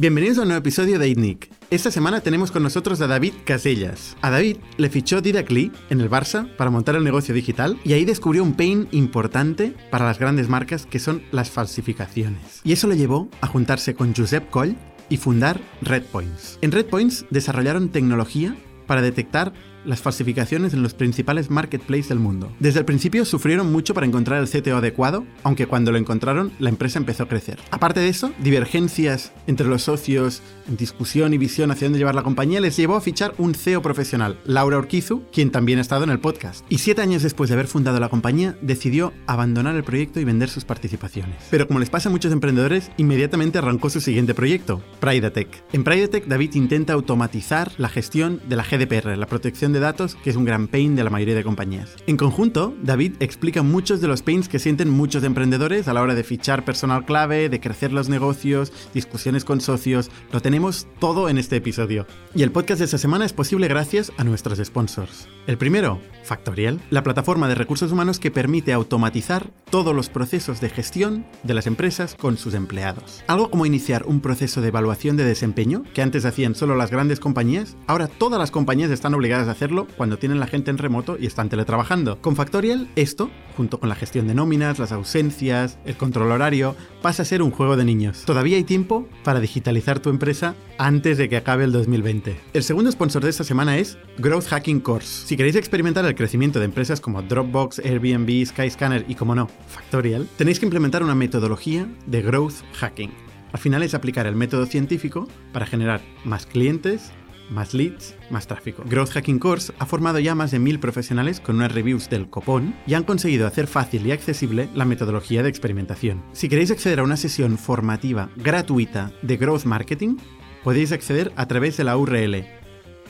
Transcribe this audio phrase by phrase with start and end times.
[0.00, 1.50] Bienvenidos a un nuevo episodio de ITNIC.
[1.70, 4.16] Esta semana tenemos con nosotros a David Casellas.
[4.22, 7.94] A David le fichó Didac Lee en el Barça para montar el negocio digital y
[7.94, 12.60] ahí descubrió un pain importante para las grandes marcas que son las falsificaciones.
[12.62, 14.76] Y eso le llevó a juntarse con Josep Coll
[15.08, 16.60] y fundar Redpoints.
[16.62, 18.54] En Redpoints desarrollaron tecnología
[18.86, 19.52] para detectar
[19.88, 22.52] las falsificaciones en los principales marketplaces del mundo.
[22.60, 26.68] Desde el principio sufrieron mucho para encontrar el CTO adecuado, aunque cuando lo encontraron la
[26.68, 27.58] empresa empezó a crecer.
[27.70, 32.60] Aparte de eso, divergencias entre los socios, discusión y visión hacia dónde llevar la compañía
[32.60, 36.20] les llevó a fichar un CEO profesional, Laura Orquizu, quien también ha estado en el
[36.20, 36.64] podcast.
[36.68, 40.50] Y siete años después de haber fundado la compañía, decidió abandonar el proyecto y vender
[40.50, 41.36] sus participaciones.
[41.50, 45.48] Pero como les pasa a muchos emprendedores, inmediatamente arrancó su siguiente proyecto, Pridatech.
[45.72, 50.30] En Pridatech, David intenta automatizar la gestión de la GDPR, la protección de datos, que
[50.30, 51.96] es un gran pain de la mayoría de compañías.
[52.06, 56.14] En conjunto, David explica muchos de los pains que sienten muchos emprendedores a la hora
[56.14, 60.10] de fichar personal clave, de crecer los negocios, discusiones con socios.
[60.32, 62.06] Lo tenemos todo en este episodio.
[62.34, 65.28] Y el podcast de esta semana es posible gracias a nuestros sponsors.
[65.46, 70.68] El primero, Factorial, la plataforma de recursos humanos que permite automatizar todos los procesos de
[70.68, 73.24] gestión de las empresas con sus empleados.
[73.26, 77.18] Algo como iniciar un proceso de evaluación de desempeño, que antes hacían solo las grandes
[77.18, 81.18] compañías, ahora todas las compañías están obligadas a hacerlo cuando tienen la gente en remoto
[81.18, 82.22] y están teletrabajando.
[82.22, 87.22] Con Factorial, esto, junto con la gestión de nóminas, las ausencias, el control horario, pasa
[87.22, 88.22] a ser un juego de niños.
[88.24, 92.40] Todavía hay tiempo para digitalizar tu empresa antes de que acabe el 2020.
[92.54, 95.26] El segundo sponsor de esta semana es Growth Hacking Course.
[95.26, 100.28] Si queréis experimentar el crecimiento de empresas como Dropbox, Airbnb, Skyscanner y, como no, Factorial,
[100.38, 103.12] tenéis que implementar una metodología de Growth Hacking.
[103.52, 107.12] Al final es aplicar el método científico para generar más clientes,
[107.50, 108.82] más leads, más tráfico.
[108.86, 112.74] Growth Hacking Course ha formado ya más de mil profesionales con unas reviews del copón
[112.86, 116.22] y han conseguido hacer fácil y accesible la metodología de experimentación.
[116.32, 120.16] Si queréis acceder a una sesión formativa gratuita de Growth Marketing,
[120.64, 122.44] podéis acceder a través de la URL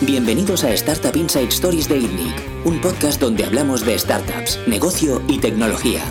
[0.01, 2.33] Bienvenidos a Startup Inside Stories de ITNIC,
[2.63, 6.01] un podcast donde hablamos de startups, negocio y tecnología.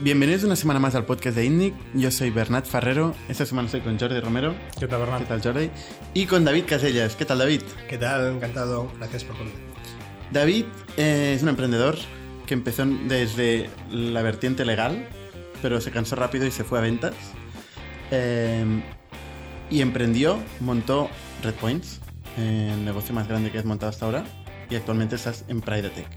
[0.00, 1.74] Bienvenidos una semana más al podcast de ITNIC.
[1.94, 3.14] Yo soy Bernat Ferrero.
[3.30, 4.54] Esta semana estoy con Jordi Romero.
[4.78, 5.22] ¿Qué tal, Bernat?
[5.22, 5.70] ¿Qué tal, Jordi?
[6.12, 7.16] Y con David Casellas.
[7.16, 7.62] ¿Qué tal, David?
[7.88, 8.36] ¿Qué tal?
[8.36, 8.92] Encantado.
[8.98, 9.56] Gracias por contar.
[10.30, 10.66] David
[10.98, 11.96] eh, es un emprendedor
[12.44, 15.08] que empezó desde la vertiente legal,
[15.62, 17.14] pero se cansó rápido y se fue a ventas.
[18.10, 18.82] Eh,
[19.70, 21.08] y emprendió, montó
[21.42, 22.00] Redpoints,
[22.38, 24.24] el negocio más grande que has montado hasta ahora,
[24.70, 26.08] y actualmente estás en Pridatech.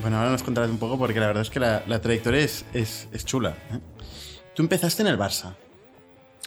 [0.00, 2.64] Bueno, ahora nos contarás un poco porque la verdad es que la, la trayectoria es,
[2.72, 3.50] es, es chula.
[3.72, 3.78] ¿eh?
[4.54, 5.54] Tú empezaste en el Barça.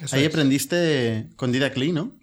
[0.02, 0.30] Eso Ahí es.
[0.30, 2.14] aprendiste con Didac Lee, ¿no?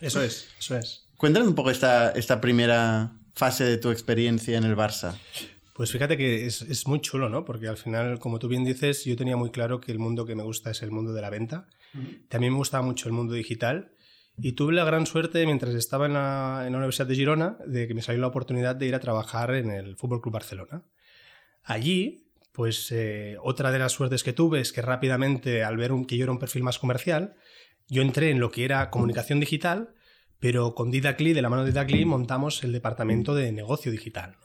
[0.00, 1.06] Eso es, eso es.
[1.16, 5.14] Cuéntanos un poco esta, esta primera fase de tu experiencia en el Barça.
[5.74, 7.44] Pues fíjate que es, es muy chulo, ¿no?
[7.44, 10.34] Porque al final, como tú bien dices, yo tenía muy claro que el mundo que
[10.36, 11.66] me gusta es el mundo de la venta.
[12.28, 13.90] También me gustaba mucho el mundo digital.
[14.42, 18.02] Y tuve la gran suerte, mientras estaba en la, Universidad de Girona, de que me
[18.02, 20.82] salió la oportunidad de ir a trabajar en el Fútbol Club Barcelona.
[21.62, 26.06] Allí, pues eh, otra de las suertes que tuve es que rápidamente, al ver un-
[26.06, 27.34] que yo era un perfil más comercial,
[27.88, 29.94] yo entré en lo que era comunicación digital,
[30.38, 34.36] pero con Didacli, de la mano de Didacli, montamos el departamento de negocio digital.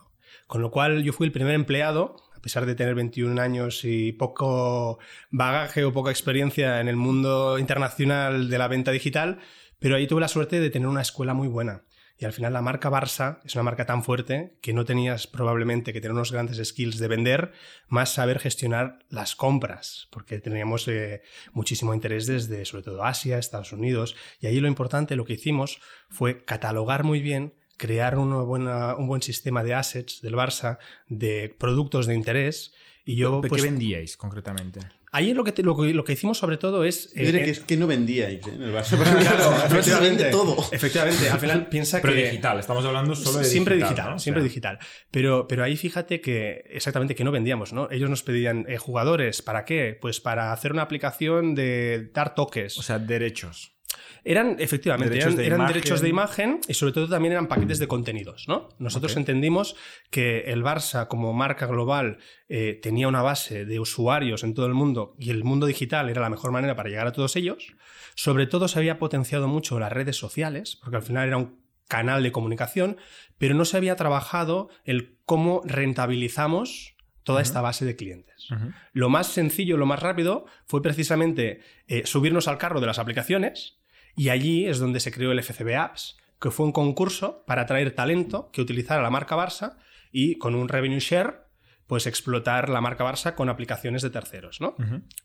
[0.48, 4.12] Con lo cual yo fui el primer empleado, a pesar de tener 21 años y
[4.12, 5.00] poco
[5.32, 9.40] bagaje o poca experiencia en el mundo internacional de la venta digital,
[9.86, 11.84] pero ahí tuve la suerte de tener una escuela muy buena.
[12.18, 15.94] Y al final la marca Barça es una marca tan fuerte que no tenías probablemente
[15.94, 17.52] que tener unos grandes skills de vender,
[17.88, 21.22] más saber gestionar las compras, porque teníamos eh,
[21.54, 25.80] muchísimo interés desde sobre todo Asia, Estados Unidos, y ahí lo importante, lo que hicimos
[26.10, 30.80] fue catalogar muy bien, crear una buena, un buen sistema de assets del Barça,
[31.10, 32.74] de productos de interés,
[33.06, 33.40] y yo...
[33.42, 34.80] ¿Qué pues, vendíais concretamente?
[35.16, 37.14] Ahí lo que, te- lo, que, lo que hicimos sobre todo es...
[37.14, 38.52] Yo eh, que es que no vendíais ¿eh?
[38.54, 38.98] en el Barça.
[39.22, 40.26] Claro, Pero efectivamente.
[40.26, 40.58] todo.
[40.72, 42.24] Efectivamente, al final piensa Pero que...
[42.26, 43.94] digital, estamos hablando solo de siempre digital.
[43.96, 44.16] digital, ¿no?
[44.18, 44.80] O siempre sea, digital.
[45.12, 47.88] Pero, pero ahí fíjate que exactamente que no vendíamos, ¿no?
[47.92, 49.98] Ellos nos pedían eh, jugadores, ¿para qué?
[50.02, 52.78] Pues para hacer una aplicación de dar toques.
[52.78, 53.75] O sea, derechos.
[54.24, 57.80] Eran, efectivamente, Derechos eran, de eran derechos de imagen y sobre todo también eran paquetes
[57.80, 58.70] de contenidos, ¿no?
[58.80, 59.76] Nosotros entendimos
[60.10, 62.18] que el Barça como marca global
[62.50, 66.22] eh, tenía una base de usuarios en todo el mundo y el mundo digital era
[66.22, 67.76] la mejor manera para llegar a todos ellos.
[68.16, 72.24] Sobre todo se había potenciado mucho las redes sociales, porque al final era un canal
[72.24, 72.98] de comunicación,
[73.38, 78.48] pero no se había trabajado el cómo rentabilizamos toda esta base de clientes.
[78.94, 83.80] Lo más sencillo, lo más rápido fue precisamente eh, subirnos al carro de las aplicaciones
[84.16, 87.92] Y allí es donde se creó el FCB Apps, que fue un concurso para atraer
[87.92, 89.78] talento que utilizara la marca Barça
[90.12, 91.46] y con un revenue share
[91.88, 94.76] pues explotar la marca Barça con aplicaciones de terceros, ¿no?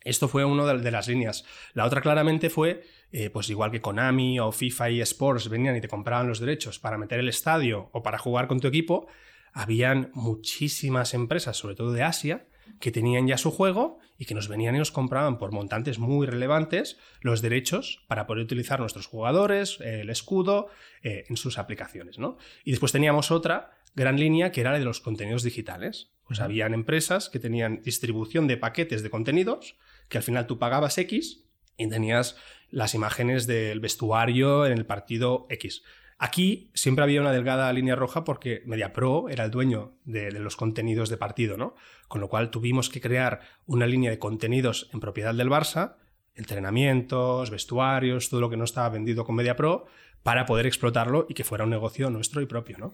[0.04, 1.44] Esto fue una de, las líneas.
[1.72, 2.82] La otra claramente fue,
[3.12, 6.78] eh, pues igual que Konami o FIFA y Sports venían y te compraban los derechos
[6.78, 9.06] para meter el estadio o para jugar con tu equipo,
[9.52, 12.46] habían muchísimas empresas, sobre todo de Asia,
[12.78, 16.26] que tenían ya su juego y que nos venían y nos compraban por montantes muy
[16.26, 20.68] relevantes los derechos para poder utilizar nuestros jugadores, el escudo,
[21.02, 22.18] eh, en sus aplicaciones.
[22.18, 22.36] ¿no?
[22.64, 26.12] Y después teníamos otra gran línea que era la de los contenidos digitales.
[26.26, 29.76] Pues habían empresas que tenían distribución de paquetes de contenidos,
[30.08, 31.44] que al final tú pagabas X
[31.76, 32.36] y tenías
[32.70, 35.82] las imágenes del vestuario en el partido X.
[36.22, 41.08] Aquí siempre había una delgada línea roja porque MediaPro era el dueño de, los contenidos
[41.08, 41.74] de partido, ¿no?
[42.08, 45.96] Con lo cual tuvimos que crear una línea de contenidos en propiedad del Barça,
[46.34, 49.86] entrenamientos, vestuarios, todo lo que no estaba vendido con MediaPro,
[50.22, 52.92] para poder explotarlo y que fuera un negocio nuestro y propio, ¿no?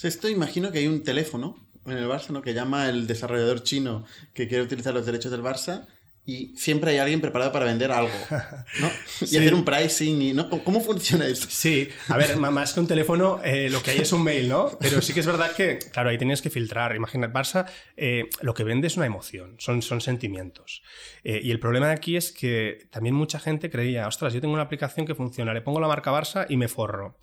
[0.00, 2.42] esto imagino que hay un teléfono en el Barça, ¿no?
[2.42, 4.04] Que llama el desarrollador chino
[4.34, 5.88] que quiere utilizar los derechos del Barça
[6.28, 8.12] y siempre hay alguien preparado para vender algo,
[8.80, 8.90] ¿no?
[9.22, 10.50] Y hacer un pricing y, ¿no?
[10.50, 11.46] ¿Cómo funciona eso?
[11.48, 14.76] Sí, a ver, más que un teléfono, eh, lo que hay es un mail, ¿no?
[14.78, 16.94] Pero sí que es verdad que, claro, ahí tienes que filtrar.
[16.94, 17.64] Imagina, Barça,
[17.96, 20.82] eh, lo que vende es una emoción, son, son sentimientos.
[21.24, 24.52] Eh, y el problema de aquí es que también mucha gente creía, ostras, yo tengo
[24.52, 27.16] una aplicación que funciona, le pongo la marca Barça y me forro.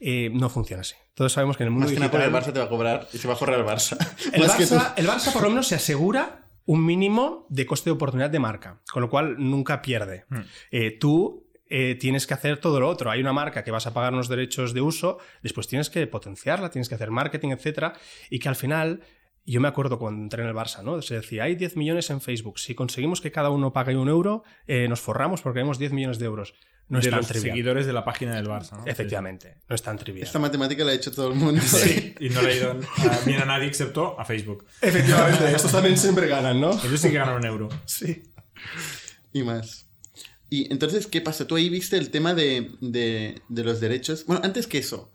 [0.00, 0.94] no funciona así.
[1.14, 2.10] Todos sabemos que en el mundo Más digital...
[2.12, 3.98] Que el Barça te va a cobrar y se va a forrar el Barça.
[4.32, 8.30] El, Barça, el Barça por lo menos se asegura un mínimo de coste de oportunidad
[8.30, 10.24] de marca, con lo cual nunca pierde.
[10.28, 10.40] Hmm.
[10.70, 13.10] Eh, tú eh, tienes que hacer todo lo otro.
[13.10, 16.70] Hay una marca que vas a pagar unos derechos de uso, después tienes que potenciarla,
[16.70, 17.94] tienes que hacer marketing, etcétera,
[18.30, 19.02] y que al final
[19.44, 21.00] yo me acuerdo cuando entré en el Barça, ¿no?
[21.02, 22.58] Se decía, hay 10 millones en Facebook.
[22.58, 26.18] Si conseguimos que cada uno pague un euro, eh, nos forramos porque tenemos 10 millones
[26.18, 26.54] de euros.
[26.92, 28.72] No de los seguidores de la página del Barça.
[28.72, 28.84] ¿no?
[28.84, 30.26] Efectivamente, no es tan trivial.
[30.26, 31.58] Esta matemática la ha hecho todo el mundo.
[31.62, 32.76] Sí, y no le ha ido
[33.24, 34.66] bien a nadie excepto a Facebook.
[34.82, 36.70] Efectivamente, estos también siempre ganan, ¿no?
[36.84, 37.70] Ellos sí que ganan un euro.
[37.86, 38.24] Sí.
[39.32, 39.86] Y más.
[40.50, 41.46] Y entonces, ¿qué pasa?
[41.46, 44.26] Tú ahí viste el tema de, de, de los derechos.
[44.26, 45.14] Bueno, antes que eso,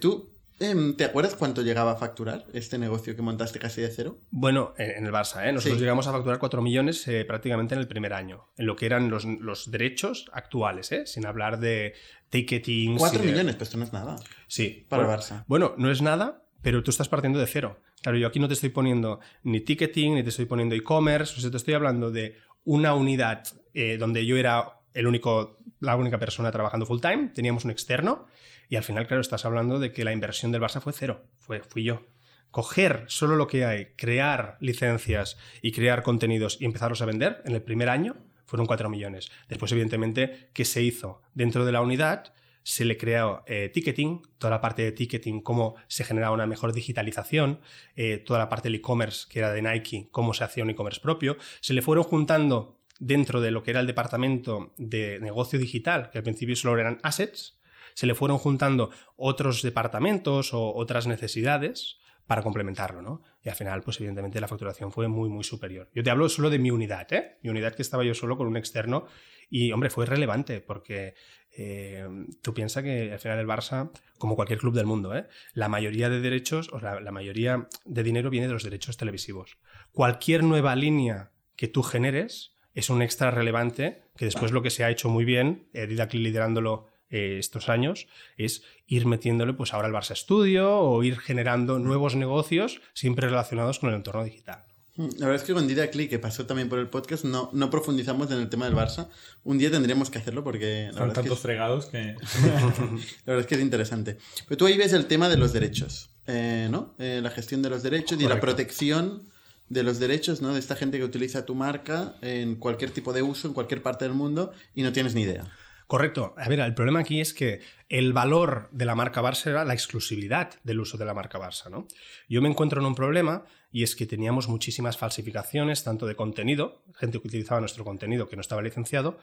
[0.00, 4.18] tú ¿Te acuerdas cuánto llegaba a facturar este negocio que montaste casi de cero?
[4.30, 5.52] Bueno, en el Barça, ¿eh?
[5.52, 8.86] nosotros llegamos a facturar 4 millones eh, prácticamente en el primer año, en lo que
[8.86, 11.06] eran los, derechos actuales, ¿eh?
[11.06, 11.94] sin hablar de
[12.30, 12.96] ticketing.
[12.96, 14.16] 4 millones, pues esto no es nada.
[14.48, 14.84] Sí.
[14.88, 15.44] Para el Barça.
[15.46, 17.80] Bueno, no es nada, pero tú estás partiendo de cero.
[18.02, 21.40] Claro, yo aquí no te estoy poniendo ni ticketing, ni te estoy poniendo e-commerce, o
[21.40, 23.44] sea, te estoy hablando de una unidad
[23.74, 28.26] eh, donde yo era el único, la única persona trabajando full time, teníamos un externo
[28.68, 31.60] y al final, claro, estás hablando de que la inversión del Barça fue cero, fue,
[31.60, 32.06] fui yo.
[32.50, 37.54] Coger solo lo que hay, crear licencias y crear contenidos y empezarlos a vender en
[37.54, 38.16] el primer año
[38.46, 39.30] fueron 4 millones.
[39.48, 41.20] Después, evidentemente, ¿qué se hizo?
[41.34, 42.32] Dentro de la unidad
[42.62, 46.72] se le creó eh, ticketing, toda la parte de ticketing, cómo se generaba una mejor
[46.72, 47.60] digitalización,
[47.96, 51.00] eh, toda la parte del e-commerce que era de Nike, cómo se hacía un e-commerce
[51.00, 51.36] propio.
[51.60, 56.18] Se le fueron juntando dentro de lo que era el departamento de negocio digital, que
[56.18, 57.57] al principio solo eran assets,
[57.98, 61.98] se le fueron juntando otros departamentos o otras necesidades
[62.28, 63.22] para complementarlo, ¿no?
[63.42, 65.90] Y al final, pues evidentemente la facturación fue muy, muy superior.
[65.92, 67.38] Yo te hablo solo de mi unidad, ¿eh?
[67.42, 69.06] Mi unidad que estaba yo solo con un externo
[69.50, 71.14] y, hombre, fue relevante porque
[71.56, 72.06] eh,
[72.40, 75.26] tú piensas que al final el Barça, como cualquier club del mundo, ¿eh?
[75.52, 79.58] la mayoría de derechos, o la, mayoría de dinero viene de los derechos televisivos.
[79.90, 84.84] Cualquier nueva línea que tú generes es un extra relevante que después lo que se
[84.84, 89.88] ha hecho muy bien, eh, Didacli liderándolo eh, estos años es ir metiéndole pues ahora
[89.88, 94.64] el Barça Studio o ir generando nuevos negocios siempre relacionados con el entorno digital.
[94.98, 97.50] Mm, la verdad es que con Dida Click, que pasó también por el podcast, no,
[97.52, 99.08] no profundizamos en el tema del Barça.
[99.44, 100.90] Un día tendríamos que hacerlo porque...
[100.92, 101.98] Son tantos fregados que...
[102.42, 102.94] la
[103.26, 104.18] verdad es que es interesante.
[104.46, 106.94] Pero tú ahí ves el tema de los derechos, eh, ¿no?
[106.98, 109.22] Eh, la gestión de los derechos y la protección
[109.68, 110.52] de los derechos, ¿no?
[110.52, 114.04] De esta gente que utiliza tu marca en cualquier tipo de uso, en cualquier parte
[114.04, 115.46] del mundo y no tienes ni idea.
[115.88, 116.34] Correcto.
[116.36, 119.72] A ver, el problema aquí es que el valor de la marca Barça era la
[119.72, 121.88] exclusividad del uso de la marca Barça, ¿no?
[122.28, 126.82] Yo me encuentro en un problema y es que teníamos muchísimas falsificaciones, tanto de contenido,
[126.94, 129.18] gente que utilizaba nuestro contenido que no estaba licenciado,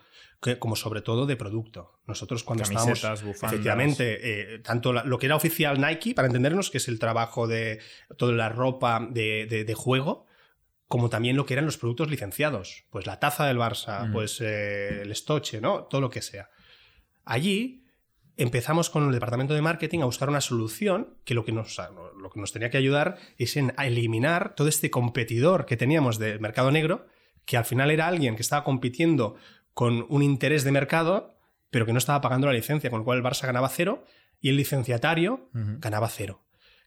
[0.58, 2.00] como sobre todo de producto.
[2.08, 3.54] Nosotros cuando Camisetas, estábamos, bufandas.
[3.54, 7.80] efectivamente, eh, tanto lo que era oficial Nike, para entendernos, que es el trabajo de
[8.18, 10.26] toda la ropa de, juego,
[10.88, 15.04] como también lo que eran los productos licenciados, pues la taza del Barça, pues eh,
[15.04, 15.84] el estoche, ¿no?
[15.84, 16.50] Todo lo que sea.
[17.26, 17.84] Allí
[18.38, 21.78] empezamos con el departamento de marketing a buscar una solución que lo que nos,
[22.18, 26.40] lo que nos tenía que ayudar es en eliminar todo este competidor que teníamos del
[26.40, 27.08] mercado negro,
[27.46, 29.36] que al final era alguien que estaba compitiendo
[29.74, 31.36] con un interés de mercado
[31.76, 34.06] pero que no estaba pagando la licencia, con lo cual el Barça ganaba cero
[34.40, 36.42] y el licenciatario ganaba cero.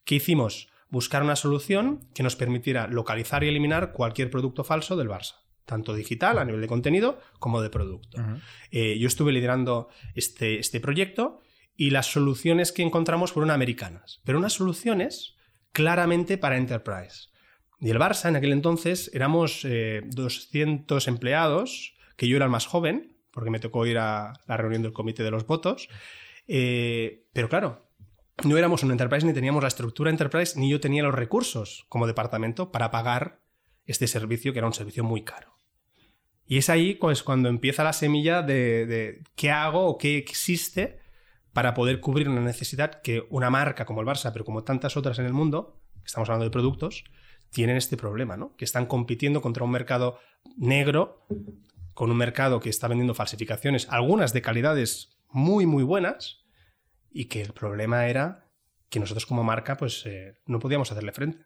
[0.07, 0.71] ¿Qué hicimos?
[0.89, 5.35] Buscar una solución que nos permitiera localizar y eliminar cualquier producto falso del Barça,
[5.69, 8.21] tanto digital a nivel de contenido como de producto.
[8.21, 8.41] Ujú.
[8.73, 11.43] Eh, yo estuve liderando este, este proyecto
[11.77, 15.37] y las soluciones que encontramos fueron americanas, pero unas soluciones
[15.73, 17.29] claramente para enterprise.
[17.81, 22.67] Y el Barça en aquel entonces éramos eh, 200 empleados, que yo era el más
[22.67, 25.89] joven, porque me tocó ir a la reunión del comité de los votos.
[26.49, 27.87] Eh, pero claro,
[28.43, 32.07] no éramos un enterprise ni teníamos la estructura enterprise, ni yo tenía los recursos como
[32.07, 33.41] departamento para pagar
[33.85, 35.58] este servicio, que era un servicio muy caro.
[36.49, 40.99] Y es ahí pues, cuando empieza la semilla de, de qué hago o qué existe
[41.53, 45.19] para poder cubrir una necesidad que una marca como el Barça, pero como tantas otras
[45.19, 47.05] en el mundo, estamos hablando de productos,
[47.51, 48.57] tienen este problema, ¿no?
[48.57, 50.19] Que están compitiendo contra un mercado
[50.57, 51.27] negro,
[51.93, 56.45] con un mercado que está vendiendo falsificaciones, algunas de calidades muy, muy buenas,
[57.11, 58.47] y que el problema era
[58.89, 61.45] que nosotros como marca pues eh, no podíamos hacerle frente.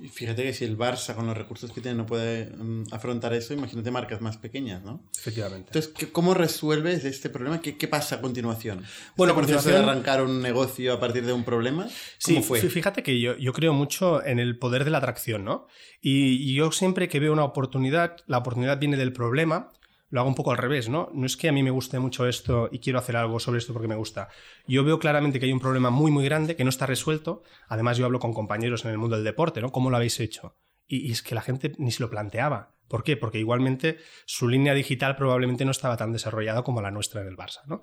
[0.00, 3.32] Y fíjate que si el Barça con los recursos que tiene no puede mm, afrontar
[3.34, 5.02] eso, imagínate marcas más pequeñas, ¿no?
[5.18, 5.68] Efectivamente.
[5.70, 7.60] Entonces, ¿qué- ¿cómo resuelves este problema?
[7.60, 8.84] ¿Qué, qué pasa a continuación?
[9.16, 11.88] Bueno, ¿Este a de continuación- arrancar un negocio a partir de un problema?
[12.18, 12.60] Sí, ¿Cómo fue?
[12.62, 15.66] fí- fíjate que yo, yo creo mucho en el poder de la atracción, ¿no?
[16.00, 19.70] Y, y yo siempre que veo una oportunidad, la oportunidad viene del problema,
[20.12, 21.10] lo hago un poco al revés, ¿no?
[21.14, 23.72] No es que a mí me guste mucho esto y quiero hacer algo sobre esto
[23.72, 24.28] porque me gusta.
[24.68, 27.42] Yo veo claramente que hay un problema muy, muy grande que no está resuelto.
[27.66, 29.72] Además, yo hablo con compañeros en el mundo del deporte, ¿no?
[29.72, 30.54] ¿Cómo lo habéis hecho?
[30.86, 32.74] Y, y es que la gente ni se lo planteaba.
[32.88, 33.16] ¿Por qué?
[33.16, 37.36] Porque igualmente su línea digital probablemente no estaba tan desarrollada como la nuestra en el
[37.36, 37.82] Barça, ¿no?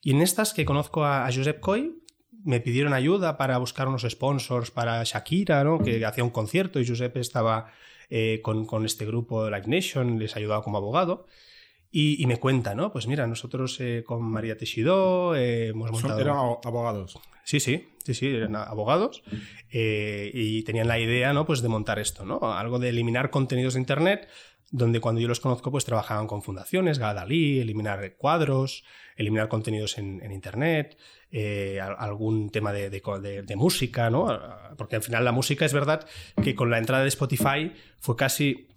[0.00, 2.04] Y en estas que conozco a, a Josep Coy,
[2.44, 5.78] me pidieron ayuda para buscar unos sponsors para Shakira, ¿no?
[5.78, 7.72] que hacía un concierto y Josep estaba
[8.10, 11.26] eh, con, con este grupo Live Nation, les ayudaba como abogado.
[11.96, 12.90] Y, y me cuenta, ¿no?
[12.92, 16.20] Pues mira, nosotros eh, con María Teixidó eh, hemos montado...
[16.20, 17.18] eran abo- abogados.
[17.44, 19.22] Sí, sí, sí, sí, eran abogados
[19.70, 21.46] eh, y tenían la idea, ¿no?
[21.46, 22.52] Pues de montar esto, ¿no?
[22.52, 24.28] Algo de eliminar contenidos de Internet,
[24.70, 28.82] donde cuando yo los conozco, pues trabajaban con fundaciones, Gadalí, eliminar cuadros,
[29.16, 30.96] eliminar contenidos en, en Internet,
[31.30, 34.26] eh, al- algún tema de, de de- de música, ¿no?
[34.76, 36.06] Porque al final la música es verdad
[36.42, 38.68] que con la entrada de Spotify fue casi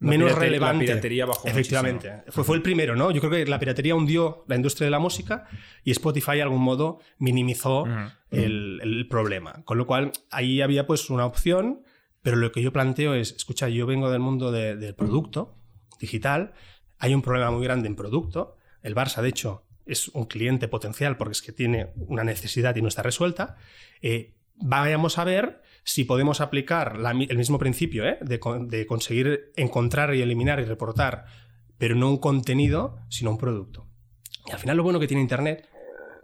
[0.00, 0.86] La menos la relevante.
[0.86, 2.22] piratería bajó Efectivamente.
[2.28, 3.10] Fue, fue el primero, ¿no?
[3.10, 5.46] Yo creo que la piratería hundió la industria de la música
[5.84, 7.84] y Spotify de algún modo minimizó
[8.30, 9.62] el, el problema.
[9.64, 11.82] Con lo cual, ahí había pues una opción,
[12.22, 15.56] pero lo que yo planteo es, escucha, yo vengo del mundo de- del producto
[15.98, 16.52] digital,
[16.98, 21.16] hay un problema muy grande en producto, el Barça, de hecho, es un cliente potencial
[21.18, 23.56] porque es que tiene una necesidad y no está resuelta,
[24.00, 28.18] eh, vayamos a ver si podemos aplicar el mismo principio ¿eh?
[28.20, 31.24] de conseguir encontrar y eliminar y reportar,
[31.78, 33.88] pero no un contenido, sino un producto.
[34.46, 35.68] Y al final lo bueno que tiene Internet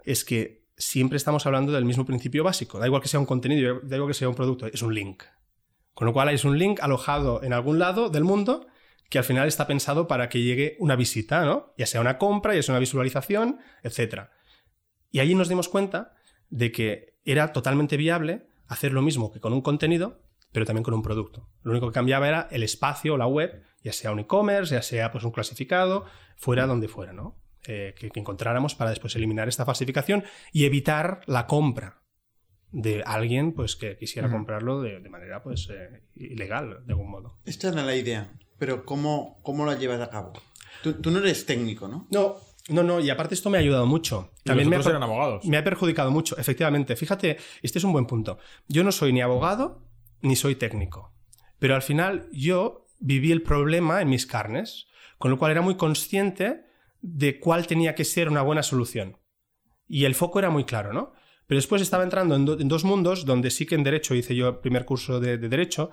[0.05, 2.79] es que siempre estamos hablando del mismo principio básico.
[2.79, 5.23] Da igual que sea un contenido, da igual que sea un producto, es un link.
[5.95, 8.67] Con lo cual es un link alojado en algún lado del mundo
[9.09, 11.73] que al final está pensado para que llegue una visita, ¿no?
[11.79, 14.29] Ya sea una compra, ya sea una visualización, etc.
[15.11, 16.15] Y allí nos dimos cuenta
[16.51, 20.21] de que era totalmente viable hacer lo mismo que con un contenido,
[20.53, 21.49] pero también con un producto.
[21.63, 25.13] Lo único que cambiaba era el espacio la web, ya sea un e-commerce, ya sea
[25.13, 26.07] pues, un clasificado,
[26.37, 27.37] fuera donde fuera, ¿no?
[27.69, 32.03] Eh, que, que encontráramos para después eliminar esta falsificación y evitar la compra
[32.71, 34.37] de alguien pues, que quisiera Ujú.
[34.37, 37.39] comprarlo de, de manera pues, eh, ilegal, de algún modo.
[37.45, 40.33] Esta era la idea, pero ¿cómo, cómo la llevas a cabo?
[40.83, 42.07] Tú, tú no eres técnico, ¿no?
[42.11, 42.37] No,
[42.69, 44.33] no, no, y aparte esto me ha ayudado mucho.
[44.45, 45.45] También me ha, eran abogados.
[45.45, 46.97] me ha perjudicado mucho, efectivamente.
[46.97, 48.39] Fíjate, este es un buen punto.
[48.69, 49.83] Yo no soy ni abogado
[50.23, 51.13] ni soy técnico,
[51.59, 54.87] pero al final yo viví el problema en mis carnes,
[55.19, 56.65] con lo cual era muy consciente
[57.03, 59.19] de cuál tenía que ser una buena solución.
[59.87, 61.13] Y el foco era muy claro, ¿no?
[61.47, 64.35] Pero después estaba entrando en, do- en dos mundos donde sí que en Derecho hice
[64.35, 65.91] yo el primer curso de, de Derecho,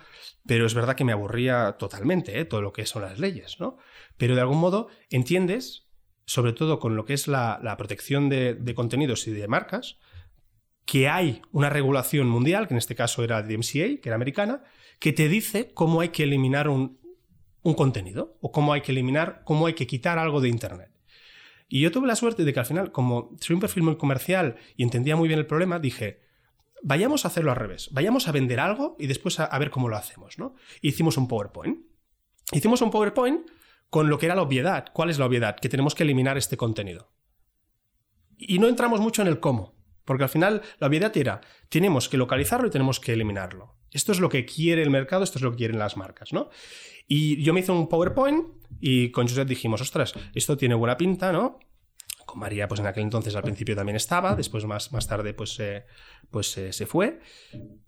[0.47, 2.45] pero es verdad que me aburría totalmente ¿eh?
[2.45, 3.77] todo lo que son las leyes, ¿no?
[4.17, 5.82] Pero de algún modo entiendes,
[6.25, 9.97] sobre todo con lo que es la, la protección de, de contenidos y de marcas,
[10.85, 14.63] que hay una regulación mundial, que en este caso era de MCA, que era americana,
[14.99, 16.99] que te dice cómo hay que eliminar un,
[17.61, 20.91] un contenido o cómo hay que eliminar, cómo hay que quitar algo de Internet.
[21.69, 24.57] Y yo tuve la suerte de que al final, como soy un perfil muy comercial
[24.75, 26.21] y entendía muy bien el problema, dije,
[26.83, 29.87] vayamos a hacerlo al revés, vayamos a vender algo y después a, a ver cómo
[29.87, 30.37] lo hacemos.
[30.37, 30.55] ¿no?
[30.81, 31.79] Hicimos un PowerPoint.
[32.51, 33.49] Hicimos un PowerPoint
[33.93, 34.87] con lo que era la obviedad.
[34.91, 35.55] ¿Cuál es la obviedad?
[35.55, 37.11] Que tenemos que eliminar este contenido.
[38.39, 42.17] Y no entramos mucho en el cómo, porque al final la obviedad era, tenemos que
[42.17, 43.77] localizarlo y tenemos que eliminarlo.
[43.91, 46.49] Esto es lo que quiere el mercado, esto es lo que quieren las marcas, ¿no?
[47.07, 48.47] Y yo me hice un PowerPoint
[48.81, 51.59] y con Josep dijimos, ostras, esto tiene buena pinta, ¿no?
[52.25, 55.59] con María, pues en aquel entonces al principio también estaba, después más, más tarde pues,
[55.59, 55.85] eh,
[56.31, 57.19] pues eh, se fue.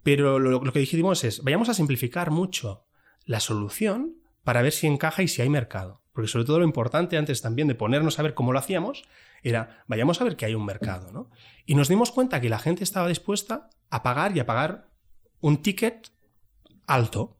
[0.04, 2.86] Pero lo, lo que dijimos es, vayamos a simplificar mucho
[3.24, 6.02] la solución para ver si encaja y si hay mercado.
[6.12, 9.02] Porque sobre todo lo importante antes también de ponernos a ver cómo lo hacíamos
[9.42, 11.10] era, vayamos a ver que hay un mercado.
[11.12, 11.30] ¿no?
[11.66, 14.88] Y nos dimos cuenta que la gente estaba dispuesta a pagar y a pagar
[15.40, 16.12] un ticket
[16.86, 17.36] alto.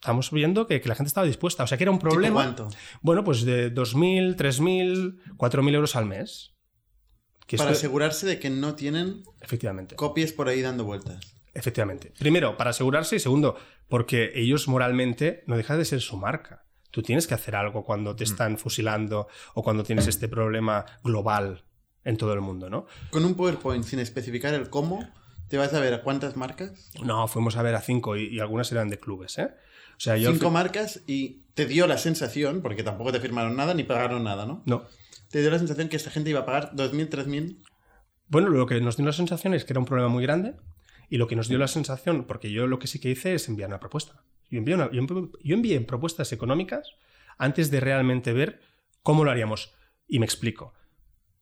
[0.00, 1.64] Estamos viendo que, que la gente estaba dispuesta.
[1.64, 2.34] O sea que era un ¿Tipo problema.
[2.36, 2.68] cuánto?
[3.02, 6.54] Bueno, pues de 2.000, 3.000, 4.000 euros al mes.
[7.48, 9.96] Que Para esto- asegurarse de que no tienen Efectivamente.
[9.96, 11.34] copias por ahí dando vueltas.
[11.58, 12.12] Efectivamente.
[12.16, 13.56] Primero, para asegurarse y segundo,
[13.88, 16.64] porque ellos moralmente no deja de ser su marca.
[16.92, 21.64] Tú tienes que hacer algo cuando te están fusilando o cuando tienes este problema global
[22.04, 22.86] en todo el mundo, ¿no?
[23.10, 25.06] Con un PowerPoint sin especificar el cómo,
[25.48, 26.90] te vas a ver a cuántas marcas.
[27.02, 29.50] No, fuimos a ver a cinco y, y algunas eran de clubes, ¿eh?
[29.96, 30.30] O sea, yo...
[30.30, 34.46] Cinco marcas y te dio la sensación, porque tampoco te firmaron nada ni pagaron nada,
[34.46, 34.62] ¿no?
[34.64, 34.86] No.
[35.28, 37.58] Te dio la sensación que esta gente iba a pagar 2.000, 3.000.
[38.28, 40.54] Bueno, lo que nos dio la sensación es que era un problema muy grande
[41.08, 43.48] y lo que nos dio la sensación, porque yo lo que sí que hice es
[43.48, 44.22] enviar una propuesta.
[44.50, 46.94] Yo envié, una- yo envi- yo envié propuestas económicas
[47.38, 48.60] antes de realmente ver
[49.02, 49.74] cómo lo haríamos.
[50.06, 50.74] Y me explico.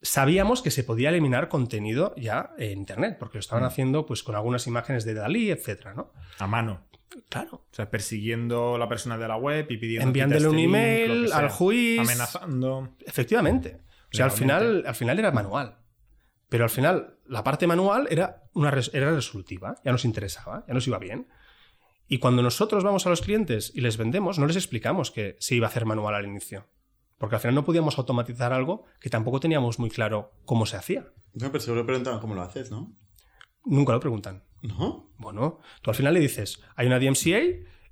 [0.02, 4.34] Sabíamos que se podía eliminar contenido ya en Internet, porque lo estaban haciendo pues, con
[4.34, 6.12] algunas imágenes de Dalí, etcétera, ¿no?
[6.38, 6.86] A mano.
[7.30, 7.64] Claro.
[7.70, 10.06] O sea, persiguiendo a la persona de la web y pidiendo.
[10.06, 11.38] Enviándole un este link, email sea.
[11.38, 12.00] al juiz.
[12.00, 12.90] Amenazando.
[13.06, 13.80] Efectivamente.
[14.12, 15.78] O sea, al final, al final era manual.
[16.48, 20.86] Pero al final, la parte manual era, una era resolutiva, ya nos interesaba, ya nos
[20.86, 21.28] iba bien.
[22.08, 25.56] Y cuando nosotros vamos a los clientes y les vendemos, no les explicamos que se
[25.56, 26.66] iba a hacer manual al inicio.
[27.18, 31.06] Porque al final no podíamos automatizar algo que tampoco teníamos muy claro cómo se hacía.
[31.34, 32.94] No, pero seguro preguntaban cómo lo haces, ¿no?
[33.64, 34.44] Nunca lo preguntan.
[34.62, 35.10] ¿No?
[35.18, 37.40] Bueno, tú al final le dices, hay una DMCA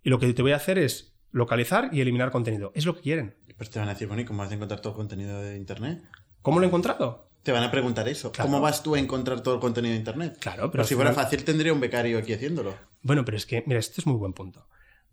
[0.02, 2.70] y lo que te voy a hacer es localizar y eliminar contenido.
[2.74, 3.36] Es lo que quieren.
[3.56, 5.56] Pero te van a decir, bueno, ¿y cómo vas a encontrar todo el contenido de
[5.56, 6.04] Internet?
[6.42, 7.30] ¿Cómo lo he encontrado?
[7.44, 8.32] Te van a preguntar eso.
[8.32, 8.50] Claro.
[8.50, 10.38] ¿Cómo vas tú a encontrar todo el contenido de Internet?
[10.40, 12.74] Claro, pero Pero si fuera final- fácil, tendría un becario aquí haciéndolo.
[13.02, 14.66] Bueno, pero es que, mira, este es muy buen punto.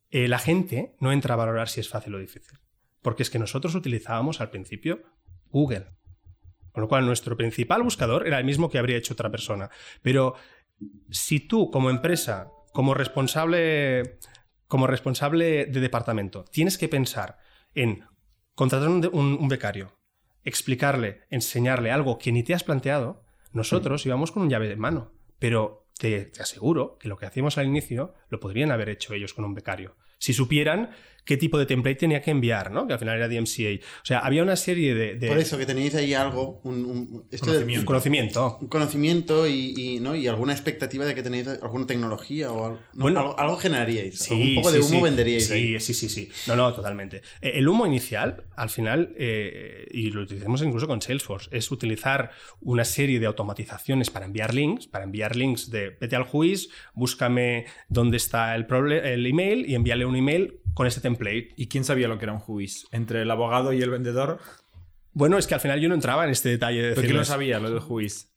[0.10, 2.58] Eh, la gente no entra a valorar si es fácil o difícil.
[3.02, 5.04] Porque es que nosotros utilizábamos al principio
[5.50, 5.88] Google.
[6.72, 9.70] Con lo cual, nuestro principal buscador era el mismo que habría hecho otra persona.
[10.02, 10.36] Pero
[11.10, 14.20] si tú, como empresa, como responsable,
[14.68, 17.38] como responsable de departamento, tienes que pensar
[17.76, 18.06] en
[18.56, 19.92] contratar un, de- un- un becario,
[20.44, 23.24] explicarle, enseñarle algo que ni te has planteado,
[23.54, 25.12] nosotros íbamos con un llave de mano.
[25.40, 29.34] Pero te, te aseguro que lo que hacíamos al inicio lo podrían haber hecho ellos
[29.34, 29.96] con un becario.
[30.18, 30.92] Si supieran
[31.26, 32.88] qué tipo de template tenía que enviar, ¿no?
[32.88, 33.84] Que al final era DMCA.
[34.02, 35.16] O sea, había una serie de...
[35.16, 38.58] de- Por eso que tenéis ahí algo, un, un- esto de- un conocimiento.
[38.62, 40.16] un conocimiento y, y, ¿no?
[40.16, 42.80] y alguna expectativa de que tenéis alguna tecnología o algo.
[42.94, 43.02] ¿no?
[43.04, 43.20] Bueno.
[43.20, 44.18] algo, algo generaríais.
[44.20, 45.02] Sí, un poco sí, de humo sí.
[45.04, 45.80] venderíais sí, ahí.
[45.80, 46.30] Sí, sí, sí.
[46.48, 47.18] No, no, totalmente.
[47.42, 52.32] Eh, El humo inicial, al final, eh, y lo utilizamos incluso con Salesforce, es utilizar
[52.62, 57.66] una serie de automatizaciones para enviar links, para enviar links de vete al juiz, búscame
[57.90, 61.11] dónde está el, el email y envíale un email con este template.
[61.58, 62.86] ¿Y quién sabía lo que era un juiz?
[62.92, 64.40] Entre el abogado y el vendedor.
[65.14, 67.26] Bueno, es que al final yo no entraba en este detalle de ¿Pero quién lo
[67.26, 68.28] sabía, lo del juiz?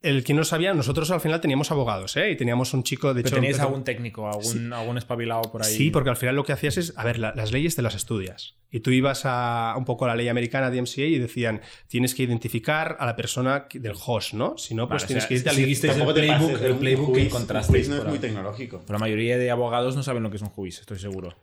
[0.00, 2.30] El que no sabía, nosotros al final teníamos abogados, ¿eh?
[2.30, 3.34] Y teníamos un chico, de ¿Pero hecho...
[3.34, 5.74] teníais empezó- algún técnico, algún, algún espabilado por ahí?
[5.74, 7.96] Sí, porque al final lo que hacías es, a ver, la- las leyes te las
[7.96, 8.54] estudias.
[8.70, 12.14] Y tú ibas a un poco a la ley americana de MCA y decían, tienes
[12.14, 14.56] que identificar a la persona que- del host, ¿no?
[14.56, 15.58] Si no, pues Vale, tienes o sea, que irte al...
[15.58, 18.04] Este es el Tampoco te playbook- el un playbook que juiz- un juiz no es
[18.04, 18.82] muy tecnológico.
[18.86, 21.34] Pero la mayoría de abogados no saben lo que es un juiz, estoy seguro.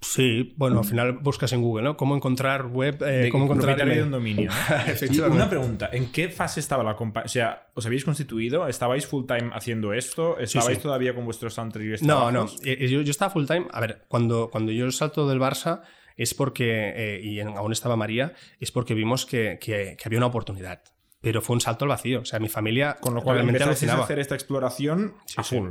[0.00, 1.96] Sí, bueno, al final buscas en Google, ¿no?
[1.96, 3.76] Cómo encontrar web, eh, De cómo encontrar...
[3.84, 4.48] de un dominio.
[4.50, 4.76] ¿no?
[4.86, 5.36] y Efectivamente.
[5.36, 7.24] una pregunta, ¿en qué fase estaba la compañía?
[7.26, 8.68] O sea, ¿os habéis constituido?
[8.68, 10.38] ¿Estabais full time haciendo esto?
[10.38, 10.82] ¿Estabais sí.
[10.82, 12.44] todavía con vuestros anteriores No, no.
[12.46, 12.60] trabajos?
[12.64, 13.66] eh, Yo, yo estaba full time.
[13.72, 15.82] A ver, cuando, cuando yo salto del Barça
[16.16, 20.18] es porque, eh, y en- aún estaba María, es porque vimos que, que- que había
[20.18, 20.80] una oportunidad.
[21.20, 22.20] Pero fue un salto al vacío.
[22.20, 24.04] O sea, mi familia Con lo cual realmente a alucinaba.
[24.04, 25.56] hacer esta exploración a sí.
[25.56, 25.70] full.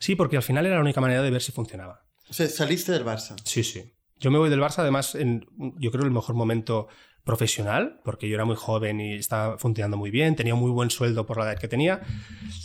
[0.00, 2.02] Sí, porque al final era la única manera de ver si funcionaba.
[2.30, 3.36] Saliste del Barça.
[3.44, 3.92] Sí, sí.
[4.18, 5.46] Yo me voy del Barça, además, en,
[5.78, 6.88] yo creo, el mejor momento
[7.28, 11.26] profesional, porque yo era muy joven y estaba funcionando muy bien, tenía muy buen sueldo
[11.26, 12.00] por la edad que tenía,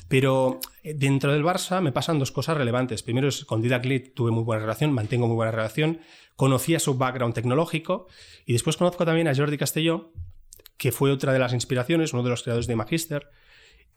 [0.08, 3.04] pero eh, dentro del Barça me pasan dos cosas relevantes.
[3.04, 6.00] Primero es con Didac Lead tuve muy buena relación, mantengo muy buena relación,
[6.38, 8.08] conocía su background tecnológico
[8.46, 10.14] y después conozco también a Jordi Castelló,
[10.78, 13.32] que fue otra de las inspiraciones, uno de los creadores de Magister,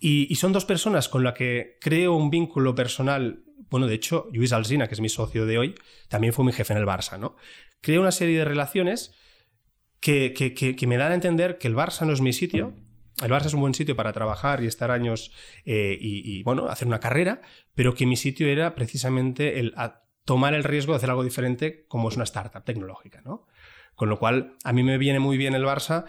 [0.00, 3.44] y, y son dos personas con las que creo un vínculo personal.
[3.70, 5.74] Bueno, de hecho, Luis Alsina, que es mi socio de hoy,
[6.08, 7.36] también fue mi jefe en el Barça, ¿no?
[7.80, 9.12] Creo una serie de relaciones
[10.00, 12.74] que, que- que- que me dan a entender que el Barça no es mi sitio.
[13.22, 15.32] El Barça es un buen sitio para trabajar y estar años
[15.64, 17.40] eh, y, y, bueno, hacer una carrera,
[17.74, 21.86] pero que mi sitio era precisamente el a- tomar el riesgo de hacer algo diferente
[21.88, 23.46] como es una startup tecnológica, ¿no?
[23.94, 26.04] Con lo cual, a mí me viene muy bien el Barça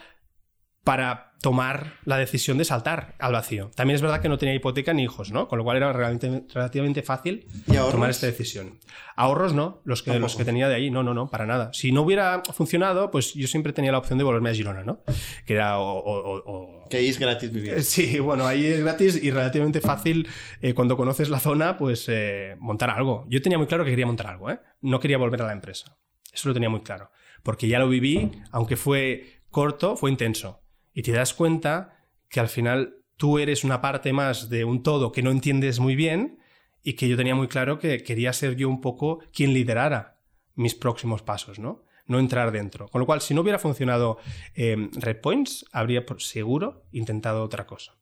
[0.88, 3.70] para tomar la decisión de saltar al vacío.
[3.76, 5.48] También es verdad que no tenía hipoteca ni hijos, ¿no?
[5.48, 7.46] Con lo cual era realmente, relativamente fácil
[7.92, 8.80] tomar esta decisión.
[9.16, 11.70] Ahorros no, los que, los que tenía de ahí, no, no, no, para nada.
[11.74, 15.02] Si no hubiera funcionado, pues yo siempre tenía la opción de volverme a Girona, ¿no?
[15.46, 16.44] Que era o- o- o-
[16.86, 17.74] o, Que ahí es gratis vivir.
[17.74, 20.28] eh, Sí, bueno, ahí es gratis y relativamente fácil
[20.62, 23.26] eh, cuando conoces la zona, pues eh, montar algo.
[23.30, 24.60] Yo tenía muy claro que quería montar algo, ¿eh?
[24.82, 25.98] No quería volver a la empresa.
[26.34, 27.12] Eso lo tenía muy claro.
[27.44, 30.62] Porque ya lo viví, aunque fue corto, fue intenso.
[30.98, 31.96] Y te das cuenta
[32.28, 35.96] que al final tú eres una parte más de un todo que no entiendes muy
[35.96, 36.40] bien
[36.82, 40.20] y que yo tenía muy claro que quería ser yo un poco quien liderara
[40.56, 41.84] mis próximos pasos, ¿no?
[42.08, 42.88] No entrar dentro.
[42.88, 44.18] Con lo cual, si no hubiera funcionado
[44.56, 47.94] eh, Red Points, habría por seguro intentado otra cosa.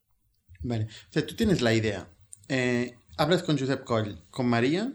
[0.61, 0.85] Vale.
[0.85, 2.07] O sea, tú tienes la idea.
[2.47, 4.93] Eh, hablas con Josep Coll, con María.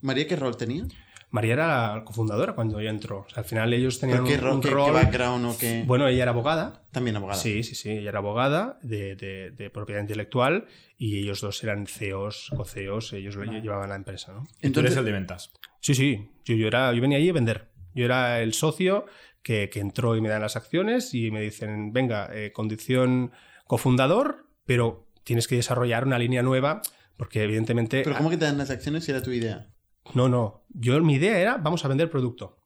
[0.00, 0.86] ¿María qué rol tenía?
[1.34, 3.24] María era la cofundadora cuando yo entró.
[3.26, 4.92] O sea, al final ellos tenían ¿Pero qué, un, un qué- qué rol.
[4.92, 5.82] background o qué...?
[5.84, 6.84] Bueno, ella era abogada.
[6.92, 7.40] También abogada.
[7.40, 7.90] Sí, sí, sí.
[7.90, 10.66] Ella era abogada de, de- de propiedad intelectual
[10.96, 14.46] y ellos dos eran CEOs, co-CEOs, ellos lo llevaban la empresa, ¿no?
[14.62, 15.50] Entonces, eres el de ventas.
[15.80, 16.30] Sí, sí.
[16.44, 17.68] Yo, yo, era, yo venía allí a vender.
[17.96, 19.04] Yo era el socio
[19.42, 23.32] que, que entró y me dan las acciones y me dicen, venga, eh, condición
[23.66, 26.80] cofundador, pero tienes que desarrollar una línea nueva
[27.16, 28.02] porque evidentemente...
[28.04, 29.66] ¿Pero cómo que te dan las acciones si era tu idea?
[30.12, 30.64] No, no.
[30.68, 32.58] Yo mi idea era vamos a vender producto.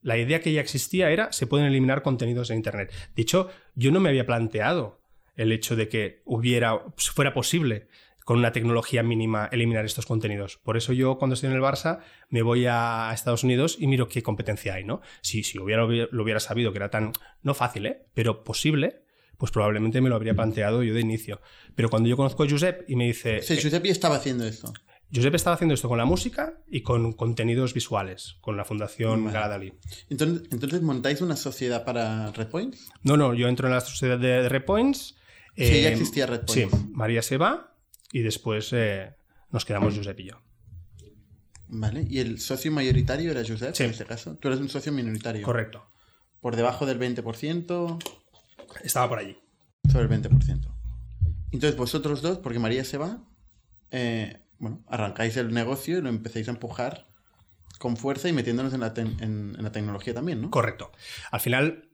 [0.00, 2.92] La idea que ya existía era se pueden eliminar contenidos de internet.
[3.14, 5.00] De hecho, yo no me había planteado
[5.34, 7.88] el hecho de que hubiera fuera posible
[8.26, 10.58] con una tecnología mínima eliminar estos contenidos.
[10.64, 14.08] Por eso yo cuando estoy en el Barça me voy a Estados Unidos y miro
[14.08, 15.00] qué competencia hay, ¿no?
[15.20, 18.06] Si, si hubiera, lo hubiera sabido que era tan, no fácil, ¿eh?
[18.14, 19.04] pero posible,
[19.38, 21.40] pues probablemente me lo habría planteado yo de inicio.
[21.76, 23.42] Pero cuando yo conozco a Josep y me dice...
[23.42, 24.72] Sea, Josep ya estaba haciendo esto.
[25.14, 29.74] Josep estaba haciendo esto con la música y con contenidos visuales, con la Fundación Vale.
[30.10, 32.88] Entonces, entonces montáis una sociedad para Red Points.
[33.02, 35.14] No, no, yo entro en la sociedad de, de Red Points.
[35.56, 36.66] Sí, ya existía Red Sí.
[36.92, 37.74] María se va
[38.12, 39.14] y después eh,
[39.50, 40.42] nos quedamos Josep y yo.
[41.68, 42.06] Vale.
[42.08, 43.84] ¿Y el socio mayoritario era Josep Sí.
[43.84, 44.36] en este caso?
[44.36, 45.42] Tú eres un socio minoritario.
[45.42, 45.88] Correcto.
[46.40, 47.98] Por debajo del 20%,
[48.84, 49.36] Estaba por allí.
[49.90, 50.74] sobre el 20%.
[51.52, 53.24] Entonces vosotros dos, porque María se va,
[53.90, 57.06] eh, bueno, arrancáis el negocio y lo empecéis a empujar
[57.78, 60.50] con fuerza y metiéndonos en la, en- la tecnología también, ¿no?
[60.50, 60.92] Correcto.
[61.30, 61.90] Al final,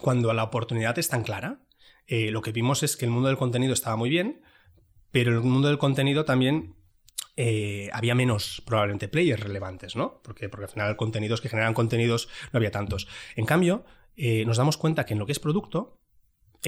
[0.00, 1.60] cuando la oportunidad es tan clara,
[2.06, 4.42] eh, lo que vimos es que el mundo del contenido estaba muy bien,
[5.10, 6.74] pero el mundo del contenido también
[7.36, 10.20] eh, había menos probablemente players relevantes, ¿no?
[10.22, 13.06] Porque, porque al final contenidos que generan contenidos no había tantos.
[13.34, 13.84] En cambio,
[14.16, 15.98] eh, nos damos cuenta que en lo que es producto,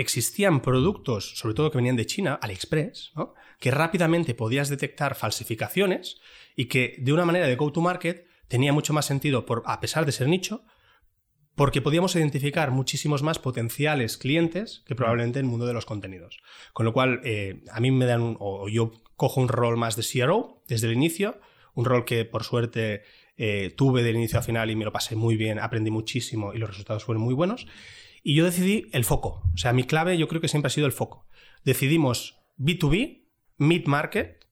[0.01, 3.35] existían productos, sobre todo que venían de China, AliExpress, ¿no?
[3.59, 6.21] que rápidamente podías detectar falsificaciones
[6.57, 10.13] y que de una manera de go-to-market tenía mucho más sentido, por, a pesar de
[10.13, 10.65] ser nicho,
[11.55, 16.39] porque podíamos identificar muchísimos más potenciales clientes que probablemente en el mundo de los contenidos.
[16.73, 20.05] Con lo cual, eh, a mí me dan, o yo cojo un rol más de
[20.05, 21.41] CRO desde el inicio,
[21.75, 23.03] un rol que por suerte
[23.37, 26.59] eh, tuve del inicio a final y me lo pasé muy bien, aprendí muchísimo y
[26.59, 27.67] los resultados fueron muy buenos.
[28.29, 29.43] Y yo decidí el foco.
[29.55, 31.27] O sea, mi clave yo creo que siempre ha sido el foco.
[31.65, 33.25] Decidimos B2B,
[33.57, 34.45] mid-market,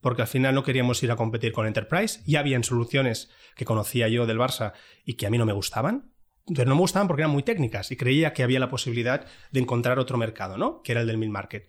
[0.00, 2.20] porque al final no queríamos ir a competir con Enterprise.
[2.26, 4.72] Ya habían soluciones que conocía yo del Barça
[5.04, 6.12] y que a mí no me gustaban.
[6.54, 9.60] Pero no me gustaban porque eran muy técnicas y creía que había la posibilidad de
[9.60, 10.80] encontrar otro mercado, ¿no?
[10.82, 11.68] Que era el del mid-market.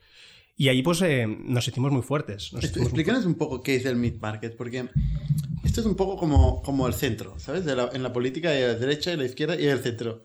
[0.56, 2.54] Y ahí pues eh, nos sentimos muy fuertes.
[2.54, 4.88] Nos muy Explícanos un poco qué es el mid-market, porque
[5.64, 7.66] esto es un poco como, como el centro, ¿sabes?
[7.66, 10.22] De la- en la política hay la derecha y la izquierda y el centro.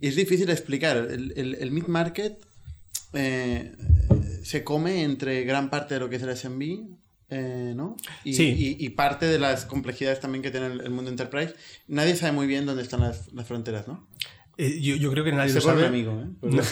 [0.00, 0.96] Y es difícil explicar.
[0.96, 2.38] El, el- el mid-market
[3.12, 3.72] eh,
[4.42, 6.62] se come entre gran parte de lo que es el SMB,
[7.30, 7.96] eh, ¿no?
[8.24, 8.76] Y, Sí.
[8.78, 11.54] y- y parte de las complejidades también que tiene el, el mundo enterprise.
[11.88, 14.06] Nadie sabe muy bien dónde están las, las fronteras, ¿no?
[14.58, 15.86] Eh, yo, yo creo que nadie Se lo sabe.
[15.86, 16.28] amigo, ¿eh?
[16.42, 16.62] No,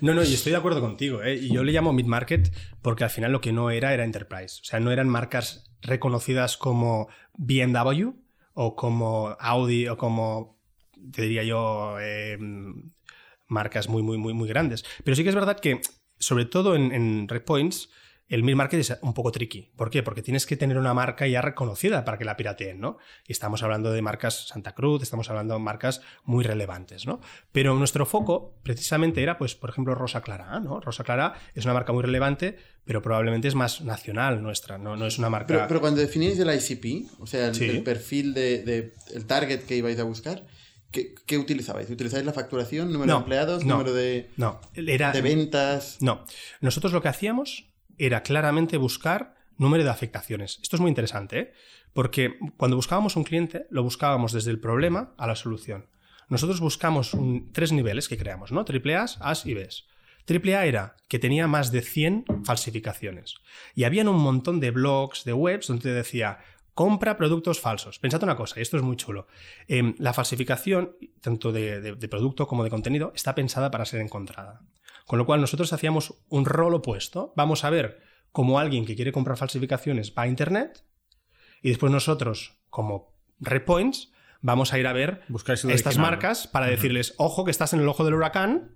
[0.00, 1.22] no, no, y estoy de acuerdo contigo.
[1.22, 1.36] ¿eh?
[1.36, 4.60] Y yo le llamo mid-market porque al final lo que no era era enterprise.
[4.62, 8.12] O sea, no eran marcas reconocidas como BMW
[8.54, 10.53] o como Audi o como,
[11.12, 12.38] te diría yo, eh,
[13.48, 14.84] marcas muy, muy, muy, muy grandes.
[15.04, 15.80] Pero sí que es verdad que,
[16.18, 17.90] sobre todo en, en Red Points,
[18.26, 19.70] el mid-market es un poco tricky.
[19.76, 20.02] ¿Por qué?
[20.02, 22.96] Porque tienes que tener una marca ya reconocida para que la pirateen, ¿no?
[23.28, 27.20] Y estamos hablando de marcas Santa Cruz, estamos hablando de marcas muy relevantes, ¿no?
[27.52, 30.80] Pero nuestro foco precisamente era, pues, por ejemplo, Rosa Clara, ¿no?
[30.80, 35.06] Rosa Clara es una marca muy relevante, pero probablemente es más nacional nuestra, no, no
[35.06, 35.46] es una marca...
[35.48, 37.66] Pero, pero cuando definíais el ICP, o sea, el, Sí.
[37.66, 40.46] el perfil de, de- el target que ibais a buscar,
[40.94, 41.90] ¿qué, qué utilizabais?
[41.90, 43.74] ¿Utilizáis la facturación, número No, de empleados, no.
[43.74, 45.12] número de, No, era...
[45.12, 45.98] de ventas?
[46.00, 46.24] No,
[46.62, 47.66] nosotros lo que hacíamos
[47.98, 50.58] era claramente buscar número de afectaciones.
[50.62, 51.52] Esto es muy interesante, ¿eh?
[51.92, 55.86] porque cuando buscábamos un cliente, lo buscábamos desde el problema a la solución.
[56.28, 58.64] Nosotros buscamos un- tres niveles que creamos, ¿no?
[58.64, 59.84] Triple A's, A's y B's.
[60.26, 63.34] AAA era que tenía más de 100 falsificaciones.
[63.74, 66.38] Y habían un montón de blogs, de webs, donde te decía,
[66.74, 67.98] compra productos falsos.
[67.98, 69.26] Pensad una cosa, y esto es muy chulo.
[69.68, 74.62] Em, la falsificación, tanto de, de producto como de contenido, está pensada para ser encontrada.
[75.06, 77.32] Con lo cual nosotros hacíamos un rol opuesto.
[77.36, 80.84] Vamos a ver cómo alguien que quiere comprar falsificaciones va a Internet
[81.62, 85.22] y después nosotros, como Repoints, vamos a ir a ver
[85.68, 88.74] estas marcas para decirles, ojo que estás en el ojo del huracán,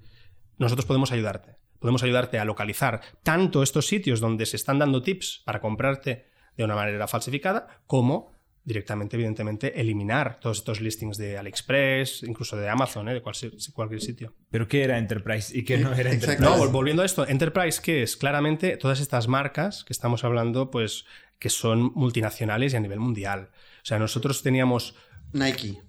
[0.57, 1.57] nosotros podemos ayudarte.
[1.81, 6.65] Podemos ayudarte a localizar tanto estos sitios donde se están dando tips para comprarte de
[6.65, 8.33] una manera falsificada, como
[8.65, 13.15] directamente, evidentemente, eliminar todos estos listings de AliExpress, incluso de Amazon, ¿eh?
[13.15, 14.35] de cualquier, cualquier, sitio.
[14.51, 16.43] ¿Pero qué era Enterprise y qué no era Enterprise?
[16.43, 18.19] No, volviendo a esto, Enterprise, ¿qué es?
[18.19, 21.07] Claramente todas estas marcas que estamos hablando, pues
[21.39, 23.49] que son multinacionales y a nivel mundial.
[23.83, 24.95] O sea, nosotros teníamos...
[25.33, 25.81] Nike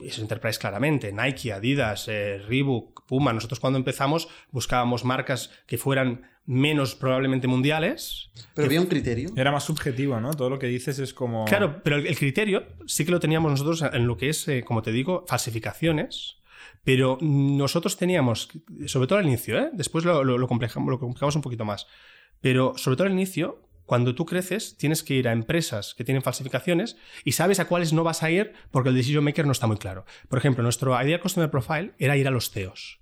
[0.00, 3.32] es Enterprise claramente, Nike, Adidas, eh, Reebok, Puma.
[3.32, 8.30] Nosotros cuando empezamos buscábamos marcas que fueran menos probablemente mundiales.
[8.54, 9.30] Pero había un criterio.
[9.36, 10.34] Era más subjetivo, ¿no?
[10.34, 11.44] Todo lo que dices es como...
[11.44, 14.82] Claro, pero el, criterio sí que lo teníamos nosotros en lo que es, eh, como
[14.82, 16.38] te digo, falsificaciones.
[16.82, 18.48] Pero nosotros teníamos,
[18.86, 19.70] sobre todo al inicio, ¿eh?
[19.72, 21.86] después lo, lo, lo complicamos un poquito más,
[22.40, 26.22] pero sobre todo al inicio cuando tú creces, tienes que ir a empresas que tienen
[26.22, 29.66] falsificaciones y sabes a cuáles no vas a ir porque el decision maker no está
[29.66, 30.04] muy claro.
[30.28, 32.99] Por ejemplo, nuestro Idea Customer Profile era ir a los CEOs.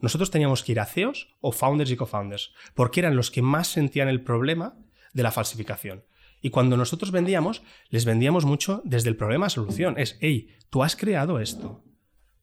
[0.00, 3.68] Nosotros teníamos que ir a CEOs o founders y co-founders, porque eran los que más
[3.68, 4.76] sentían el problema
[5.12, 6.04] de la falsificación.
[6.42, 9.98] Y cuando nosotros vendíamos, les vendíamos mucho desde el problema a solución.
[9.98, 11.84] Es, hey, tú has creado esto.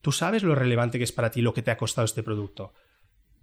[0.01, 2.73] Tú sabes lo relevante que es para ti lo que te ha costado este producto.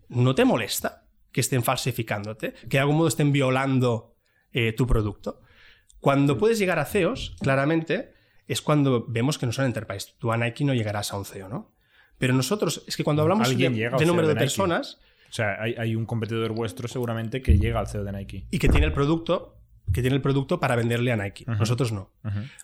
[0.08, 1.04] ¿No te molesta?
[1.34, 4.16] que estén falsificándote, que de algún modo estén violando
[4.52, 5.42] eh, tu producto.
[5.98, 8.14] Cuando puedes llegar a CEOs, claramente,
[8.46, 10.12] es cuando vemos que no son enterprise.
[10.18, 11.73] Tú a Nike no llegarás a un CEO, ¿no?
[12.18, 14.98] Pero nosotros, es que cuando hablamos de, de número de, personas...
[15.28, 18.46] O sea, hay, un competidor vuestro seguramente que llega al CEO de Nike.
[18.52, 19.56] Y que tiene el producto
[19.92, 21.44] que tiene el producto para venderle a Nike.
[21.46, 22.10] Nosotros no.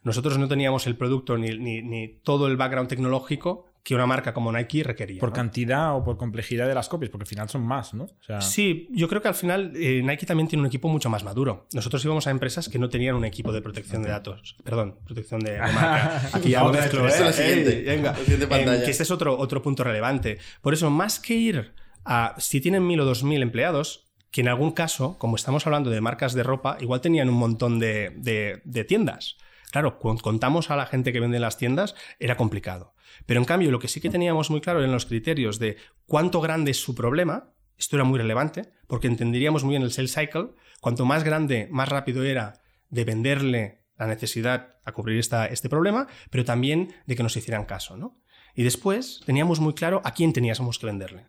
[0.05, 4.53] Nosotros no teníamos el producto ni, ni, todo el background tecnológico que una marca como
[4.53, 5.21] Nike requería.
[5.21, 7.11] ¿Por cantidad o por complejidad de las copias?
[7.11, 8.07] Porque al final son más, ¿no?
[8.40, 11.66] Sí, yo creo que al final eh, Nike también tiene un equipo mucho más maduro.
[11.73, 14.57] Nosotros íbamos a empresas que no tenían un equipo de protección de datos.
[14.62, 16.31] Perdón, protección de, marca.
[16.33, 17.12] Aquí ya lo mezclo, ¿eh?
[17.21, 20.38] la siguiente, venga, eh, que este es otro, otro punto relevante.
[20.61, 22.35] Por eso, más que ir a...
[22.38, 26.01] Si tienen mil o dos mil empleados, que en algún caso, como estamos hablando de
[26.01, 29.37] marcas de ropa, igual tenían un montón de, de tiendas.
[29.71, 32.93] Claro, cuando contamos a la gente que vende en las tiendas, era complicado.
[33.31, 36.40] Pero en cambio, lo que sí que teníamos muy claro eran los criterios de cuánto
[36.40, 37.55] grande es su problema.
[37.79, 40.49] Esto era muy relevante, porque entenderíamos muy bien el sales cycle.
[40.81, 46.45] Cuanto más grande, más rápido era de venderle la necesidad a cubrir este problema, pero
[46.45, 47.97] también de que nos hicieran caso.
[47.97, 48.21] ¿no?
[48.57, 51.29] Y después teníamos muy claro a quién teníamos que venderle.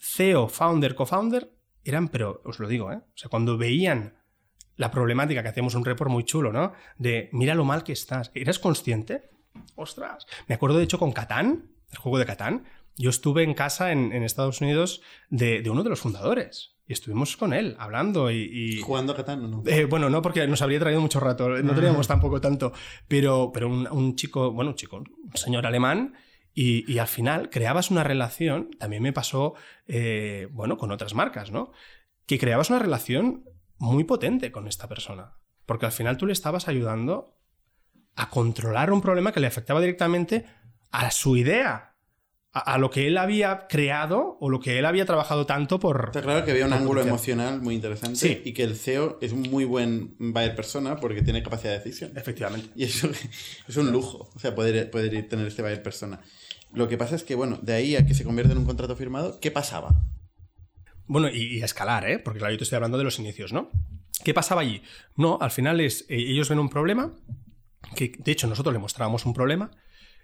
[0.00, 1.52] CEO, founder, co-founder,
[1.84, 2.96] eran, pero os lo digo, ¿eh?
[2.96, 4.16] o sea, cuando veían
[4.74, 6.72] la problemática, que hacíamos un report muy chulo, ¿no?
[6.98, 8.32] De mira lo mal que estás.
[8.34, 9.30] ¿Eres consciente?
[9.74, 10.26] Ostras.
[10.48, 12.64] Me acuerdo de hecho con Catán, el juego de Catán.
[12.96, 16.76] Yo estuve en casa en, Estados Unidos de, uno de los fundadores.
[16.88, 18.80] Y estuvimos con él, hablando y...
[18.80, 19.62] ¿Jugando a Catán o no?
[19.66, 21.48] Eh, bueno, no, porque nos habría traído mucho rato.
[21.48, 22.72] No teníamos tampoco tanto.
[23.08, 26.14] Pero, pero un, chico, bueno, un chico, un señor alemán,
[26.58, 29.52] y, al final creabas una relación, también me pasó,
[29.86, 31.70] eh, bueno, con otras marcas, ¿no?
[32.24, 33.44] Que creabas una relación
[33.76, 35.36] muy potente con esta persona.
[35.66, 37.35] Porque al final tú le estabas ayudando
[38.16, 40.46] a controlar un problema que le afectaba directamente
[40.90, 41.94] a su idea,
[42.52, 46.06] a, lo que él había creado o lo que él había trabajado tanto por...
[46.06, 49.42] Está claro que había un ángulo emocional muy interesante y que el CEO es un
[49.42, 52.12] muy buen buyer persona porque tiene capacidad de decisión.
[52.16, 52.70] Efectivamente.
[52.74, 53.10] Y eso
[53.68, 56.20] es un lujo, o sea, poder, poder tener este buyer persona.
[56.72, 58.96] Lo que pasa es que, bueno, de ahí a que se convierte en un contrato
[58.96, 59.90] firmado, ¿qué pasaba?
[61.06, 62.18] Bueno, y, a escalar, ¿eh?
[62.18, 63.70] Porque claro, yo te estoy hablando de los inicios, ¿no?
[64.24, 64.82] ¿Qué pasaba allí?
[65.14, 67.14] No, al final es, eh, ellos ven un problema,
[67.94, 69.70] que de hecho nosotros le mostrábamos un problema,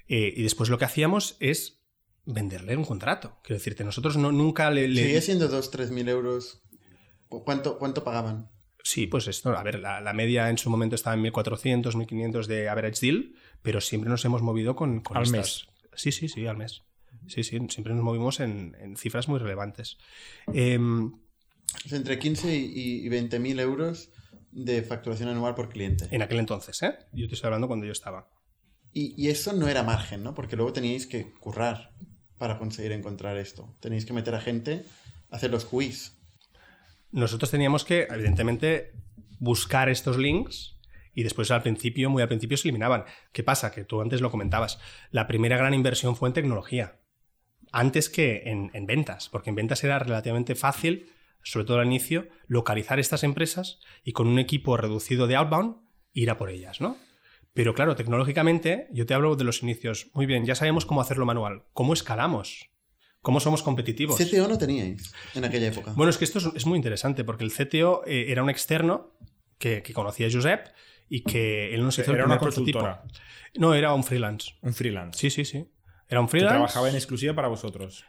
[0.08, 1.80] eh, y después lo que hacíamos es
[2.24, 3.38] venderle un contrato.
[3.42, 4.88] Quiero decirte, nosotros no, nunca le...
[4.88, 5.02] le...
[5.02, 6.62] ¿Seguía siendo 2, 3 mil euros?
[7.28, 8.50] ¿Cuánto, ¿Cuánto pagaban?
[8.84, 12.68] Sí, pues esto, a ver, la, media en su momento estaba en 1.400, 1.500 de
[12.68, 15.66] average deal, pero siempre nos hemos movido con, con al mes.
[15.94, 16.82] Sí, sí, sí, al mes.
[17.28, 19.98] Sí, sí, siempre nos movimos en, cifras muy relevantes.
[20.52, 24.10] Es entre 15 y, 20 mil euros
[24.52, 26.06] de facturación anual por cliente.
[26.10, 26.94] En aquel entonces, ¿eh?
[27.12, 28.28] Yo te estoy hablando cuando yo estaba.
[28.94, 30.34] Y, eso no era margen, ¿no?
[30.34, 31.92] Porque luego teníais que currar
[32.36, 33.74] para conseguir encontrar esto.
[33.80, 34.84] Tenéis que meter a gente
[35.30, 36.18] a hacer los quiz.
[37.10, 38.92] Nosotros teníamos que, evidentemente,
[39.38, 40.76] buscar estos links
[41.14, 43.04] y después al principio, muy al principio, se eliminaban.
[43.32, 43.72] ¿Qué pasa?
[43.72, 44.78] Que tú antes lo comentabas.
[45.10, 46.98] La primera gran inversión fue en tecnología
[47.72, 51.10] antes que en, en ventas, porque en ventas era relativamente fácil,
[51.42, 55.76] sobre todo al inicio, localizar estas empresas y con un equipo reducido de outbound
[56.12, 56.96] ir a por ellas, ¿no?
[57.54, 60.08] Pero claro, tecnológicamente, yo te hablo de los inicios.
[60.14, 61.64] Muy bien, ya sabemos cómo hacerlo manual.
[61.74, 62.70] ¿Cómo escalamos?
[63.20, 64.16] ¿Cómo somos competitivos?
[64.18, 65.92] CTO no teníais en aquella época.
[65.94, 69.12] Bueno, es que esto es, es muy interesante porque el CTO eh, era un externo
[69.58, 70.66] que, que conocía a Josep
[71.08, 73.04] y que él nos hizo el Era una consultora,
[73.56, 74.52] No, era un freelance.
[74.62, 75.18] un freelance.
[75.20, 75.68] Sí, sí, sí.
[76.08, 76.54] Era un Que freelance.
[76.54, 78.04] trabajaba en exclusiva para vosotros.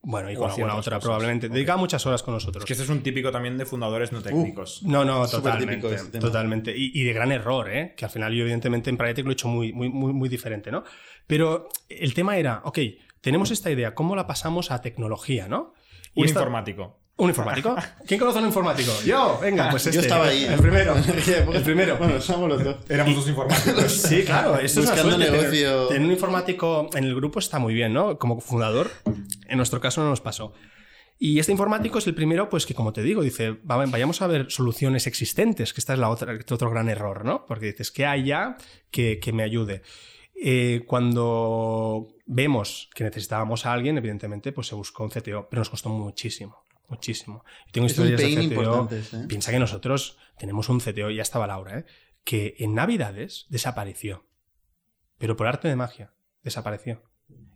[0.00, 1.02] Bueno, y con alguna otra cosas.
[1.02, 1.48] probablemente.
[1.48, 1.52] Ok.
[1.54, 2.62] Dedicaba muchas horas con nosotros.
[2.62, 4.82] Es que este es un típico también de fundadores no técnicos.
[4.84, 5.96] No, no, totalmente.
[6.20, 6.74] totalmente.
[6.76, 7.94] Y, y de gran error, ¿eh?
[7.96, 10.70] Que al final yo, evidentemente, en Pragmatic lo he hecho muy, muy, muy, muy diferente,
[10.70, 10.84] ¿no?
[11.26, 12.78] Pero el tema era, ok,
[13.20, 15.74] tenemos esta idea, ¿cómo la pasamos a tecnología, no?
[16.14, 17.00] Y un esta- informático.
[17.18, 17.76] ¿Un informático?
[18.06, 18.92] ¿Quién conoce a un informático?
[19.04, 19.96] Yo, venga, pues este.
[19.96, 20.44] Yo estaba ahí.
[20.44, 20.94] El primero.
[21.52, 21.96] El primero.
[21.98, 22.76] Bueno, somos los dos.
[22.88, 23.92] Éramos dos informáticos.
[24.08, 25.70] Sí, claro, esto Buscando es una suerte, negocio.
[25.70, 28.18] tener- Tener un informático en el grupo está muy bien, ¿no?
[28.18, 28.90] Como fundador,
[29.48, 30.52] en nuestro caso no nos pasó.
[31.18, 34.28] Y este informático es el primero, pues que como te digo, dice, "Va- vayamos a
[34.28, 37.44] ver soluciones existentes, que esta es la otra, este otro gran error, ¿no?
[37.46, 38.56] Porque dices, ¿qué hay ya
[38.92, 39.82] que, que me ayude?
[40.40, 45.70] Eh, cuando vemos que necesitábamos a alguien, evidentemente, pues se buscó un CTO, pero nos
[45.70, 47.44] costó muchísimo, muchísimo.
[47.66, 48.88] Yo tengo Es historias de CTO.
[48.90, 49.26] ¿eh?
[49.28, 51.84] Piensa que nosotros tenemos un CTO, ya estaba Laura, ¿eh?
[52.24, 54.26] que en Navidades desapareció.
[55.18, 57.02] Pero por arte de magia, desapareció.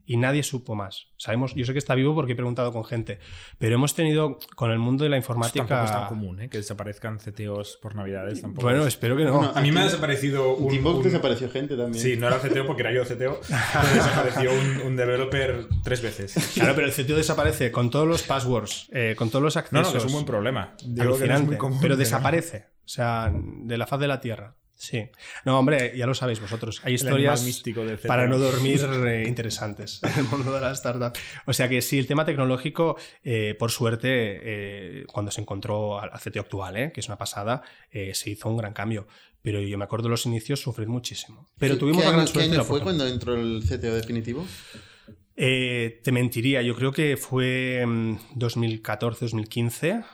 [0.05, 1.07] Y nadie supo más.
[1.17, 3.21] Sabemos, yo sé que está vivo porque he preguntado con gente,
[3.59, 5.65] pero hemos tenido con el mundo de la informática.
[5.67, 6.49] Tampoco es tan común, ¿eh?
[6.49, 8.43] Que desaparezcan CTOs por Navidades.
[8.43, 9.35] Tampoco Bueno, es- espero que no.
[9.39, 10.69] Bueno, A mí me ha desaparecido un...
[10.71, 12.03] Teambox un- desapareció gente también.
[12.03, 13.41] Sí, no era CTO porque era yo CTO.
[13.49, 16.53] pero desapareció un, un developer tres veces.
[16.55, 19.87] Claro, pero el CTO desaparece con todos los passwords, eh, con todos los No, accesos.
[19.87, 20.75] no, que es un buen problema.
[20.85, 22.67] Digo que no es Alucinante, muy común, pero desaparece.
[22.85, 24.57] O sea, de la faz de la Tierra.
[24.83, 25.05] Sí.
[25.45, 26.81] No, hombre, ya lo sabéis vosotros.
[26.83, 31.13] Hay historias místico del para no dormir eh, interesantes en el mundo de la startup.
[31.47, 36.11] O sea que sí, el tema tecnológico, eh, por suerte, eh, cuando se encontró al
[36.19, 39.07] CTO actual, eh, que es una pasada, eh, se hizo un gran cambio.
[39.41, 41.49] Pero yo me acuerdo de los inicios sufrir muchísimo.
[41.61, 42.51] Pero ¿Qué- tuvimos ¿Qué la gran suerte.
[42.51, 44.45] año fue cuando entró el CTO definitivo?
[45.37, 50.05] Eh, te mentiría, yo creo que fue mm, 2014-2015.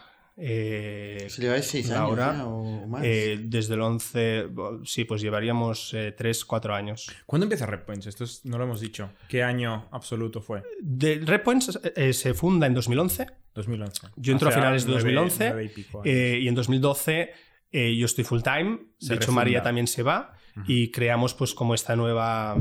[0.40, 3.02] Eh, Si lleváis seis años Laura, ya, o más.
[3.04, 7.10] eh, desde el 11, bo- sí, pues llevaríamos 3, 4 años.
[7.26, 8.06] ¿Cuándo empieza Redpoints?
[8.06, 9.10] Esto es- no lo hemos dicho.
[9.28, 10.62] ¿Qué año absoluto fue?
[10.80, 14.06] De, Redpoints eh, se funda en 2011, 2011.
[14.16, 16.14] yo entro a Hace finales de nueve- 2011 nueve y pico años.
[16.14, 17.30] eh, y en 2012
[17.72, 19.40] eh, yo estoy full time, Se de hecho refunda.
[19.40, 20.34] María también se va
[20.66, 22.56] y creamos pues como esta nueva,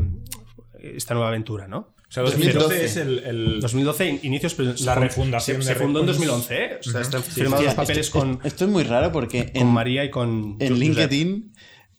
[0.79, 1.95] esta nueva aventura, ¿no?
[2.09, 3.19] O sea, 2012 2012 es el...
[3.19, 6.29] el- 2012 in- inicios, pero La refundación se, de se fundó en Redpoints.
[6.47, 6.79] 2011, ¿eh?
[6.85, 9.51] O sea, están Sí, firmados hostia, los papeles esto, con, esto es muy raro porque
[9.51, 10.77] con en, María y con en Josep.
[10.77, 11.53] LinkedIn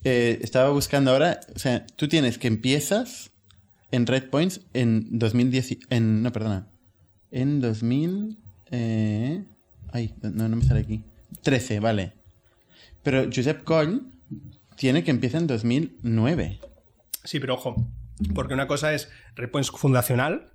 [0.04, 3.30] eh, estaba buscando ahora, o sea, tú tienes que empiezas
[3.90, 6.68] en Redpoints en 2010, en, no, perdona,
[7.30, 8.38] en 2000,
[8.70, 9.44] eh,
[9.92, 11.02] ay, no, no me sale aquí,
[11.42, 12.12] 13, vale.
[13.02, 14.02] Pero Josep Coll
[14.76, 16.60] tiene que empieza en 2009.
[17.24, 17.76] Sí, pero ojo,
[18.34, 20.52] porque una cosa es Redpoints fundacional,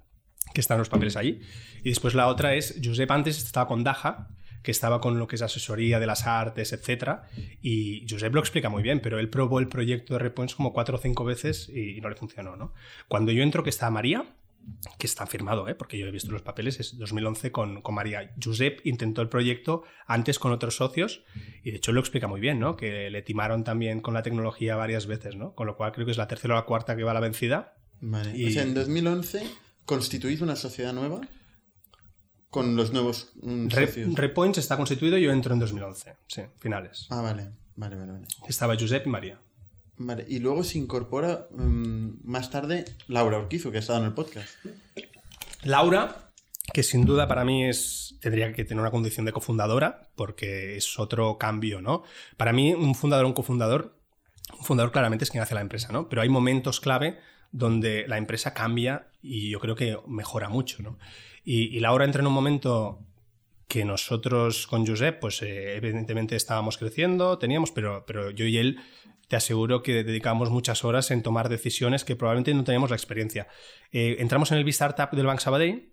[0.53, 1.41] que están los papeles ahí,
[1.83, 4.29] y después la otra es, Josep antes estaba con Daja,
[4.61, 7.23] que estaba con lo que es asesoría de las artes, etcétera,
[7.61, 10.97] y Josep lo explica muy bien, pero él probó el proyecto de Redpoints como cuatro
[10.97, 12.73] o cinco veces y no le funcionó, ¿no?
[13.07, 14.25] Cuando yo entro que está María,
[14.97, 15.75] que está firmado, ¿eh?
[15.75, 18.33] porque yo he visto los papeles, es 2011 con, con María.
[18.41, 21.23] Josep intentó el proyecto antes con otros socios
[21.63, 22.75] y de hecho lo explica muy bien, ¿no?
[22.75, 25.53] que le timaron también con la tecnología varias veces, ¿no?
[25.53, 27.19] con lo cual creo que es la tercera o la cuarta que va a la
[27.19, 27.75] vencida.
[28.01, 28.37] Vale.
[28.37, 29.43] Y- O sea, en 2011
[29.85, 31.21] constituís una sociedad nueva
[32.49, 34.13] con los nuevos mm, socios.
[34.15, 37.07] Repoints está constituido, yo entro en 2011, sí, finales.
[37.09, 38.27] ah, vale, vale, vale, vale.
[38.47, 39.41] Estaba Josep y María.
[39.97, 44.13] Vale, y luego se incorpora mm, más tarde Laura Urquizo, que ha estado en el
[44.13, 44.49] podcast.
[45.63, 46.31] Laura,
[46.73, 50.97] que sin duda para mí es tendría que tener una condición de cofundadora, porque es
[50.97, 52.03] otro cambio, ¿no?
[52.37, 53.99] Para mí, un fundador, un cofundador,
[54.57, 56.09] un fundador claramente es quien hace la empresa, ¿no?
[56.09, 57.19] Pero hay momentos clave
[57.51, 60.97] donde la empresa cambia y yo creo que mejora mucho, ¿no?
[61.43, 63.05] Y, y Laura entra en un momento
[63.67, 68.79] que nosotros con Josep, pues eh, evidentemente estábamos creciendo, teníamos, pero, pero yo y él
[69.27, 73.47] te aseguro que dedicábamos muchas horas en tomar decisiones que probablemente no teníamos la experiencia.
[73.91, 75.89] Eh, entramos en el B-Startup del Bank Sabadell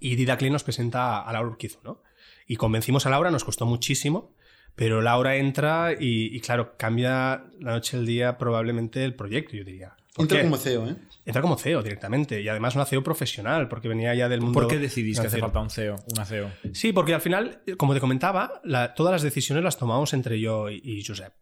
[0.00, 2.02] y Didacli nos presenta a Laura Urquizo, ¿no?
[2.46, 4.34] Y convencimos a Laura, nos costó muchísimo,
[4.76, 9.64] pero Laura entra y, y, claro, cambia la noche al día probablemente el proyecto, yo
[9.64, 9.94] diría.
[10.14, 10.44] ¿Por Entra qué?
[10.44, 10.96] como CEO, ¿eh?
[11.24, 14.60] Entra como CEO directamente y además una CEO profesional porque venía ya del mundo.
[14.60, 16.50] ¿Por qué decidís que hace falta un CEO, una CEO?
[16.72, 20.70] Sí, porque al final, como te comentaba, la- todas las decisiones las tomamos entre yo
[20.70, 21.32] y, y Josep.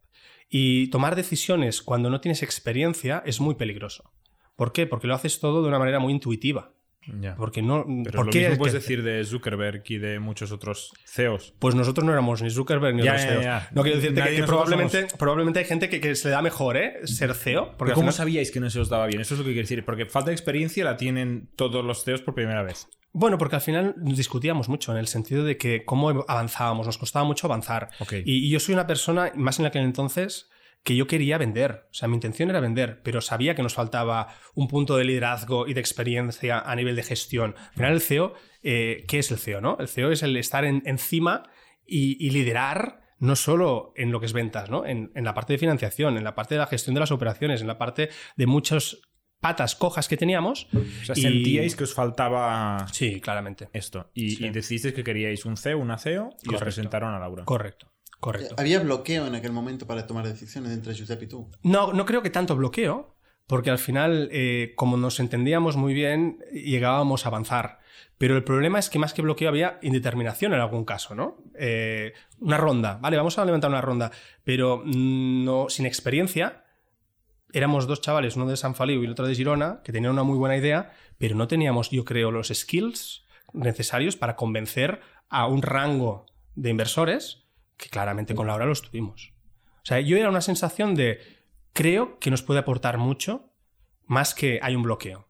[0.55, 4.13] Y tomar decisiones cuando no tienes experiencia es muy peligroso.
[4.55, 4.87] ¿Por qué?
[4.87, 6.75] Porque lo haces todo de una manera muy intuitiva.
[7.21, 7.35] Ya.
[7.35, 7.85] Porque no.
[8.05, 10.93] Pero ¿por lo qué mismo es puedes que- decir de Zuckerberg y de muchos otros
[11.05, 11.55] CEOs.
[11.59, 13.45] Pues nosotros no éramos ni Zuckerberg ni Ya, otros ya, CEOs.
[13.45, 13.69] ya.
[13.73, 16.77] No quiero decirte Nadie que, probablemente, probablemente hay gente que, que se le da mejor,
[16.77, 17.01] ¿eh?
[17.05, 17.75] Ser CEO.
[17.77, 19.21] Porque ¿Cómo final- sabíais que no se os daba bien?
[19.21, 19.85] Eso es lo que quiero decir.
[19.85, 22.87] Porque falta de experiencia la tienen todos los CEOs por primera vez.
[23.15, 27.25] Bueno, porque al final discutíamos mucho en el sentido de que cómo avanzábamos, nos costaba
[27.27, 27.91] mucho avanzar.
[28.25, 30.49] Y, y yo soy una persona, más en aquel entonces,
[30.85, 31.87] que yo quería vender.
[31.91, 35.67] O sea, mi intención era vender, pero sabía que nos faltaba un punto de liderazgo
[35.69, 37.55] y de experiencia a nivel de gestión.
[37.57, 39.61] Al final, el CEO, eh, ¿qué es el CEO?
[39.61, 39.77] No?
[39.79, 41.45] El CEO es el estar en- encima
[41.87, 44.85] y, y liderar no solo en lo que es ventas, ¿no?
[44.85, 47.61] En, en la parte de financiación, en la parte de la gestión de las operaciones,
[47.61, 48.99] en la parte de muchas
[49.41, 50.67] patas cojas que teníamos.
[50.75, 53.69] O sea, Y- sentíais que os faltaba Sí, claramente.
[53.73, 54.11] esto.
[54.15, 54.47] Y, Sí.
[54.47, 57.45] y decidisteis que queríais un CEO, una CEO y os presentaron a Laura.
[57.45, 57.93] Correcto,
[58.23, 58.55] correcto.
[58.57, 61.51] Había bloqueo en aquel momento para tomar decisiones entre Giuseppe y tú.
[61.65, 63.17] No, no creo que tanto bloqueo,
[63.49, 67.81] porque al final, eh, como nos entendíamos muy bien, llegábamos a avanzar.
[68.19, 71.43] Pero el problema es que más que bloqueo había indeterminación en algún caso, ¿no?
[71.59, 74.13] Eh, una ronda, vale, vamos a levantar una ronda,
[74.45, 76.65] pero mm, no, sin experiencia.
[77.53, 80.23] Éramos dos chavales, uno de San Feliu y el otro de Girona, que tenían una
[80.23, 85.61] muy buena idea, pero no teníamos, yo creo, los skills necesarios para convencer a un
[85.61, 87.42] rango de inversores
[87.83, 89.33] que claramente con Laura los tuvimos.
[89.83, 91.19] O sea, yo era una sensación de
[91.73, 93.53] creo que nos puede aportar mucho
[94.07, 95.27] más que hay un bloqueo.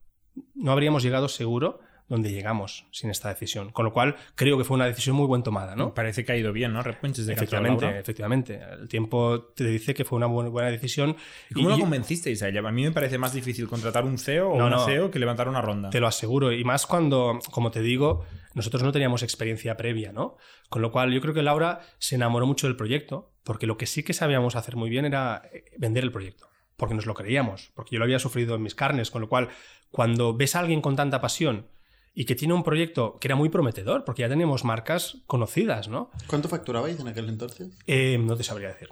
[0.55, 1.80] No habríamos llegado seguro
[2.13, 3.71] donde llegamos sin esta decisión.
[3.71, 5.95] Con lo cual, creo que fue una decisión muy buen tomada, ¿no?
[5.95, 6.83] Parece que ha ido bien, ¿no?
[6.83, 8.61] Repunches de Efectivamente, efectivamente.
[8.81, 11.17] El tiempo te dice que fue una buena, decisión.
[11.49, 12.61] ¿Y cómo Y la yo- convencisteis a ella?
[12.61, 14.85] A mí me parece más difícil contratar un CEO o No, una no.
[14.85, 15.89] CEO que levantar una ronda.
[15.89, 16.53] Te lo aseguro.
[16.53, 20.37] Y más cuando, como te digo, nosotros no teníamos experiencia previa, ¿no?
[20.69, 23.87] Con lo cual yo creo que Laura se enamoró mucho del proyecto, porque lo que
[23.87, 26.47] sí que sabíamos hacer muy bien era eh, vender el proyecto,
[26.77, 29.49] porque nos lo creíamos, porque yo lo había sufrido en mis carnes, con lo cual
[29.91, 31.67] cuando ves a alguien con tanta pasión
[32.15, 36.11] y que tiene un proyecto que era muy prometedor, porque ya teníamos marcas conocidas, ¿no?
[36.27, 37.69] ¿Cuánto facturabais en aquel entonces?
[37.87, 38.89] Eh, no te sabría decir.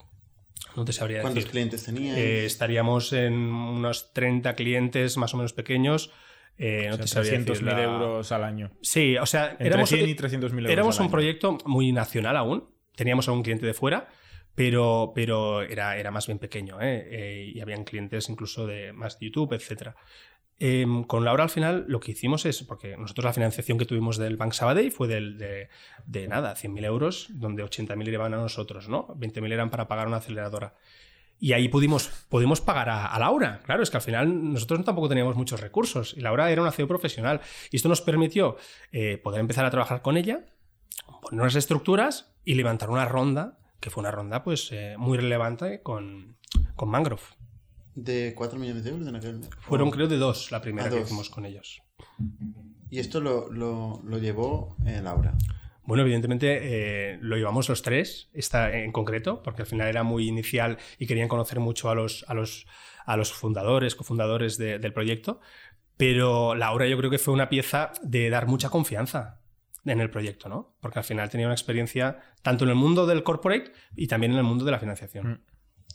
[0.76, 1.50] No te sabría ¿Cuántos decir.
[1.50, 2.16] clientes teníais?
[2.16, 6.12] Eh, estaríamos en unos 30 clientes más o menos pequeños.
[6.58, 8.70] Eh, no O sea, te sabría 300.000 decir la- euros al año.
[8.82, 11.12] Sí, o sea, Entre éramos, 100 y 300.000 euros éramos al un año.
[11.12, 12.68] proyecto muy nacional aún.
[12.94, 14.08] Teníamos a un cliente de fuera,
[14.54, 16.80] pero, pero era, era más bien pequeño.
[16.82, 17.08] ¿eh?
[17.10, 19.94] Eh, y habían clientes incluso de más de YouTube, etc.
[21.06, 24.36] con Laura al final lo que hicimos es, porque nosotros la financiación que tuvimos del
[24.36, 25.68] Bank Sabadell fue de,
[26.06, 29.08] de nada, 100.000 euros, donde 80.000 iban a nosotros, ¿no?
[29.08, 30.74] 20.000 eran para pagar una aceleradora.
[31.42, 33.60] Y ahí pudimos, pudimos pagar a, a Laura.
[33.64, 36.86] Claro, es que al final nosotros tampoco teníamos muchos recursos y Laura era una CEO
[36.86, 37.40] profesional.
[37.70, 38.56] Y esto nos permitió
[38.92, 40.44] eh, poder empezar a trabajar con ella,
[41.22, 45.82] poner unas estructuras y levantar una ronda, que fue una ronda pues eh, muy relevante
[45.82, 46.36] con,
[46.76, 47.22] con Mangrove.
[48.04, 51.28] ¿De 4 millones de euros en aquel Fueron creo de dos la primera que hicimos
[51.30, 51.82] con ellos.
[52.90, 55.34] Y esto lo, lo, lo llevó eh, Laura.
[55.84, 56.58] Bueno, evidentemente
[57.14, 61.06] eh, lo llevamos los tres, esta en concreto, porque al final era muy inicial y
[61.06, 62.66] querían conocer mucho a los, a los,
[63.06, 65.40] a los fundadores, cofundadores de- del proyecto.
[65.96, 69.40] Pero Laura yo creo que fue una pieza de dar mucha confianza
[69.84, 70.76] en el proyecto, ¿no?
[70.80, 74.38] Porque al final tenía una experiencia tanto en el mundo del corporate y también en
[74.38, 75.42] el mundo de la financiación.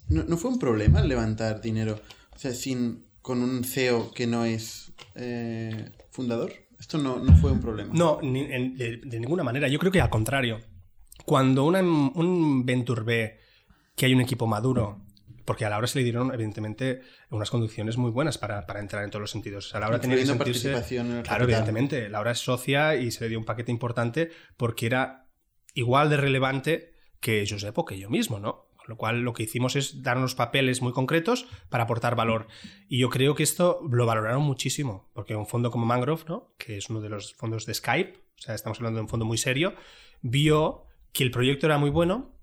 [0.09, 1.99] ¿No, no fue un problema el levantar dinero?
[2.35, 6.51] O sea, sin, con un CEO que no es eh, fundador.
[6.79, 7.91] Esto no, no fue un problema.
[7.93, 9.67] No, ni- en- de, de ninguna manera.
[9.67, 10.59] Yo creo que al contrario.
[11.25, 13.39] Cuando una- un Venture ve
[13.95, 15.01] que hay un equipo maduro,
[15.45, 19.09] porque a Laura se le dieron, evidentemente, unas condiciones muy buenas para, para entrar en
[19.09, 19.67] todos los sentidos.
[19.67, 20.69] O sea, Laura tenía que sentirse...
[20.71, 21.61] participación en el Claro, capital.
[21.61, 22.09] evidentemente.
[22.09, 25.27] Laura es socia y se le dio un paquete importante porque era
[25.73, 28.65] igual de relevante que Josep o que yo mismo, ¿no?
[28.87, 32.47] Lo cual lo que hicimos es dar unos papeles muy concretos para aportar valor.
[32.87, 36.53] Y yo creo que esto lo valoraron muchísimo, porque un fondo como Mangrove, ¿no?
[36.57, 39.25] que es uno de los fondos de Skype, o sea, estamos hablando de un fondo
[39.25, 39.75] muy serio,
[40.21, 42.35] vio que el proyecto era muy bueno,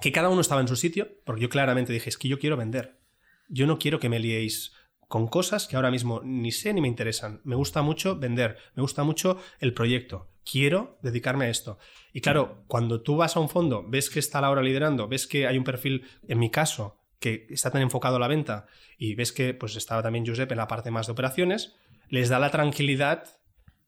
[0.00, 2.56] que cada uno estaba en su sitio, porque yo claramente dije, es que yo quiero
[2.56, 3.00] vender.
[3.48, 4.72] Yo no quiero que me liéis
[5.10, 7.40] con cosas que ahora mismo ni sé ni me interesan.
[7.42, 10.28] Me gusta mucho vender, me gusta mucho el proyecto.
[10.48, 11.78] Quiero dedicarme a esto.
[12.12, 15.48] Y claro, cuando tú vas a un fondo, ves que está Laura liderando, ves que
[15.48, 19.32] hay un perfil, en mi caso, que está tan enfocado a la venta y ves
[19.32, 21.74] que pues estaba también Josep en la parte más de operaciones,
[22.08, 23.24] les da la tranquilidad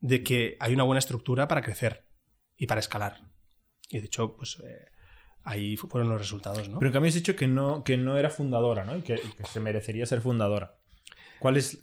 [0.01, 2.05] de que hay una buena estructura para crecer
[2.57, 3.31] y para escalar.
[3.91, 4.87] Y de hecho, pues eh,
[5.45, 6.81] ahí fueron los resultados, ¿no?
[6.81, 9.01] Pero cambio has dicho que no, que no era fundadora, ¿no?
[9.05, 10.82] Que, y que se merecería ser fundadora.
[11.43, 11.81] ¿Cuál es,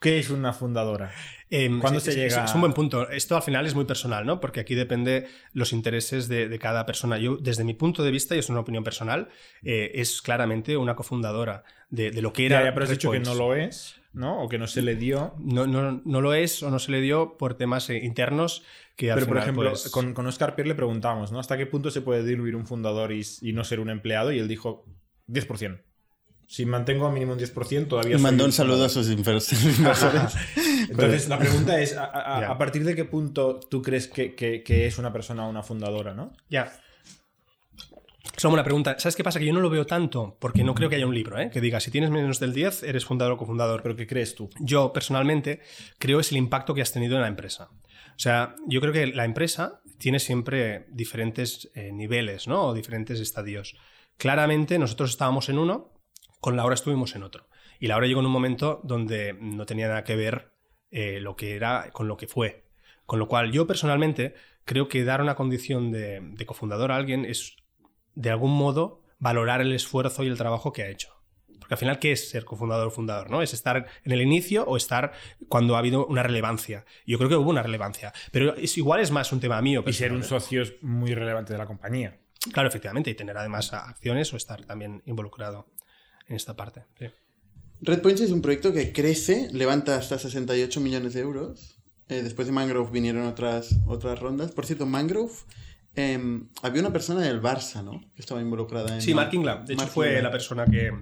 [0.00, 1.10] ¿Qué es una fundadora?
[1.50, 2.44] Em, ¿Cuándo sí, se llega?
[2.44, 3.10] Es un buen punto.
[3.10, 4.38] Esto al final es muy personal, ¿no?
[4.40, 7.18] Porque aquí depende los intereses de, de cada persona.
[7.18, 9.28] Yo, desde mi punto de vista, y es una opinión personal,
[9.64, 12.60] eh, es claramente una cofundadora de, de lo que era.
[12.60, 13.96] Ya, ya, pero has dicho que no lo es.
[14.12, 14.42] ¿no?
[14.42, 15.34] O que no se le dio.
[15.38, 18.62] No, no, no lo es o no se le dio por temas eh, internos
[18.94, 21.40] que al Pero, por final, ejemplo, pues, con, con Oscar Pierre le preguntamos, ¿no?
[21.40, 24.30] ¿Hasta qué punto se puede diluir un fundador y, y no ser un empleado?
[24.30, 24.86] Y él dijo
[25.28, 25.80] 10%.
[26.52, 29.40] Si mantengo a mínimo un 10%, todavía Y soy mandó un saludo a sus inver-
[29.78, 30.34] inversores.
[30.90, 32.50] Entonces, la pregunta es, ¿a, a- Ya.
[32.50, 36.12] a partir de qué punto tú crees que, que- que es una persona una fundadora,
[36.12, 36.32] no?
[36.48, 36.72] Ya.
[38.36, 38.96] Es una buena pregunta.
[38.98, 39.38] ¿Sabes qué pasa?
[39.38, 41.50] Que yo no lo veo tanto, porque no creo que haya un libro ¿eh?
[41.50, 43.80] que diga si tienes menos del 10, eres fundador o cofundador.
[43.82, 44.50] ¿Pero qué crees tú?
[44.58, 45.60] Yo personalmente
[46.00, 47.68] creo es el impacto que has tenido en la empresa.
[48.10, 52.66] O sea, yo creo que la empresa tiene siempre diferentes eh, niveles, ¿no?
[52.66, 53.76] O diferentes estadios.
[54.16, 55.92] Claramente nosotros estábamos en uno,
[56.40, 57.48] con Laura estuvimos en otro.
[57.78, 60.52] Y Laura llegó en un momento donde no tenía nada que ver
[60.90, 62.64] eh, lo que era con lo que fue.
[63.06, 64.34] Con lo cual, yo personalmente
[64.64, 67.56] creo que dar una condición de, de cofundador a alguien es,
[68.14, 71.20] de algún modo, valorar el esfuerzo y el trabajo que ha hecho.
[71.58, 73.30] Porque al final, ¿qué es ser cofundador o fundador?
[73.30, 73.42] ¿no?
[73.42, 75.12] ¿Es estar en el inicio o estar
[75.48, 76.84] cuando ha habido una relevancia?
[77.06, 78.12] Yo creo que hubo una relevancia.
[78.32, 79.84] Pero es, igual es más un tema mío.
[79.86, 82.18] Y ser un socio es muy relevante de la compañía.
[82.52, 83.10] Claro, efectivamente.
[83.10, 85.66] Y tener además acciones o estar también involucrado
[86.30, 86.84] en esta parte.
[86.98, 87.06] sí.
[87.82, 91.78] Redpoints es un proyecto que crece, levanta hasta 68 millones de euros.
[92.10, 94.52] Eh, después de Mangrove vinieron otras, otras rondas.
[94.52, 95.32] Por cierto, Mangrove,
[95.96, 98.02] eh, había una persona del Barça, ¿no?
[98.14, 99.00] Que estaba involucrada en...
[99.00, 99.30] Sí, Mark.
[99.30, 99.38] De
[99.72, 100.92] hecho, Mark fue la persona que,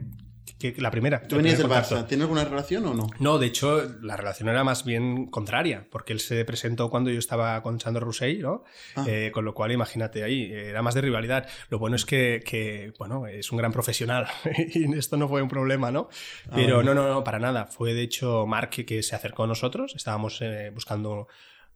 [0.59, 1.23] que- la primera.
[1.23, 1.69] Tú venías del.
[1.69, 2.07] Barça.
[2.07, 3.09] ¿Tiene alguna relación o no?
[3.19, 7.19] No, de hecho, la relación era más bien contraria, porque él se presentó cuando yo
[7.19, 8.65] estaba con Sandro Rousseil, ¿no?
[8.97, 9.05] Ah.
[9.07, 11.49] Eh, con lo cual, imagínate ahí, era más de rivalidad.
[11.71, 14.27] Lo bueno es que, que, bueno, es un gran profesional
[14.75, 16.09] y esto no fue un problema, ¿no?
[16.55, 16.83] Pero Ah.
[16.83, 17.67] no, no, no, para nada.
[17.67, 21.27] Fue de hecho Mark que, se acercó a nosotros, estábamos eh, buscando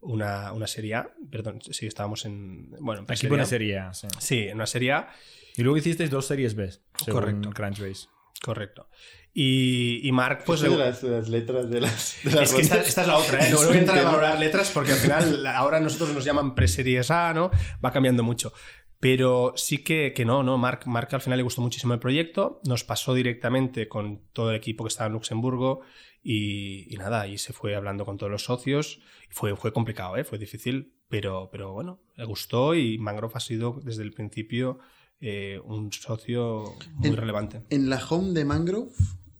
[0.01, 3.47] una, una serie A, perdón, sí, estábamos en, bueno, en Aquí Serie pone A.
[3.47, 4.09] serie A, sí.
[4.19, 5.09] Sí, en una serie A,
[5.57, 6.71] Y luego hicisteis dos series B,
[7.11, 7.51] Correcto.
[7.51, 8.09] Crunchbase.
[8.43, 8.89] Correcto.
[9.35, 10.61] Y, y Mark, pues...
[10.63, 13.47] Le- las, las letras de las, de las Es que esta, esta es la otra,
[13.47, 13.51] ¿eh?
[13.53, 16.55] No, no voy a entrar a valorar letras porque al final ahora nosotros nos llaman
[16.55, 17.51] preseries A, ¿no?
[17.85, 18.53] Va cambiando mucho.
[19.01, 20.59] Pero sí que, que no, ¿no?
[20.59, 24.57] Mark, Mark al final le gustó muchísimo el proyecto, nos pasó directamente con todo el
[24.57, 25.81] equipo que estaba en Luxemburgo
[26.23, 29.01] y, y nada, y se fue hablando con todos los socios.
[29.31, 30.25] Fue, fue complicado, ¿eh?
[30.25, 34.79] Fue difícil, pero, pero bueno, le gustó y Mangrove ha sido desde el principio
[35.23, 37.63] eh, un socio muy En- relevante.
[37.71, 38.91] En la home de Mangrove,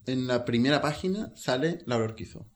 [0.07, 2.47] en la primera página, sale Laura Orquizo.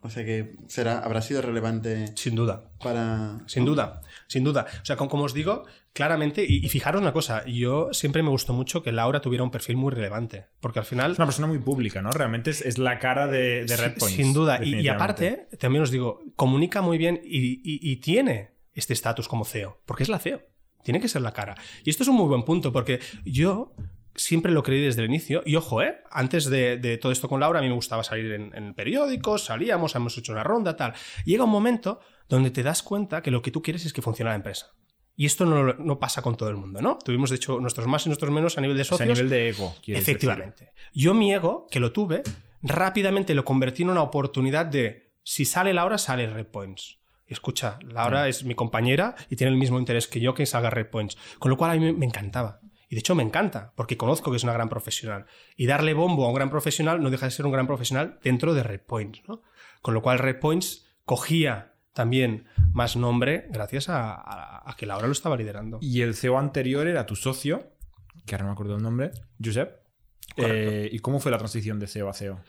[0.00, 2.70] O sea que será, habrá sido relevante Sin duda.
[2.82, 3.40] para...
[3.46, 4.66] Sin duda, sin duda.
[4.80, 8.30] O sea, como, como os digo, claramente, y, y fijaros una cosa, yo siempre me
[8.30, 11.10] gustó mucho que Laura tuviera un perfil muy relevante, porque al final...
[11.12, 12.12] Es una persona muy pública, ¿no?
[12.12, 14.16] Realmente es, es la cara de, de Red Points.
[14.16, 14.64] Sin duda.
[14.64, 19.44] Y, aparte, también os digo, comunica muy bien y, y- y tiene este estatus como
[19.44, 20.40] CEO, porque es la CEO.
[20.82, 21.54] Tiene que ser la cara.
[21.84, 23.74] Y esto es un muy buen punto, porque yo
[24.14, 25.42] siempre lo creí desde el inicio.
[25.44, 25.98] Y ojo, ¿eh?
[26.10, 29.44] Antes de, de todo esto con Laura, a mí me gustaba salir en, en periódicos,
[29.44, 30.94] salíamos, hemos hecho una ronda, tal.
[31.24, 34.30] Llega un momento donde te das cuenta que lo que tú quieres es que funcione
[34.30, 34.72] la empresa.
[35.16, 36.96] Y esto no, no pasa con todo el mundo, ¿no?
[37.04, 39.18] Tuvimos, de hecho, nuestros más y nuestros menos a nivel de O sea, socios.
[39.18, 39.74] a nivel de ego.
[39.78, 39.96] decir.
[39.96, 40.72] Efectivamente.
[40.94, 42.22] Yo mi ego, que lo tuve,
[42.62, 46.98] rápidamente lo convertí en una oportunidad de, si sale Laura, sale Red Points.
[47.28, 50.86] Escucha, Laura es mi compañera y tiene el mismo interés que yo que salga Red
[50.88, 51.16] Points.
[51.38, 52.60] Con lo cual a mí me- encantaba.
[52.88, 55.26] Y de hecho me encanta, porque conozco que es una gran profesional.
[55.56, 58.54] Y darle bombo a un gran profesional no deja de ser un gran profesional dentro
[58.54, 59.20] de Red Points.
[59.28, 59.42] ¿no?
[59.82, 65.06] Con lo cual Red Points cogía también más nombre gracias a, a- a que Laura
[65.06, 65.78] lo estaba liderando.
[65.82, 67.72] Y el CEO anterior era tu socio,
[68.24, 69.10] que ahora no me acuerdo el nombre,
[69.44, 69.70] Josep.
[70.36, 72.40] Eh, ¿Y cómo fue la transición de CEO a CEO?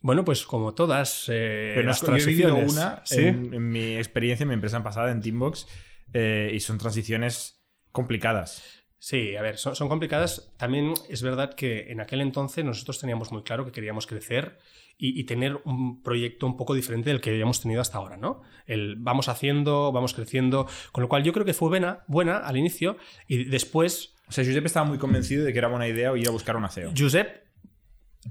[0.00, 2.72] Bueno, pues como todas eh, Pero las yo he vivido transiciones.
[2.72, 3.26] una ¿Sí?
[3.26, 5.66] en, en mi experiencia en mi empresa pasada en Teambox
[6.12, 8.84] eh, y son transiciones complicadas.
[9.00, 10.52] Sí, a ver, son, son complicadas.
[10.56, 14.58] También es verdad que en aquel entonces nosotros teníamos muy claro que queríamos crecer
[14.96, 18.42] y, y tener un proyecto un poco diferente del que habíamos tenido hasta ahora, ¿no?
[18.66, 22.56] El vamos haciendo, vamos creciendo, con lo cual yo creo que fue buena, buena al
[22.56, 22.96] inicio
[23.28, 26.32] y después O sea, Josep estaba muy convencido de que era buena idea ir a
[26.32, 26.92] buscar una CEO.
[26.96, 27.44] Josep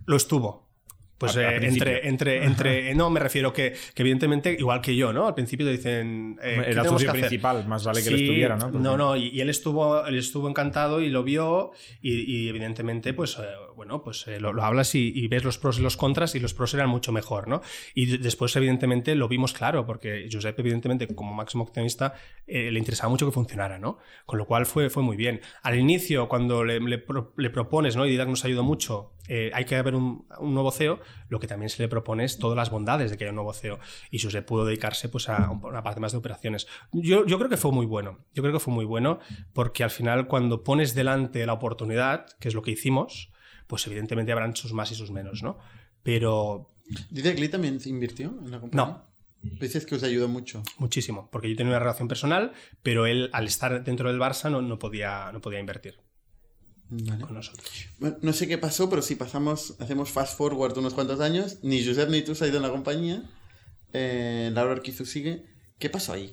[0.05, 0.66] lo estuvo.
[1.17, 2.93] Pues eh, entre, entre, entre.
[2.95, 5.25] No, me refiero que, que evidentemente, igual que yo, ¿no?
[5.27, 6.37] Al principio te dicen.
[6.43, 7.21] eh, ¿qué era hacer?
[7.21, 8.65] principal, más vale que Sí, estuviera, ¿no?
[8.71, 12.49] Porque- No, no, y, y él estuvo, él estuvo encantado y lo vio y, y
[12.49, 13.43] evidentemente, pues, eh,
[13.77, 16.39] bueno, pues eh, lo, lo hablas y, y ves los pros y los contras y
[16.39, 17.61] los pros eran mucho mejor, ¿no?
[17.95, 22.15] Y de- después, evidentemente, lo vimos claro, porque Josep, evidentemente, como máximo accionista,
[22.47, 23.99] eh, le interesaba mucho que funcionara, ¿no?
[24.25, 25.39] Con lo cual fue, fue muy bien.
[25.63, 28.05] Al inicio, cuando le, le pro- le propones, ¿no?
[28.05, 30.99] Y Didac nos ayudó mucho, eh, hay que haber un, un nuevo CEO,
[31.29, 33.53] lo que también se le propone es todas las bondades de que haya un nuevo
[33.53, 33.79] CEO.
[34.09, 36.67] Y Josep pudo dedicarse pues, a una parte más de operaciones.
[36.93, 38.19] Yo, yo creo que fue muy bueno.
[38.33, 39.19] Yo creo que fue muy bueno
[39.53, 43.31] porque al final, cuando pones delante la oportunidad, que es lo que hicimos,
[43.67, 45.57] pues evidentemente habrán sus más y sus menos, ¿no?
[46.03, 46.73] Pero
[47.09, 48.85] ¿Dice que Lee también se invirtió en la compañía?
[48.85, 49.07] No.
[49.41, 50.63] Dices que os ayudó mucho.
[50.77, 54.61] Muchísimo, porque yo tenía una relación personal, pero él, al estar dentro del Barça, no,
[54.61, 55.99] no podía, no podía invertir
[56.89, 57.21] Vale.
[57.21, 57.87] con nosotros.
[57.99, 61.85] Bueno, no sé qué pasó, pero si pasamos, hacemos fast forward unos cuantos años, ni
[61.85, 63.23] Josep ni tú se ha ido en la compañía,
[63.93, 65.45] eh, Laura Arquizu sigue.
[65.77, 66.31] ¿Qué pasó ahí?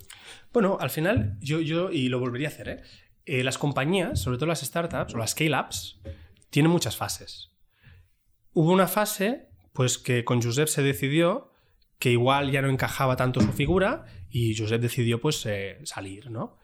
[0.53, 2.83] Bueno, al final, yo, yo y lo volvería a hacer, ¿eh?
[3.27, 6.01] Eh, las compañías, sobre todo las startups o las scale-ups,
[6.55, 7.51] tienen muchas fases.
[8.53, 11.51] Hubo una fase, pues que con Josep se decidió
[11.99, 16.57] que igual ya no encajaba tanto su figura y Josep decidió pues eh, salir, ¿no?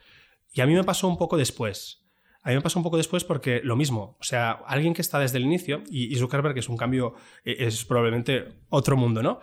[0.53, 2.07] Y a mí me pasó un poco después.
[2.45, 5.19] A mí me pasó un poco después porque lo mismo, o sea, alguien que está
[5.19, 7.15] desde el inicio, y, Zuckerberg es un cambio,
[7.45, 9.41] eh, es probablemente otro mundo, ¿no?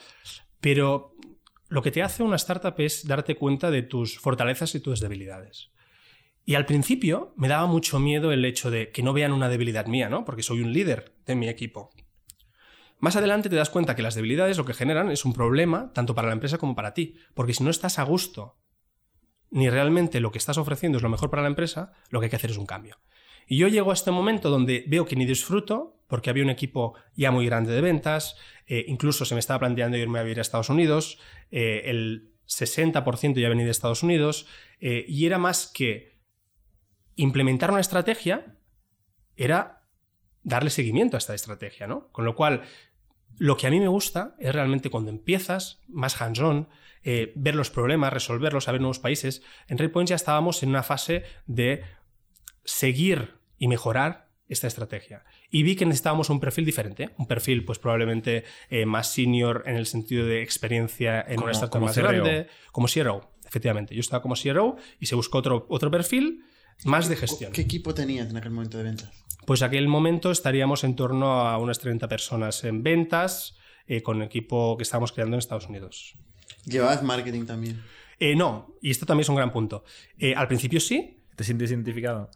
[0.61, 1.13] Pero
[1.67, 5.71] lo que te hace una startup es darte cuenta de tus fortalezas y tus debilidades.
[6.47, 9.85] Y al principio me daba mucho miedo el hecho de que no vean una debilidad
[9.87, 10.23] mía, ¿no?
[10.23, 11.89] Porque soy un líder de mi equipo.
[12.99, 16.15] Más adelante te das cuenta que las debilidades lo que generan es un problema tanto
[16.15, 17.15] para la empresa como para ti.
[17.33, 18.55] Porque si no estás a gusto,
[19.51, 22.29] ni realmente lo que estás ofreciendo es lo mejor para la empresa, lo que hay
[22.29, 22.95] que hacer es un cambio.
[23.45, 26.93] Y yo llego a este momento donde veo que ni disfruto, porque había un equipo
[27.13, 28.37] ya muy grande de ventas,
[28.67, 31.19] eh, incluso se me estaba planteando irme a vivir a Estados Unidos,
[31.51, 34.47] eh, el 60% ya venía de Estados Unidos,
[34.79, 36.16] eh, y era más que
[37.18, 38.55] implementar una estrategia,
[39.36, 39.84] era
[40.43, 42.07] darle seguimiento a esta estrategia, ¿no?
[42.13, 42.61] Con lo cual,
[43.38, 46.70] lo que a mí me gusta es realmente cuando empiezas, más hands-on,
[47.03, 49.43] eh, ver los problemas, resolverlos, saber nuevos países.
[49.68, 51.84] En Raypoint ya estábamos en una fase de
[52.63, 55.26] seguir y mejorar esta estrategia.
[55.49, 59.76] Y vi que necesitábamos un perfil diferente, un perfil pues probablemente eh, más senior en
[59.76, 62.07] el sentido de experiencia en Como- una startup como más CRO.
[62.07, 63.93] grande, como CRO, efectivamente.
[63.93, 66.45] Yo estaba como CRO y se buscó otro, otro perfil
[66.86, 67.51] más de gestión.
[67.51, 69.11] ¿Qué equipo tenías en aquel momento de ventas?
[69.45, 73.55] Pues aquel momento estaríamos en torno a unas 30 personas en ventas,
[73.88, 76.15] eh, con el equipo que estábamos creando en Estados Unidos.
[76.65, 77.82] Llevabas marketing también.
[78.19, 79.84] Eh, no, y esto también es un gran punto.
[80.17, 81.23] Eh, al principio sí.
[81.36, 82.30] ¿Te sientes identificado?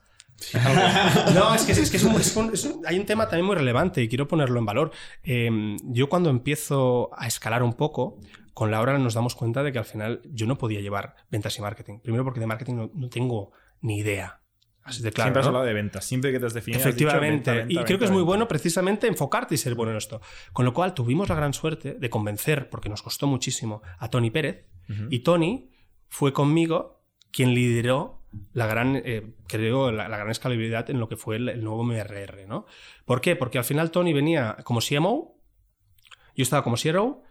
[1.36, 3.46] No, es que, es que es un- es un- es un- hay un tema también
[3.46, 4.92] muy relevante y quiero ponerlo en valor.
[5.24, 5.50] Eh,
[5.84, 8.20] yo cuando empiezo a escalar un poco,
[8.54, 11.62] con Laura nos damos cuenta de que al final yo no podía llevar ventas y
[11.62, 12.00] marketing.
[12.00, 13.52] Primero porque de marketing no, no tengo
[13.82, 14.42] ni idea.
[14.84, 15.28] Así de claro.
[15.28, 15.50] Siempre has ¿no?
[15.50, 16.06] hablado de ventas.
[16.06, 16.80] Siempre que te has definido.
[16.80, 17.52] has dicho Efectivamente.
[17.52, 19.98] venta, venta, y creo venta, que es muy bueno precisamente enfocarte y ser bueno en
[19.98, 20.22] esto.
[20.54, 24.32] Con lo cual tuvimos la gran suerte de convencer, porque nos costó muchísimo, a Tony
[24.32, 24.66] Pérez.
[25.10, 25.70] Y Tony
[26.10, 31.16] fue conmigo quien lideró la gran, eh, creo, la, la gran escalabilidad en lo que
[31.16, 32.46] fue el, el nuevo MRR.
[32.46, 32.66] ¿no?
[33.06, 33.38] ¿Por qué?
[33.38, 35.38] Porque al final Tony venía como CMO,
[36.36, 37.24] yo estaba como CRO,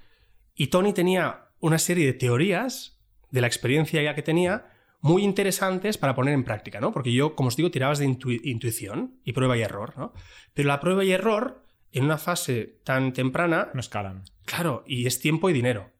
[0.55, 2.99] y Tony tenía una serie de teorías
[3.31, 6.93] de la experiencia ya que tenía muy interesantes para poner en práctica, ¿no?
[6.93, 10.13] Porque yo, como os digo, tirabas de intui- intuición y prueba y error, ¿no?
[10.55, 14.25] Pero la prueba y error, en una fase tan temprana, No escalan.
[14.45, 15.91] claro, y es tiempo y dinero.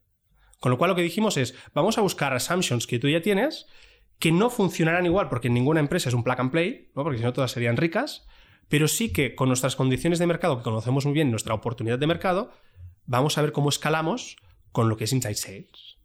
[0.61, 3.67] Con lo cual lo que dijimos es, vamos a buscar assumptions que tú ya tienes,
[4.19, 7.03] que no funcionarán igual, porque ninguna empresa es un plug and play, ¿no?
[7.03, 8.27] porque si no todas serían ricas,
[8.69, 12.07] pero sí que con nuestras condiciones de mercado, que conocemos muy bien nuestra oportunidad de
[12.07, 12.53] mercado,
[13.07, 14.37] vamos a ver cómo escalamos
[14.73, 15.97] con lo que es Inside Sales.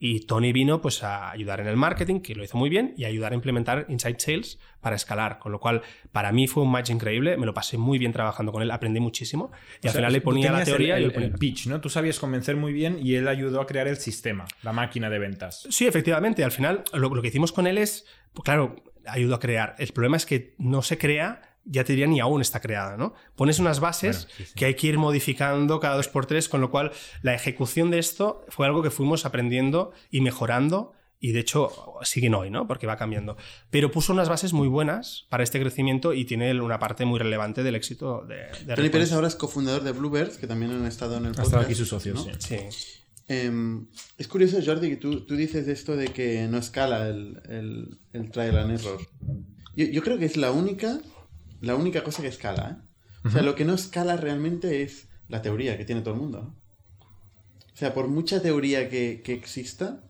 [0.00, 3.04] Y Tony vino pues a ayudar en el marketing, que lo hizo muy bien, y
[3.04, 5.38] a ayudar a implementar Inside Sales para escalar.
[5.40, 5.82] Con lo cual,
[6.12, 9.00] para mí fue un match increíble, me lo pasé muy bien trabajando con él, aprendí
[9.00, 9.50] muchísimo.
[9.82, 11.34] Y al O sea, final le ponía la teoría el, y el- le ponía el
[11.38, 11.80] pitch, ¿no?
[11.80, 15.18] Tú sabías convencer muy bien y él ayudó a crear el sistema, la máquina de
[15.18, 15.66] ventas.
[15.70, 16.44] Sí, efectivamente.
[16.44, 18.76] Al final, lo, lo que hicimos con él es, pues claro,
[19.06, 19.74] ayudó a crear.
[19.78, 23.14] El problema es que no se crea, ya te diría ni aún está creada, ¿no?
[23.36, 24.52] Pones unas bases Bueno, sí, sí.
[24.56, 26.92] que hay que ir modificando cada dos por tres, con lo cual
[27.22, 30.92] la ejecución de esto fue algo que fuimos aprendiendo y mejorando.
[31.20, 32.68] Y de hecho siguen hoy, ¿no?
[32.68, 33.36] Porque va cambiando.
[33.70, 37.64] Pero puso unas bases muy buenas para este crecimiento y tiene una parte muy relevante
[37.64, 38.88] del éxito de, de Tony.
[38.88, 41.46] Pérez ahora es cofundador de Bluebirds, que también han estado en el Ha podcast.
[41.48, 42.32] estado aquí sus socios, ¿no?
[42.38, 42.56] sí.
[42.70, 42.94] Sí.
[43.26, 47.98] Em, es curioso, Jordi, que tú, tú dices esto de que no escala el, el,
[48.14, 48.98] el trial and error.
[49.76, 51.00] Yo, yo creo que es la única,
[51.60, 52.70] la única cosa que escala.
[52.70, 52.88] ¿eh?
[53.24, 56.42] O sea, lo que no escala realmente es la teoría que tiene todo el mundo.
[56.42, 56.68] ¿no?
[57.72, 60.02] O sea, por mucha teoría que, que exista,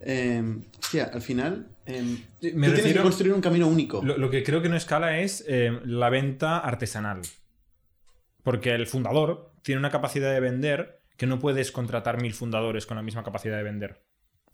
[0.00, 2.18] em, hostia, al final em,
[2.54, 4.02] Me tú tienes que construir un camino único.
[4.04, 7.22] Lo, lo que creo que no escala es eh, la venta artesanal.
[8.42, 12.96] Porque el fundador tiene una capacidad de vender que no puedes contratar mil fundadores con
[12.96, 14.02] la misma capacidad de vender.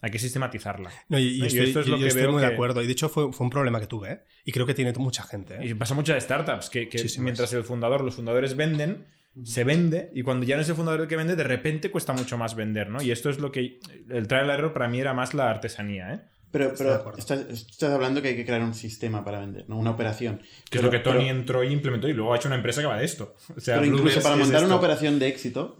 [0.00, 0.90] Hay que sistematizarla.
[1.08, 2.82] No, y, y Y estoy, esto es lo yo que estoy veo muy de acuerdo.
[2.82, 4.20] Y de hecho fue, fue un problema que tuve, ¿eh?
[4.44, 5.56] Y creo que tiene mucha gente.
[5.56, 5.66] ¿eh?
[5.66, 6.88] Y pasa mucho de startups, que,
[7.18, 9.06] mientras el fundador, los fundadores venden,
[9.44, 12.12] se vende, y cuando ya no es el fundador el que vende, de repente cuesta
[12.12, 13.02] mucho más vender, ¿no?
[13.02, 13.80] Y esto es lo que...
[14.08, 16.20] El trial and error para mí era más la artesanía, ¿eh?
[16.50, 19.76] Pero, pero estás, estás hablando que hay que crear un sistema para vender, ¿no?
[19.76, 20.40] una operación.
[20.70, 22.86] Que es lo que Tony entró y implementó y luego ha hecho una empresa que
[22.86, 23.34] va de esto.
[23.56, 25.76] O sea, Pero incluso para es montar una operación de éxito,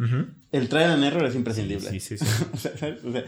[0.53, 1.89] el trial and error es imprescindible.
[1.89, 2.27] Sí, sí, sí.
[2.53, 3.03] O sea, ¿sabes?
[3.03, 3.25] O sea,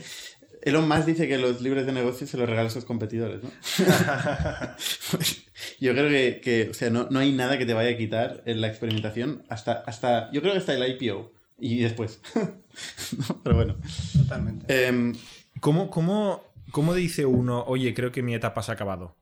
[0.63, 3.51] Elon Musk dice que los libros de negocio se los regala a sus competidores, ¿no?
[5.81, 8.43] yo creo que, que, o sea, no, no hay nada que te vaya a quitar
[8.47, 12.21] en la experimentación hasta, hasta yo creo que hasta el IPO y después.
[12.35, 13.41] ¿No?
[13.43, 13.77] Pero bueno.
[14.17, 14.87] Totalmente.
[14.87, 15.15] Em,
[15.61, 19.17] ¿Cómo, cómo, ¿Cómo dice uno, oye, creo que mi etapa se ha acabado?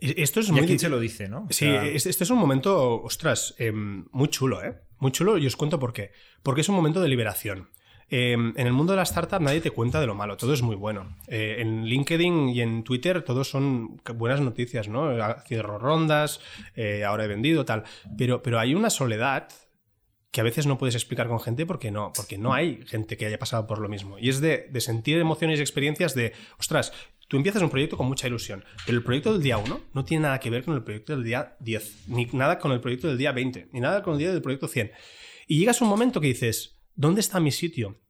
[0.00, 1.40] Esto es ¿Y muy a quién di- se lo dice, no?
[1.48, 4.78] O Sí, sea, este este es un momento, ostras, em, muy chulo, ¿eh?
[4.98, 6.12] Muy chulo y os cuento por qué.
[6.42, 7.68] Porque es un momento de liberación.
[8.10, 10.62] Em, en el mundo de la startup nadie te cuenta de lo malo, todo es
[10.62, 11.16] muy bueno.
[11.26, 15.10] Eh, en LinkedIn y en Twitter todos son buenas noticias, ¿no?
[15.46, 16.40] Cierro rondas,
[16.74, 17.84] eh, ahora he vendido, tal.
[18.16, 19.48] Pero, pero hay una soledad
[20.30, 23.26] que a veces no puedes explicar con gente porque no, porque no hay gente que
[23.26, 24.18] haya pasado por lo mismo.
[24.18, 26.92] Y es de, de sentir emociones y experiencias de, ostras,
[27.28, 30.22] tú empiezas un proyecto con mucha ilusión, pero el proyecto del día 1 no tiene
[30.22, 33.18] nada que ver con el proyecto del día 10, ni nada con el proyecto del
[33.18, 34.92] día 20, ni nada con el día del proyecto 100.
[35.46, 38.00] Y llegas a un momento que dices, ¿dónde está mi sitio?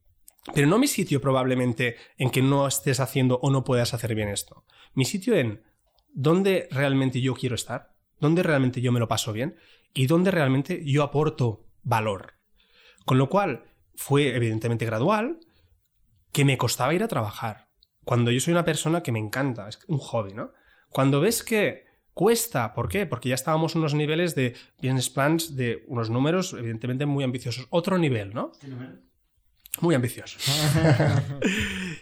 [0.53, 4.29] Pero no mi sitio probablemente en que no estés haciendo o no puedas hacer bien
[4.29, 4.65] esto.
[4.95, 5.63] Mi sitio en
[6.11, 9.57] dónde realmente yo quiero estar, dónde realmente yo me lo paso bien
[9.93, 12.33] y dónde realmente yo aporto valor.
[13.05, 15.39] Con lo cual fue evidentemente gradual,
[16.31, 17.69] que me costaba ir a trabajar.
[18.05, 20.51] Cuando yo soy una persona que me encanta, es un hobby, ¿no?
[20.89, 21.85] Cuando ves que
[22.19, 23.05] cuesta, ¿por qué?
[23.05, 27.65] Porque ya estábamos en unos niveles de business plans, de unos números evidentemente muy ambiciosos.
[27.69, 28.51] Otro nivel, ¿no?
[29.79, 30.37] Muy ambicioso.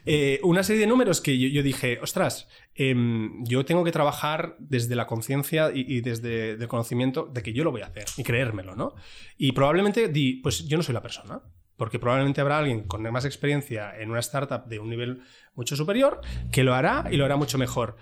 [0.09, 4.55] Eh, una serie de números que yo, yo dije, ostras, em, yo tengo que trabajar
[4.57, 8.05] desde la conciencia y, y desde el conocimiento de que yo lo voy a hacer
[8.15, 8.95] y creérmelo, ¿no?
[9.38, 11.41] Y probablemente di, pues yo no soy la persona.
[11.76, 15.22] Porque probablemente habrá alguien con más experiencia en una startup de un nivel
[15.55, 16.22] mucho superior
[16.53, 17.97] que lo hará y lo hará mucho mejor.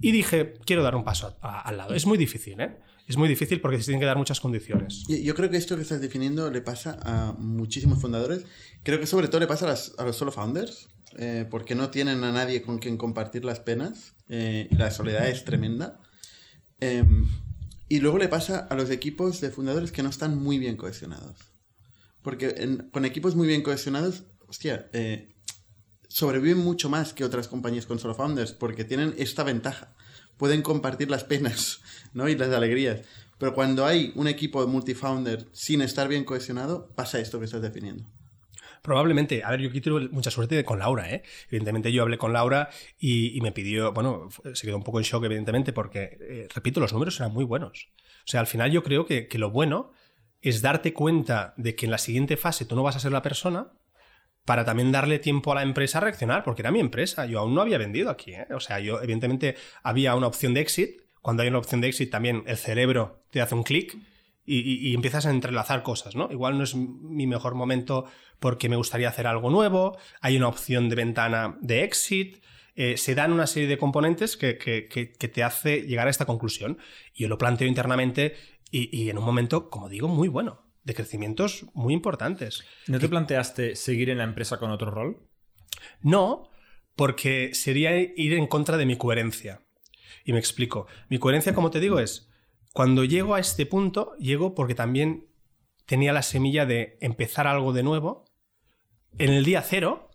[0.00, 1.94] Y dije, quiero dar un paso al lado.
[1.94, 2.76] Es muy difícil, ¿eh?
[3.06, 5.04] Es muy difícil porque se tienen que dar muchas condiciones.
[5.08, 8.46] Yo, creo que esto que estás definiendo le pasa a muchísimos fundadores.
[8.82, 9.66] Creo que sobre todo le pasa
[9.98, 10.88] a, los solo founders,
[11.18, 15.44] eh, porque no tienen a nadie con quien compartir las penas eh, la soledad es
[15.44, 16.00] tremenda.
[16.80, 17.04] Eh,
[17.88, 21.36] y luego le pasa a los equipos de fundadores que no están muy bien cohesionados.
[22.22, 25.33] Porque en- con equipos muy bien cohesionados, hostia, eh,
[26.14, 29.96] sobreviven mucho más que otras compañías con solo founders porque tienen esta ventaja.
[30.36, 31.80] Pueden compartir las penas
[32.12, 32.28] ¿no?
[32.28, 33.00] y las alegrías.
[33.36, 38.04] Pero cuando hay un equipo multifounder sin estar bien cohesionado, pasa esto que estás definiendo.
[38.80, 41.24] Probablemente, a ver, yo aquí mucha suerte con Laura, ¿eh?
[41.48, 45.24] Evidentemente yo hablé con Laura y, me pidió, bueno, se quedó un poco en shock,
[45.24, 47.88] evidentemente, porque, eh, repito, los números eran muy buenos.
[48.20, 49.90] O sea, al final yo creo que, que lo bueno
[50.42, 53.22] es darte cuenta de que en la siguiente fase tú no vas a ser la
[53.22, 53.72] persona
[54.44, 57.54] para también darle tiempo a la empresa a reaccionar, porque era mi empresa, yo aún
[57.54, 58.46] no había vendido aquí, ¿eh?
[58.54, 62.10] O sea, yo evidentemente había una opción de exit, cuando hay una opción de exit
[62.10, 63.96] también el cerebro te hace un clic
[64.46, 66.28] y, empiezas a entrelazar cosas, ¿no?
[66.30, 68.04] Igual no es mi mejor momento
[68.38, 72.44] porque me gustaría hacer algo nuevo, hay una opción de ventana de exit,
[72.76, 76.10] eh, se dan una serie de componentes que, que- que- que te hace llegar a
[76.10, 76.76] esta conclusión.
[77.14, 78.34] Yo lo planteo internamente
[78.70, 82.64] y en un momento, como digo, muy bueno, de crecimientos muy importantes.
[82.86, 85.26] ¿No te planteaste seguir en la empresa con otro rol?
[86.00, 86.50] No,
[86.94, 89.62] porque sería ir en contra de mi coherencia.
[90.24, 90.86] Y me explico.
[91.08, 92.30] Mi coherencia, como te digo, es
[92.72, 95.28] cuando llego a este punto, llego porque también
[95.86, 98.24] tenía la semilla de empezar algo de nuevo
[99.18, 100.10] en el día cero,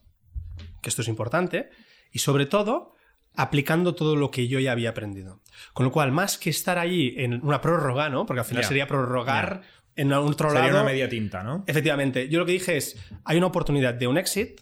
[0.81, 1.69] que esto es importante,
[2.11, 2.95] y sobre todo
[3.35, 5.41] aplicando todo lo que yo ya había aprendido.
[5.73, 8.25] Con lo cual, más que estar allí en una prórroga, ¿no?
[8.25, 9.61] Porque al final sería prorrogar
[10.01, 10.81] en otro Sería lado.
[10.81, 11.63] una media tinta, ¿no?
[11.67, 12.95] Efectivamente, yo lo que dije es,
[13.25, 14.61] hay una oportunidad de un exit,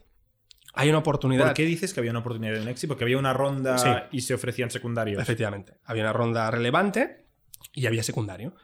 [0.74, 1.46] hay una oportunidad...
[1.46, 2.88] ¿Por qué dices que había una oportunidad de un exit?
[2.88, 3.90] Porque había una ronda Sí.
[4.12, 5.22] y se ofrecían secundarios.
[5.22, 7.26] Efectivamente, había una ronda relevante
[7.74, 8.56] y había secundario.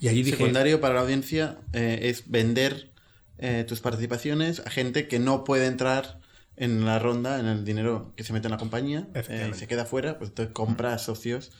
[0.00, 2.90] Y allí dije, Secundario para la audiencia eh, es vender
[3.38, 6.20] eh, tus participaciones a gente que no puede entrar
[6.56, 9.58] en la ronda, en el dinero que se mete en la compañía, eh, Efectivamente.
[9.58, 11.52] se queda fuera, pues entonces compra a socios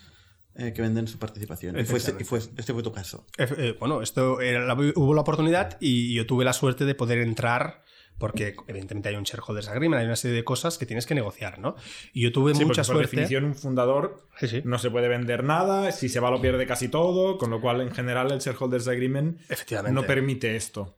[0.56, 1.78] eh, que venden su participación.
[1.78, 3.26] Y, fue este, y fue- este fue tu caso.
[3.38, 6.94] eh, eh, bueno, esto era la- hubo la oportunidad y yo tuve la suerte de
[6.94, 7.82] poder entrar
[8.16, 11.58] porque evidentemente hay un shareholders agreement, hay una serie de cosas que tienes que negociar,
[11.58, 11.74] ¿no?
[12.12, 13.02] Y yo tuve Sí, mucha por suerte.
[13.10, 14.62] definición un fundador Sí, sí.
[14.64, 17.80] no se puede vender nada, si se va lo pierde casi todo, con lo cual
[17.80, 20.00] en general el shareholders agreement Efectivamente.
[20.00, 20.96] no permite esto.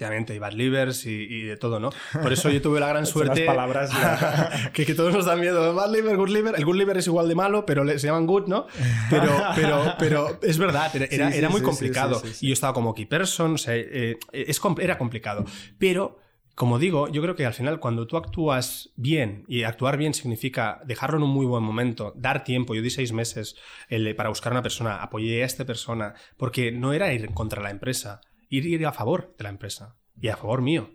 [0.00, 1.90] Efectivamente, y bad livers y, y de todo, ¿no?
[2.22, 3.40] Por eso yo tuve la gran suerte.
[3.44, 5.74] las palabras, la- que, que todos nos dan miedo.
[5.74, 6.54] Bad liver, good liver.
[6.56, 8.68] El good liver es igual de malo, pero le- se llaman good, ¿no?
[9.10, 12.20] Pero, pero, pero es verdad, era, era- Sí, era muy sí, complicado.
[12.20, 12.46] sí, sí.
[12.46, 15.44] Y yo estaba como key person, o sea, eh, es, era complicado.
[15.80, 16.20] Pero
[16.54, 20.80] como digo, yo creo que al final cuando tú actúas bien, y actuar bien significa
[20.84, 23.56] dejarlo en un muy buen momento, dar tiempo, yo di seis meses
[23.88, 27.70] el- para buscar una persona, apoyé a esta persona, porque no era ir contra la
[27.70, 30.90] empresa, ir, ir a favor de la empresa y a favor mío.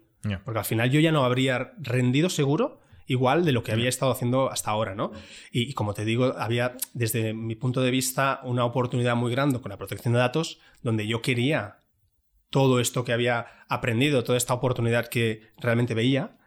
[0.46, 4.12] Porque al final yo ya no habría rendido seguro igual de lo que había estado
[4.12, 5.12] haciendo hasta ahora, ¿no?
[5.52, 9.60] Y, y como te digo, había desde mi punto de vista una oportunidad muy grande
[9.60, 11.80] con la protección de datos donde yo quería
[12.50, 16.38] todo esto que había aprendido, toda esta oportunidad que realmente veía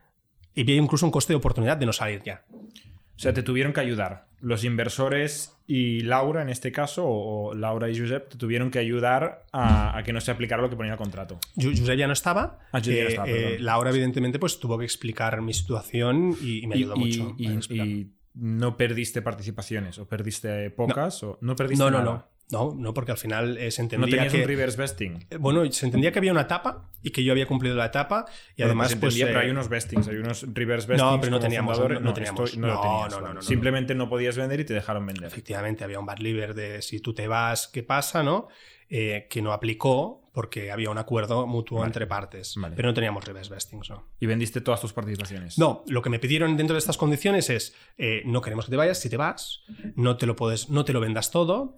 [0.55, 2.45] y veía incluso un coste de oportunidad de no salir ya.
[2.51, 4.26] O sea, te tuvieron que ayudar.
[4.41, 9.45] Los inversores y Laura, en este caso, o Laura y Josep, te tuvieron que ayudar
[9.53, 11.39] a, a que no se aplicara lo que ponía el contrato.
[11.57, 12.59] Josep ya no estaba.
[12.72, 13.57] Ah, Josep ya no eh, estaba, eh.
[13.59, 17.34] Laura, evidentemente, pues tuvo que explicar mi situación y, y me ayudó y, mucho.
[17.74, 22.05] y- no perdiste participaciones, o perdiste pocas, o no perdiste no, no, nada.
[22.05, 22.16] no.
[22.18, 24.41] No, no, porque al final eh, se No entendía tenías que.
[24.43, 25.27] un reverse vesting.
[25.31, 28.27] Eh, Bueno, se entendía que había una etapa y que yo había cumplido la etapa
[28.57, 31.11] y además pues pues, entendía, pero eh, hay unos vestings, hay unos reverse vestings.
[31.13, 32.51] No, pero no teníamos, no- no teníamos.
[32.51, 33.43] esto no lo No, tenías, no, no, no, no.
[33.43, 35.25] Simplemente no podías vender y te dejaron vender.
[35.27, 38.23] efectivamente había un bad liver de si tú te vas, ¿qué pasa?
[38.23, 38.49] ¿no?
[38.89, 41.89] Eh, que no aplicó porque había un acuerdo mutuo Vale.
[41.89, 42.55] entre partes.
[42.57, 42.77] Vale.
[42.77, 44.07] Pero no teníamos reverse vestings, ¿no?
[44.21, 45.59] Y vendiste todas tus participaciones.
[45.59, 48.77] No, lo que me pidieron dentro de estas condiciones es eh, no queremos que te
[48.77, 49.65] vayas, si te vas,
[49.97, 51.77] no te lo puedes, no te lo vendas todo,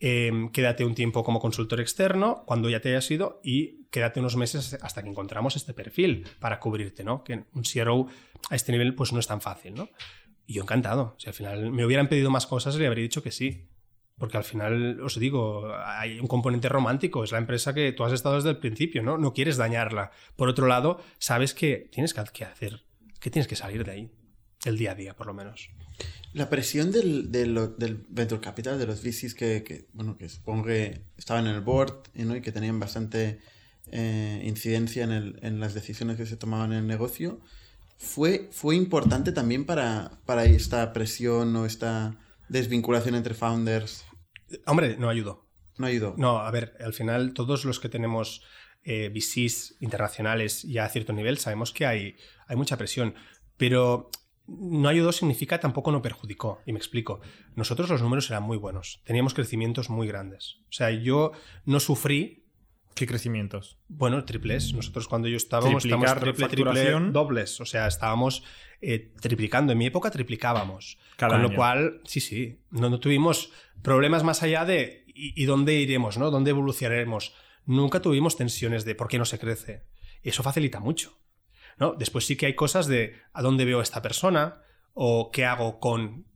[0.00, 4.34] eh, quédate un tiempo como consultor externo cuando ya te hayas ido y quédate unos
[4.34, 7.22] meses hasta que encontramos este perfil para cubrirte, ¿no?
[7.22, 8.06] Que un CRO
[8.48, 9.90] a este nivel pues no es tan fácil, ¿no?
[10.46, 11.14] Y yo encantado.
[11.18, 13.68] Si al final me hubieran pedido más cosas, le habría dicho que sí.
[14.16, 17.24] Porque al final, os digo, hay un componente romántico.
[17.24, 19.16] Es la empresa que tú has estado desde el principio, ¿no?
[19.16, 20.10] No quieres dañarla.
[20.36, 22.84] Por otro lado, sabes que tienes que hacer,
[23.18, 24.10] que tienes que salir de ahí.
[24.64, 25.70] El día a día, por lo menos.
[26.32, 30.64] La presión del, del, del Venture Capital, de los VCs que, que, bueno, que supongo
[30.66, 32.36] que estaban en el board y, ¿no?
[32.36, 33.40] y que tenían bastante
[33.90, 37.40] eh, incidencia en, el- en las decisiones que se tomaban en el negocio,
[37.98, 42.16] fue, fue importante también para, para esta presión o esta
[42.48, 44.04] desvinculación entre founders.
[44.66, 45.48] Hombre, no ayudó.
[45.78, 46.14] No ayudó.
[46.16, 48.42] No, a ver, al final todos los que tenemos
[48.84, 53.14] eh, VCs internacionales ya a cierto nivel sabemos que hay, hay mucha presión,
[53.56, 54.10] pero
[54.58, 56.60] no ayudó significa tampoco no perjudicó.
[56.66, 57.20] Y me explico.
[57.54, 60.58] Nosotros los números eran muy buenos, teníamos crecimientos muy grandes.
[60.68, 61.32] O sea, yo
[61.64, 62.40] no sufrí,
[62.94, 63.78] ¿Qué crecimientos?
[63.88, 64.74] bueno, triples.
[64.74, 67.60] Nosotros cuando yo estábamos, estábamos triple, triple, dobles.
[67.60, 68.42] O sea, estábamos
[68.80, 69.72] eh, triplicando.
[69.72, 70.98] En mi época triplicábamos.
[71.16, 75.46] Cada Con lo cual, sí, sí, no, no tuvimos problemas más allá de ¿y, y
[75.46, 76.18] dónde iremos?
[76.18, 76.30] ¿no?
[76.30, 77.34] ¿Dónde evolucionaremos?
[77.64, 79.84] Nunca tuvimos tensiones de por qué no se crece.
[80.22, 81.16] Eso facilita mucho.
[81.80, 81.94] ¿No?
[81.94, 84.62] Después sí que hay cosas de a dónde veo a esta persona
[84.94, 86.26] o qué hago con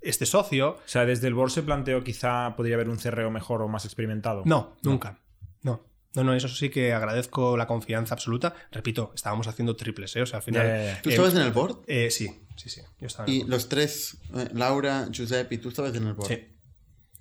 [0.00, 0.70] este socio.
[0.72, 3.84] O sea, desde el board se planteó quizá podría haber un CRO mejor o más
[3.84, 4.42] experimentado.
[4.44, 5.18] No, nunca.
[5.62, 5.84] No.
[6.14, 8.52] No, no, eso sí que agradezco la confianza absoluta.
[8.72, 10.22] Repito, estábamos haciendo triples, ¿eh?
[10.22, 10.98] O sea, al final.
[11.02, 11.78] ¿Tú eh, estabas en el board?
[11.86, 12.80] eh, sí, sí, sí.
[12.98, 13.50] Yo estaba en el Y board.
[13.50, 16.28] los tres, eh, Laura, Giuseppe y tú estabas en el board.
[16.28, 16.48] Sí.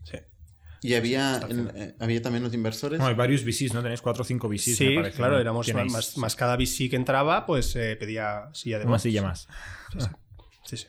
[0.04, 0.18] Sí.
[0.82, 1.42] Y había,
[1.76, 3.00] eh, había también los inversores.
[3.00, 3.82] Bueno, hay varios VCs, ¿no?
[3.84, 5.18] Tenéis cuatro o cinco VCs, Sí, me parece.
[5.18, 5.40] claro, ¿no?
[5.42, 9.02] éramos Tenéis más, más cada VC que entraba, pues eh, pedía silla de Una voz.
[9.02, 9.48] silla más.
[10.66, 10.86] Sí, sí.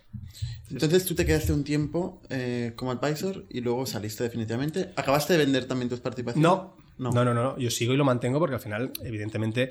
[0.70, 4.92] Entonces tú te quedaste un tiempo eh, como advisor y luego saliste definitivamente.
[4.94, 6.42] ¿Acabaste de vender también tus participaciones?
[6.42, 7.10] No, No.
[7.10, 7.58] no, no, no, no.
[7.58, 9.70] Yo sigo y lo mantengo porque al final, evidentemente,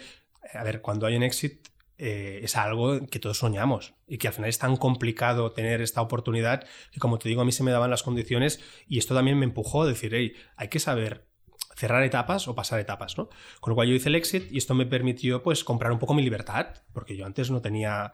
[0.53, 1.67] a ver, cuando hay un exit
[2.01, 6.01] eh, es algo que todos soñamos y que al final es tan complicado tener esta
[6.01, 9.37] oportunidad que, como te digo, a mí se me daban las condiciones y esto también
[9.37, 11.27] me empujó a decir, hey, hay que saber
[11.75, 13.29] cerrar etapas o pasar etapas, ¿no?
[13.59, 16.13] Con lo cual yo hice el exit y esto me permitió pues comprar un poco
[16.13, 18.13] mi libertad, porque yo antes no tenía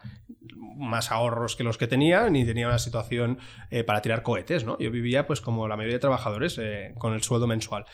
[0.78, 3.38] más ahorros que los que tenía, ni tenía una situación
[3.70, 4.78] eh, para tirar cohetes, ¿no?
[4.80, 7.86] Yo vivía pues como la mayoría de trabajadores eh, con el sueldo mensual.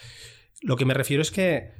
[0.61, 1.71] Lo que me refiero es que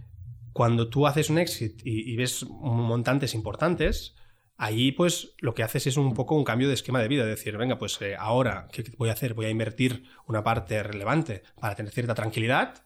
[0.54, 4.16] cuando tú haces un exit y, y ves montantes importantes,
[4.62, 7.58] ahí pues lo que haces es un poco un cambio de esquema de vida, decir,
[7.58, 9.34] venga, pues eh, ahora, ¿qué voy a hacer?
[9.34, 12.86] Voy a invertir una parte relevante para tener cierta tranquilidad.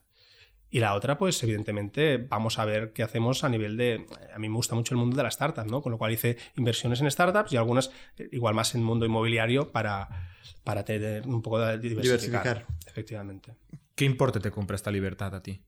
[0.69, 4.05] Y la otra, pues evidentemente vamos a ver qué hacemos a nivel de...
[4.33, 5.81] A mí me gusta mucho el mundo de las startups, ¿no?
[5.81, 9.71] Con lo cual hice inversiones en startups y algunas eh, igual más en mundo inmobiliario
[9.71, 10.31] para,
[10.63, 12.03] para tener un poco de diversificar.
[12.03, 12.65] Diversificar.
[12.87, 13.53] Efectivamente.
[13.95, 15.61] ¿Qué importe te compra esta libertad a ti?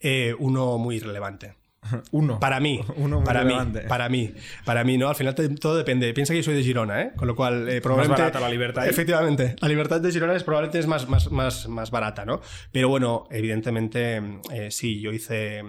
[0.00, 1.54] Eh, uno muy relevante.
[2.10, 2.40] Uno.
[2.40, 3.80] Para mí, Uno muy para mí, relevante.
[3.82, 4.32] para mí,
[4.64, 5.08] para mí, ¿no?
[5.08, 6.12] Al final te- todo depende.
[6.14, 7.12] Piensa que yo soy de Girona, ¿eh?
[7.14, 8.22] Con lo cual, eh, probablemente...
[8.22, 8.88] barata la libertad.
[8.88, 12.40] Efectivamente, la libertad de Girona es probablemente es más, más, más, más barata, ¿no?
[12.72, 14.20] Pero bueno, evidentemente,
[14.52, 15.62] eh, sí, yo hice...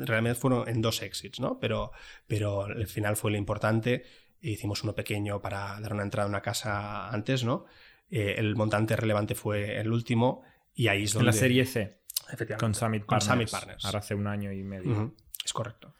[0.00, 1.58] Realmente fueron en dos exits, ¿no?
[1.60, 1.92] Pero,
[2.26, 4.02] pero al final fue lo importante.
[4.40, 7.66] Hicimos uno pequeño para dar una entrada a una casa antes, ¿no?
[8.10, 10.42] Eh, el montante relevante fue el último
[10.74, 11.26] y ahí es En donde...
[11.26, 11.99] la serie C,
[12.32, 12.60] Efectivamente.
[12.60, 13.32] con Summit Con Partners.
[13.32, 13.84] Summit Partners.
[13.84, 15.14] Ahora hace un año y medio.
[15.44, 15.94] Es correcto.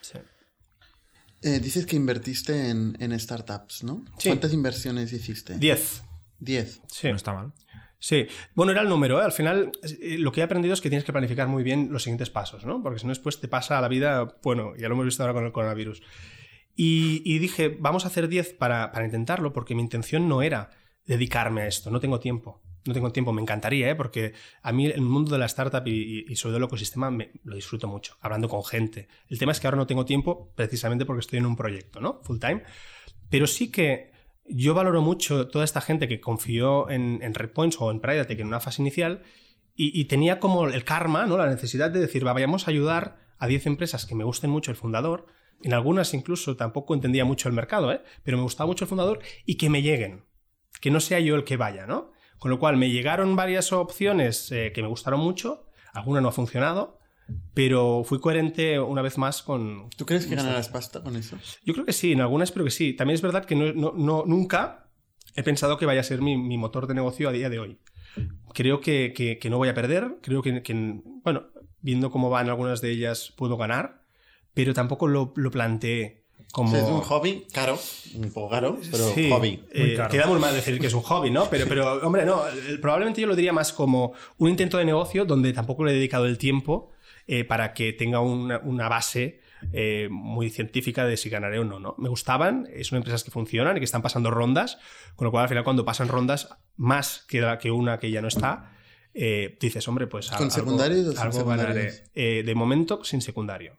[0.00, 0.18] Sí.
[1.42, 4.04] Eh, dices que invertiste en, en startups, ¿no?
[4.18, 4.28] Sí.
[4.28, 5.58] ¿Cuántas inversiones hiciste?
[5.58, 6.02] 10.
[6.38, 6.80] Diez.
[6.88, 7.08] Sí.
[7.08, 7.52] No está mal.
[7.98, 9.20] Sí, bueno, era el número.
[9.20, 9.24] ¿eh?
[9.24, 12.02] Al final, eh, lo que he aprendido es que tienes que planificar muy bien los
[12.02, 12.82] siguientes pasos, ¿no?
[12.82, 15.32] Porque si no, después te pasa a la vida, bueno, ya lo hemos visto ahora
[15.32, 16.02] con el coronavirus.
[16.74, 20.70] Y, y dije, vamos a hacer 10 para, para intentarlo, porque mi intención no era
[21.06, 22.62] dedicarme a esto, no tengo tiempo.
[22.86, 23.94] No tengo tiempo, me encantaría, ¿eh?
[23.96, 24.32] porque
[24.62, 27.32] a mí el mundo de la startup y, y- y sobre todo el ecosistema me,
[27.44, 29.08] lo disfruto mucho, hablando con gente.
[29.28, 32.20] El tema es que ahora no tengo tiempo precisamente porque estoy en un proyecto, ¿no?
[32.22, 32.62] Full time.
[33.28, 34.12] Pero sí que
[34.48, 38.46] yo valoro mucho toda esta gente que confió en, en Redpoints o en Pridatech en
[38.46, 39.22] una fase inicial
[39.74, 41.36] y, y tenía como el karma, ¿no?
[41.36, 44.70] la necesidad de decir, va, vayamos a ayudar a 10 empresas que me gusten mucho
[44.70, 45.26] el fundador.
[45.62, 48.00] En algunas incluso tampoco entendía mucho el mercado, ¿eh?
[48.22, 50.24] pero me gustaba mucho el fundador y que me lleguen,
[50.80, 52.12] que no sea yo el que vaya, ¿no?
[52.38, 56.32] Con lo cual me llegaron varias opciones eh, que me gustaron mucho, alguna no ha
[56.32, 56.98] funcionado,
[57.54, 61.36] pero fui coherente una vez más con, ¿Tú crees que ganarás pasta con eso?
[61.64, 62.92] yo creo que sí, en algunas espero que sí.
[62.94, 64.90] También es verdad que no, no- no- nunca
[65.34, 67.80] he pensado que vaya a ser mi, mi motor de negocio a día de hoy.
[68.54, 71.48] Creo que, que- que no voy a perder, creo que, que, bueno,
[71.80, 74.02] viendo cómo van algunas de ellas puedo ganar,
[74.54, 76.74] pero tampoco lo, lo planteé como...
[76.76, 77.78] Es un hobby caro,
[78.14, 79.62] un poco caro, pero Sí, hobby.
[79.72, 80.10] eh, caro.
[80.10, 81.48] queda muy mal decir que es un hobby, ¿no?
[81.50, 82.42] Pero, pero hombre, no,
[82.80, 86.26] probablemente yo lo diría más como un intento de negocio donde tampoco le he dedicado
[86.26, 86.90] el tiempo
[87.26, 89.40] eh, para que tenga una, una base
[89.72, 91.94] eh, muy científica de si ganaré o no, no.
[91.98, 94.78] Me gustaban, son empresas que funcionan y que están pasando rondas,
[95.16, 98.20] con lo cual al final cuando pasan rondas, más que, la- que una que ya
[98.22, 98.72] no está,
[99.14, 101.72] eh, dices, hombre, pues ¿Con algo- secundarios o sin algo ganaré.
[101.90, 102.02] secundarios?
[102.14, 103.76] Eh, de momento, sin secundario.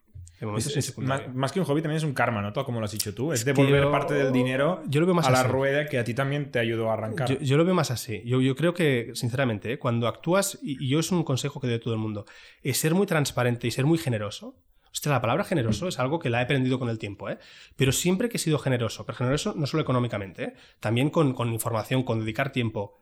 [0.57, 1.27] Es- es secundario.
[1.27, 2.53] más, más que un hobby también es un karma, ¿no?
[2.53, 3.33] Todo como lo has dicho tú.
[3.33, 6.03] Es devolver yo- parte del dinero yo lo veo más a la rueda que a
[6.03, 7.27] ti también te ayudó a arrancar.
[7.29, 8.21] Yo, yo lo veo más así.
[8.25, 9.79] Yo, yo creo que, sinceramente, ¿eh?
[9.79, 12.25] cuando actúas, y, y yo es un consejo que doy a todo el mundo,
[12.61, 14.55] es ser muy transparente y ser muy generoso.
[14.91, 17.37] Hostia, la palabra generoso es algo que la he aprendido con el tiempo, ¿eh?
[17.75, 20.53] Pero siempre que he sido generoso, pero generoso no solo económicamente, ¿eh?
[20.79, 22.97] también con, con información, con dedicar tiempo.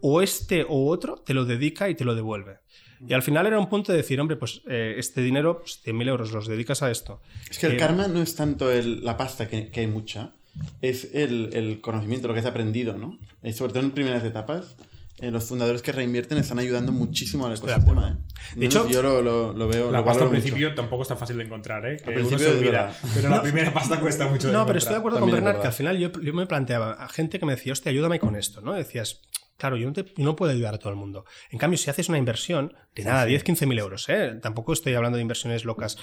[0.00, 2.58] O este o otro te lo dedica y te lo devuelve.
[3.06, 6.08] Y al final era un punto de decir, hombre, pues eh, este dinero, pues, 100.000
[6.08, 7.20] euros, los dedicas a esto.
[7.50, 10.32] Es que el Eh, karma no es tanto el- la pasta, que, que hay mucha,
[10.80, 13.18] es el, el conocimiento, lo que has aprendido, ¿no?
[13.42, 14.76] Y sobre todo en primeras etapas,
[15.18, 17.92] eh, los fundadores que reinvierten están ayudando muchísimo al de ecosistema.
[17.92, 18.08] acuerdo.
[18.08, 18.56] ¿eh?
[18.56, 19.90] De Entonces, hecho, yo lo, lo- lo veo.
[19.92, 20.40] La lo pasta al mucho.
[20.40, 21.96] principio tampoco es tan fácil de encontrar, ¿eh?
[21.96, 22.94] Que Al uno se olvida.
[23.14, 25.60] Pero la primera pasta cuesta mucho de No, pero estoy de acuerdo También con Bernard,
[25.62, 28.36] que al final yo, yo me planteaba a gente que me decía, hostia, ayúdame con
[28.36, 28.72] esto, ¿no?
[28.72, 29.20] Decías,
[29.56, 31.24] claro, yo no, te- yo no puedo ayudar a todo el mundo.
[31.50, 34.38] En cambio, si haces una inversión de nada, 10, 15 mil euros, ¿eh?
[34.42, 35.96] Tampoco estoy hablando de inversiones locas.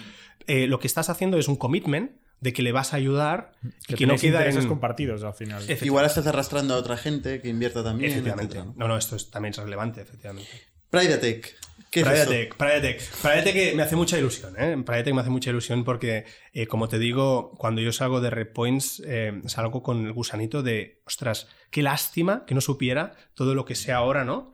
[0.48, 3.70] Eh, lo que estás haciendo es un commitment de que le vas a ayudar y
[3.88, 4.66] Que, que no queda en...
[4.68, 5.58] compartidos al final.
[5.58, 5.86] Efectivamente.
[5.88, 8.12] Igual estás arrastrando a otra gente que invierta también.
[8.12, 8.56] Efectivamente.
[8.58, 8.94] etcétera, No, ¿no?
[8.94, 10.50] no, esto es, también es relevante, efectivamente.
[10.90, 11.56] Pridatech.
[11.90, 12.30] ¿Qué es eso?
[12.30, 13.12] Pridatech, Pridatech.
[13.22, 14.76] Pridatech me hace mucha ilusión, ¿eh?
[14.76, 19.42] Me hace mucha ilusión porque, eh, como te digo, cuando yo salgo de Redpoints, eh,
[19.46, 23.92] salgo con el gusanito de, ostras, qué lástima que no supiera todo lo que sé
[23.92, 24.52] ahora, ¿no?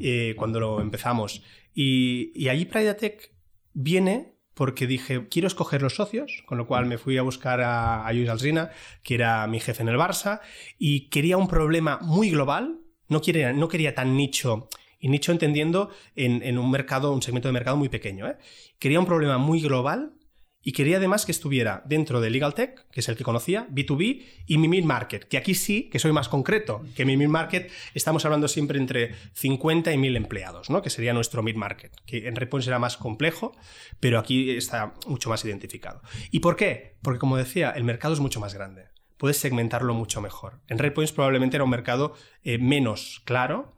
[0.00, 1.42] Eh, cuando lo empezamos.
[1.74, 3.32] Y, y allí Pridatech
[3.74, 8.04] viene porque dije, quiero escoger los socios, con lo cual me fui a buscar a,
[8.04, 8.70] a Lluís Alsina,
[9.04, 10.40] que era mi jefe en el Barça,
[10.78, 14.68] y quería un problema muy global, no quería, no quería tan nicho,
[14.98, 18.26] y nicho entendiendo en, en un mercado, un segmento de mercado muy pequeño.
[18.28, 18.36] ¿eh?
[18.78, 20.18] Quería un problema muy global
[20.60, 24.24] y quería además que estuviera dentro de Legal Tech, que es el que conocía, B2B,
[24.46, 28.48] y mi mid-market, que aquí sí que soy más concreto, que mi mid-market estamos hablando
[28.48, 30.82] siempre entre 50 y 1000 empleados, ¿no?
[30.82, 33.56] que sería nuestro mid-market, que en Redpoint será más complejo,
[34.00, 36.02] pero aquí está mucho más identificado.
[36.32, 36.96] ¿Y por qué?
[37.02, 38.88] Porque como decía, el mercado es mucho más grande.
[39.16, 40.60] Puedes segmentarlo mucho mejor.
[40.68, 43.77] En Redpoints probablemente era un mercado eh, menos claro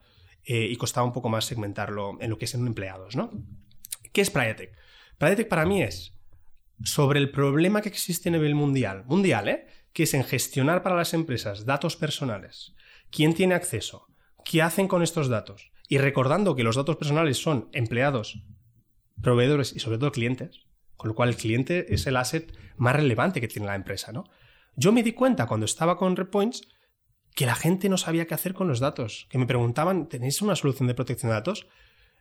[0.53, 3.31] eh, y costaba un poco más segmentarlo en lo que es empleados, ¿no?
[4.13, 4.77] ¿Qué es Priatech?
[5.17, 6.13] Priatech para mí es
[6.83, 9.69] sobre el problema que existe a nivel mundial, mundial, ¿eh?
[9.93, 12.75] que es en gestionar para las empresas datos personales,
[13.13, 14.09] quién tiene acceso,
[14.45, 18.43] qué hacen con estos datos, y recordando que los datos personales son empleados,
[19.23, 23.41] proveedores y sobre todo clientes, con lo cual el cliente es el asset más relevante
[23.41, 24.25] que tiene la empresa, ¿no?
[24.75, 26.63] Yo me di cuenta cuando estaba con Repoints
[27.35, 30.57] que la gente no sabía qué hacer con los datos, que me preguntaban, ¿tenéis una
[30.57, 31.67] solución de protección de datos?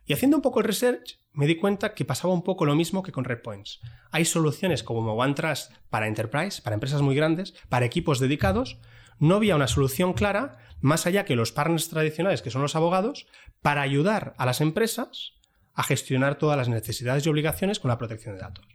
[0.06, 3.02] Y haciendo un poco el research, me di cuenta que pasaba un poco lo mismo
[3.02, 3.80] que con Redpoints.
[4.10, 8.78] Hay soluciones como OneTrust para Enterprise, para empresas muy grandes, para equipos dedicados.
[9.18, 13.26] No había una solución clara, más allá que los partners tradicionales, que son los abogados,
[13.62, 15.34] para ayudar a las empresas
[15.74, 18.66] a gestionar todas las necesidades y obligaciones con la protección de datos.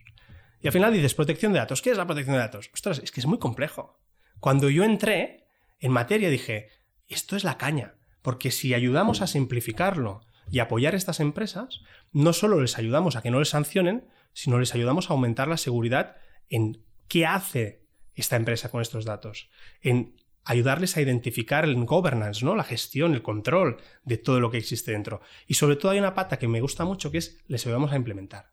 [0.62, 2.70] Y al final dices, protección de datos, ¿qué es la protección de datos?
[2.72, 4.00] Ostras, es que es muy complejo.
[4.40, 5.45] Cuando yo entré
[5.78, 6.68] en materia dije,
[7.08, 11.80] esto es la caña, porque si ayudamos a simplificarlo y apoyar a estas empresas,
[12.12, 15.56] no solo les ayudamos a que no les sancionen, sino les ayudamos a aumentar la
[15.56, 16.16] seguridad
[16.48, 19.50] en qué hace esta empresa con estos datos?
[19.80, 22.54] En ayudarles a identificar el governance, ¿no?
[22.54, 25.20] La gestión, el control de todo lo que existe dentro.
[25.46, 27.96] Y sobre todo hay una pata que me gusta mucho que es les ayudamos a
[27.96, 28.52] implementar.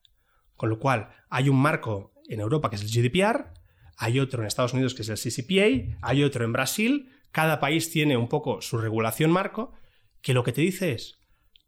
[0.55, 3.53] Con lo cual, hay un marco en Europa que es el GDPR,
[3.97, 7.89] hay otro en Estados Unidos que es el CCPA, hay otro en Brasil, cada país
[7.89, 9.73] tiene un poco su regulación marco,
[10.21, 11.19] que lo que te dice es,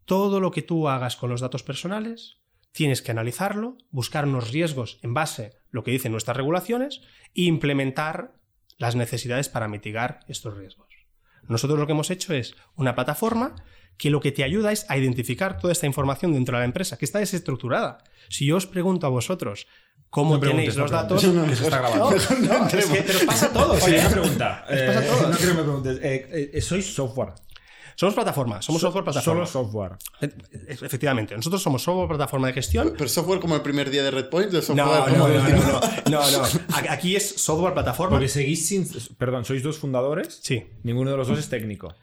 [0.04, 2.38] todo lo que tú hagas con los datos personales,
[2.72, 7.00] tienes que analizarlo, buscar unos riesgos en base a lo que dicen nuestras regulaciones
[7.34, 8.36] e implementar
[8.78, 10.88] las necesidades para mitigar estos riesgos.
[11.48, 13.54] Nosotros lo que hemos hecho es una plataforma
[13.96, 16.98] que lo que te ayuda es a identificar toda esta información dentro de la empresa,
[16.98, 17.98] que está desestructurada.
[18.28, 19.66] Si yo os pregunto a vosotros
[20.10, 21.20] cómo No tenéis los no datos...
[21.22, 22.10] preguntes, que se está grabando.
[22.10, 23.82] No, no, es que te los pasa a todos.
[23.82, 24.00] Oye, ¿eh?
[24.00, 24.64] una pregunta.
[24.70, 25.30] Les pasa a Eh, todos.
[25.30, 25.98] no quiero que me preguntes.
[26.02, 27.32] Eh, eh, ¿Sois software?
[27.98, 29.46] Somos plataforma, somos software plataforma.
[29.46, 29.92] Solo software.
[30.20, 30.30] E-
[30.68, 32.92] Efectivamente, nosotros somos software plataforma de gestión.
[32.94, 35.48] Pero software como el primer día de Redpoint, el software No, como no, el no,
[35.48, 35.80] no,
[36.10, 36.90] no, no, no.
[36.90, 38.10] Aquí es software plataforma.
[38.16, 38.86] Porque seguís sin.
[39.16, 40.40] Perdón, sois dos fundadores.
[40.42, 40.62] Sí.
[40.82, 41.94] Ninguno de los dos es técnico.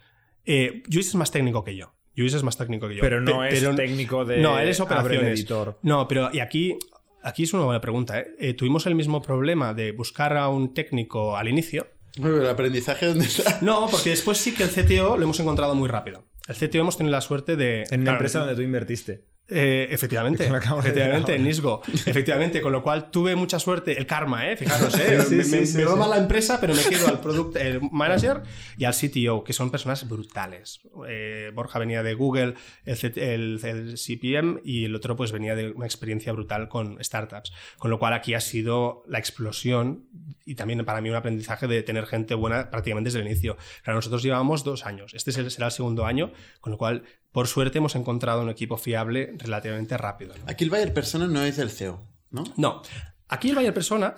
[0.46, 1.94] Eh, Luis es más técnico que yo.
[2.16, 3.02] Luis es más técnico que yo.
[3.02, 5.40] Pero no Pe- es técnico de No, él es operaciones.
[5.40, 5.78] editor.
[5.84, 6.76] No, pero y aquí,
[7.24, 8.20] aquí es una buena pregunta.
[8.20, 8.36] ¿eh?
[8.40, 11.88] Eh, tuvimos el mismo problema de buscar a un técnico al inicio.
[12.18, 13.60] Bueno, ¿El aprendizaje dónde está?
[13.62, 16.26] No, porque después sí que el CTO lo hemos encontrado muy rápido.
[16.48, 17.84] El CTO hemos tenido la suerte de...
[17.90, 19.26] En una claro, empresa donde tú invertiste.
[19.56, 20.46] Eh, efectivamente,
[20.80, 21.82] efectivamente, en Nisgo.
[22.06, 23.98] Efectivamente, con lo cual tuve mucha suerte.
[23.98, 24.58] El karma, ¿eh?
[24.58, 25.20] Fijaros, ¿eh?
[25.28, 27.80] Sí, me sí, me- sí, me mal la empresa, pero me quedo al product el
[27.92, 28.42] manager
[28.78, 30.80] y al CTO, que son personas brutales.
[31.08, 35.72] Eh, Borja venía de Google, el, el- el CPM, y el otro pues venía de
[35.72, 37.54] una experiencia brutal con startups.
[37.78, 40.06] Con lo cual aquí ha sido la explosión
[40.46, 43.58] y también para mí un aprendizaje de tener gente buena prácticamente desde el inicio.
[43.84, 45.14] Claro, nosotros llevamos dos años.
[45.14, 49.34] Este será el segundo año, con lo cual, por suerte, hemos encontrado un equipo fiable
[49.40, 50.36] relativamente rápido.
[50.38, 50.44] ¿no?
[50.48, 52.44] Aquí el Bayer Persona no es el CEO, ¿no?
[52.56, 52.82] No,
[53.28, 54.16] aquí el Bayer Persona.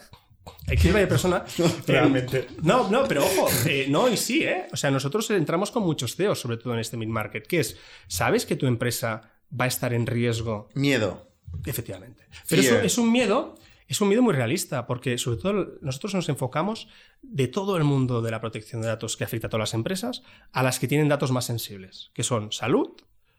[0.67, 1.43] Aquí el Bayer Persona.
[1.87, 2.39] Realmente.
[2.39, 4.67] eh, no, no, pero ojo, eh, no y sí, ¿eh?
[4.71, 8.45] O sea, nosotros entramos con muchos CEOs, sobre todo en este mid-market, que es, ¿sabes
[8.45, 10.67] que tu empresa va a estar en riesgo?
[10.75, 11.31] Miedo.
[11.65, 12.27] Efectivamente.
[12.49, 12.85] Pero es un, Fear.
[12.85, 13.55] es un miedo.
[13.87, 16.87] Es un miedo muy realista, porque sobre todo nosotros nos enfocamos
[17.21, 20.23] de todo el mundo de la protección de datos que afecta a todas las empresas
[20.51, 22.89] a las que tienen datos más sensibles, que son salud,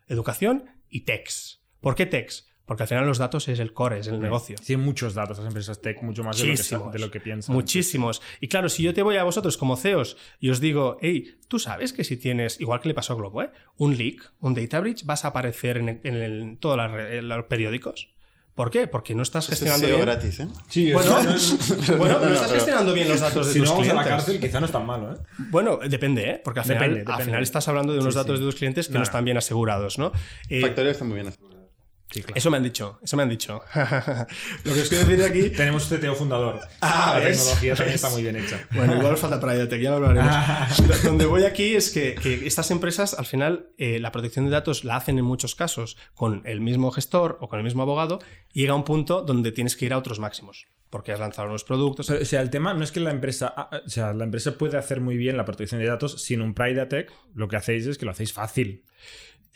[0.08, 1.62] educación y techs.
[1.80, 2.46] ¿Por qué techs?
[2.64, 4.56] Porque al final los datos es el core, es el negocio.
[4.56, 6.92] Tienen muchos datos las empresas tech, mucho más de lo que, sa- Muchísimos.
[6.92, 7.54] de lo que piensan.
[7.54, 8.22] Muchísimos.
[8.40, 11.60] Y claro, si yo te voy a vosotros como CEOs y os digo, hey, tú
[11.60, 13.52] sabes que si tienes, igual que le pasó a Globo, ¿eh?
[13.76, 18.08] un leak, un data breach, vas a aparecer en, en el- todos en los periódicos.
[18.56, 18.86] ¿Por qué?
[18.88, 20.00] Porque no estás Esto es gestionando bien.
[20.00, 20.48] gratis, ¿eh?
[20.68, 21.56] Sí, Bueno, eso-
[21.98, 23.86] bueno, No, no, no, estás pero- gestionando bien los datos de si tus no vamos
[23.86, 24.10] a clientes.
[24.10, 25.16] la cárcel, quizá no es tan malo, ¿eh?
[25.50, 26.40] Bueno, depende, ¿eh?
[26.42, 27.24] Porque al final, Depende, al depende.
[27.26, 28.44] final estás hablando de unos Sí, datos sí.
[28.44, 29.04] de tus clientes que No, no, no.
[29.04, 30.10] están bien asegurados, ¿no?
[30.48, 31.32] Eh, Factorio está muy bien.
[32.10, 32.36] Sí, claro.
[32.36, 33.60] eso me han dicho, eso me han dicho.
[34.64, 36.60] Lo que os quiero decir aquí Tenemos CTO fundador.
[36.80, 37.38] Ah, la ¿ves?
[37.38, 38.04] tecnología también ¿Ves?
[38.04, 38.66] está muy bien hecha.
[38.74, 41.02] Bueno, igual falta Pride ya lo hablaremos.
[41.04, 44.84] Donde voy aquí es que, que estas empresas, al final, eh, la protección de datos
[44.84, 48.20] la hacen en muchos casos con el mismo gestor o con el mismo abogado,
[48.52, 51.64] y llega un punto donde tienes que ir a otros máximos, porque has lanzado unos
[51.64, 52.06] productos.
[52.06, 53.52] Pero, o sea, el tema no es que la empresa.
[53.56, 56.54] ah, O sea, la empresa puede hacer muy bien la protección de datos sin un
[56.54, 57.12] Pride Tech.
[57.34, 58.84] Lo que hacéis es que lo hacéis fácil.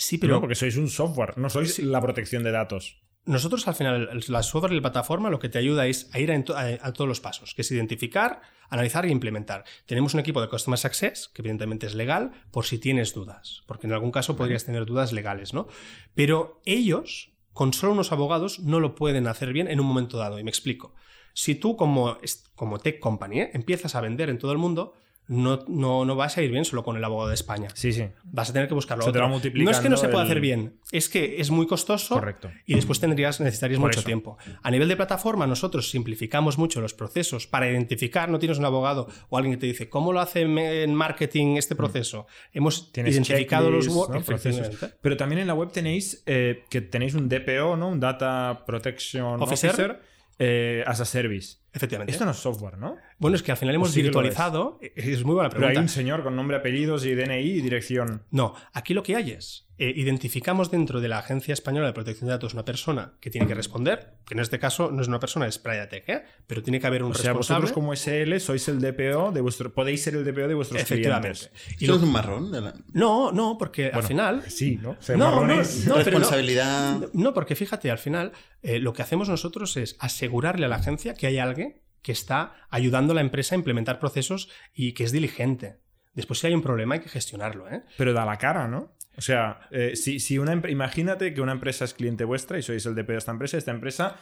[0.01, 3.03] Sí, Pero pero porque sois un software, no sois la protección de datos.
[3.27, 6.33] nosotros al final, la software y la plataforma lo que te ayuda es a ir
[6.33, 8.41] a, todos los pasos, que es identificar,
[8.71, 9.65] analizar e implementar.
[9.85, 13.87] Tenemos un equipo de Customer Success, que evidentemente es legal, por si tienes dudas, porque
[13.87, 15.69] en algún caso podrías tener dudas legales, ¿no?
[16.15, 20.39] Pero ellos, con solo unos abogados, no lo pueden hacer bien en un momento dado,
[20.39, 20.95] y me explico.
[21.35, 22.19] Si tú como,
[22.55, 23.51] como tech company ¿eh?
[23.53, 24.95] empiezas a vender en todo el mundo,
[25.31, 27.69] no, no, no vas a ir bien solo con el abogado de España.
[27.75, 28.05] Sí, sí.
[28.25, 29.05] Vas a tener que buscarlo.
[29.05, 31.51] Se te va no es que no se pueda el- hacer bien, es que es
[31.53, 32.51] muy costoso Correcto.
[32.67, 34.07] y después tendrías, necesitarías Por mucho eso.
[34.07, 34.39] tiempo.
[34.61, 39.07] A nivel de plataforma, nosotros simplificamos mucho los procesos para identificar, no tienes un abogado
[39.29, 42.27] o alguien que te dice, ¿cómo lo hace en marketing este proceso?
[42.53, 43.01] Hemos Mm.
[43.07, 43.87] Identificado los
[44.27, 44.69] procesos.
[45.01, 47.89] Pero también en la web tenéis eh, que tenéis un DPO, ¿no?
[47.89, 49.71] Un Data Protection Officer.
[49.71, 50.01] Officer,
[50.41, 51.59] eh, as a service.
[51.73, 52.13] Efectivamente.
[52.13, 52.97] Esto no es software, ¿no?
[53.19, 54.79] Bueno, es que al final hemos sí virtualizado.
[54.81, 55.81] Es muy buena Pero hay pregunta.
[55.83, 58.25] un señor con nombre, apellidos y DNI y dirección.
[58.31, 62.27] No, aquí lo que hay es, eh, identificamos dentro de la Agencia Española de Protección
[62.29, 65.19] de Datos una persona que tiene que responder, que en este caso no es una
[65.19, 66.23] persona, es Priatec, ¿eh?
[66.47, 67.63] pero tiene que haber un O sea, responsable.
[67.63, 69.73] vosotros como SL sois el DPO de vuestro.
[69.73, 71.39] Podéis ser el DPO de vuestros Efectivamente.
[71.51, 71.77] clientes.
[71.81, 72.53] Y ¿Eso lo- es un marrón?
[72.53, 74.43] de la- No, no, porque al final...
[74.49, 74.91] Sí, ¿no?
[74.91, 76.21] O sea, No, no, pero no.
[76.35, 77.09] Responsabilidad.
[77.13, 78.33] No, porque fíjate, al final
[78.63, 82.55] eh, lo que hacemos nosotros es asegurarle a la agencia que hay alguien que está
[82.71, 85.79] ayudando a la empresa a implementar procesos y que es diligente.
[86.15, 87.69] Después, si hay un problema, hay que gestionarlo.
[87.71, 87.83] ¿eh?
[87.97, 88.95] Pero da la cara, ¿no?
[89.17, 92.87] O sea, eh, si, si una imagínate que una empresa es cliente vuestra y sois
[92.87, 94.17] el DP de esta empresa, esta empresa,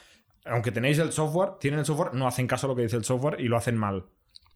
[0.45, 3.05] aunque tenéis el software, tienen el software, no hacen caso a lo que dice el
[3.05, 4.07] software y lo hacen mal.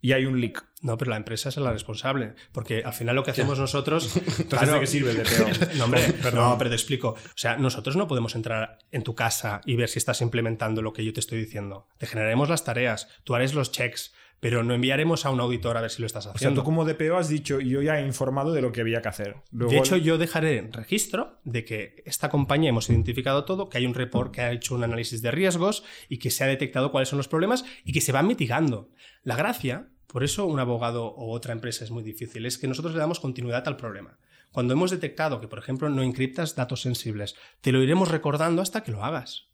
[0.04, 0.64] y hay un leak.
[0.82, 2.34] No, pero la empresa es la responsable.
[2.50, 4.16] Porque al final lo que hacemos nosotros.
[4.40, 5.74] Entonces, ¿de qué sirve el DPO?
[5.78, 6.02] no, hombre,
[6.34, 7.10] no, pero te explico.
[7.10, 10.92] O sea, nosotros no podemos entrar en tu casa y ver si estás implementando lo
[10.92, 11.86] que yo te estoy diciendo.
[11.98, 15.80] Te generaremos las tareas, tú harás los checks, pero no enviaremos a un auditor a
[15.82, 16.62] ver si lo estás O sea, haciendo.
[16.62, 19.36] tú como DPO has dicho, yo ya he informado de lo que había que hacer.
[19.52, 23.86] Luego- De hecho, yo dejaré registro de que esta compañía hemos identificado todo, que hay
[23.86, 27.08] un report que ha hecho un análisis de riesgos y que se ha detectado cuáles
[27.08, 28.90] son los problemas y que se van mitigando.
[29.22, 32.94] La gracia, por eso un abogado o otra empresa es muy difícil, es que nosotros
[32.94, 34.18] le damos continuidad al problema.
[34.50, 38.82] Cuando hemos detectado que, por ejemplo, no encriptas datos sensibles, te lo iremos recordando hasta
[38.82, 39.44] que lo hagas.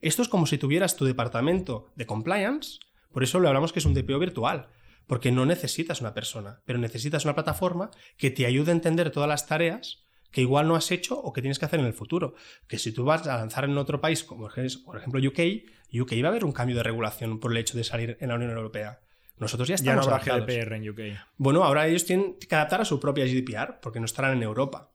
[0.00, 2.80] Esto es como si tuvieras tu departamento de compliance,
[3.12, 4.68] por eso le hablamos que es un DPO virtual,
[5.06, 9.28] porque no necesitas una persona, pero necesitas una plataforma que te ayude a entender todas
[9.28, 12.34] las tareas que igual no has hecho o que tienes que hacer en el futuro.
[12.66, 15.40] Que si tú vas a lanzar en otro país, como es, por ejemplo UK,
[15.92, 18.36] UK va a haber un cambio de regulación por el hecho de salir en la
[18.36, 19.00] Unión Europea.
[19.36, 20.46] Nosotros ya ya no estamos habrá adaptados.
[20.46, 21.18] GDPR en UK.
[21.36, 24.92] Bueno, ahora ellos tienen que adaptar a su propia GDPR porque no estarán en Europa.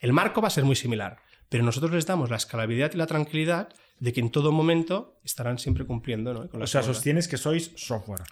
[0.00, 1.18] El marco va a ser muy similar,
[1.48, 3.68] pero nosotros les damos la escalabilidad y la tranquilidad
[4.02, 6.34] de que en todo momento estarán siempre cumpliendo.
[6.34, 6.48] ¿no?
[6.50, 8.22] Con O sea, sostienes que sois software.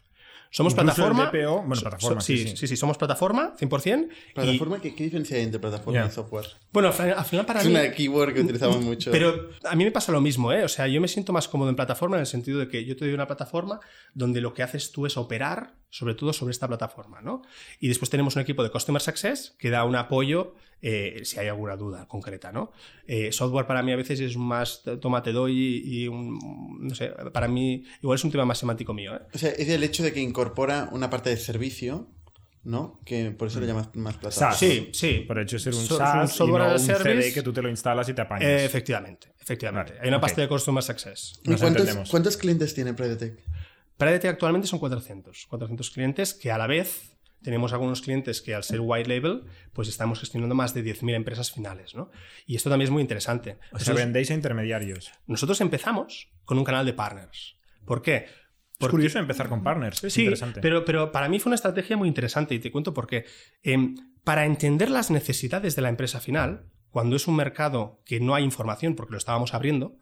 [0.51, 1.31] somos incluso plataforma.
[1.31, 2.57] DPO, bueno, plataforma, so- sí, sí, sí.
[2.57, 4.09] sí, sí, somos plataforma, 100%.
[4.11, 4.81] y- ¿Plataforma?
[4.81, 6.47] ¿Qué, qué diferencia hay entre plataforma y software?
[6.73, 7.73] bueno, al final, al final para Es mí.
[7.73, 9.13] una keyword que utilizamos mucho.
[9.13, 10.65] Pero a mí me pasa lo mismo, ¿eh?
[10.65, 12.97] O sea, yo me siento más cómodo en plataforma en el sentido de que yo
[12.97, 13.79] te doy una plataforma
[14.13, 17.43] donde lo que haces tú es operar, sobre todo sobre esta plataforma, ¿no?
[17.81, 21.49] Y después tenemos un equipo de Customer Success que da un apoyo eh, si hay
[21.49, 22.73] alguna duda concreta, ¿no?
[23.07, 25.53] Eh, software para mí a veces es más toma, te doy
[25.85, 26.39] y, y un,
[26.89, 29.21] no sé, para mí igual es un tema más semántico mío, ¿eh?
[29.35, 32.09] O sea, es el hecho de que incorpora una parte de servicio,
[32.62, 33.01] ¿no?
[33.05, 33.51] Que por Mm.
[33.51, 34.55] eso le llamas más plataforma.
[34.55, 35.25] Sí, sí.
[35.27, 37.23] Por hecho de ser un So- SaaS software y no un service.
[37.23, 38.49] CD que tú te lo instalas y te apañas.
[38.49, 39.93] Eh, efectivamente, efectivamente.
[39.93, 40.23] Vale, hay una ok.
[40.23, 41.41] parte de Customer Success.
[41.45, 42.11] ¿Y Nos cuántos, entendemos.
[42.11, 43.39] cuántos clientes tiene Predetec?
[44.01, 45.47] Predete actualmente son 400.
[45.47, 49.45] 400 clientes que a la vez tenemos algunos clientes que al ser white label,
[49.75, 52.11] pues estamos gestionando más de 10.000 empresas finales, ¿no?
[52.47, 53.59] Y esto también es muy interesante.
[53.73, 55.13] o sea, vendéis a intermediarios.
[55.27, 57.59] nosotros empezamos con un canal de partners.
[57.85, 58.25] ¿Por qué?
[58.79, 60.03] Es curioso empezar con partners.
[60.03, 60.63] Es Sí, interesante.
[60.63, 63.27] pero, pero para mí fue una estrategia muy interesante y te cuento por qué.
[63.63, 68.35] Em, para entender las necesidades de la empresa final, cuando es un mercado que no
[68.35, 70.00] hay información porque lo estábamos abriendo,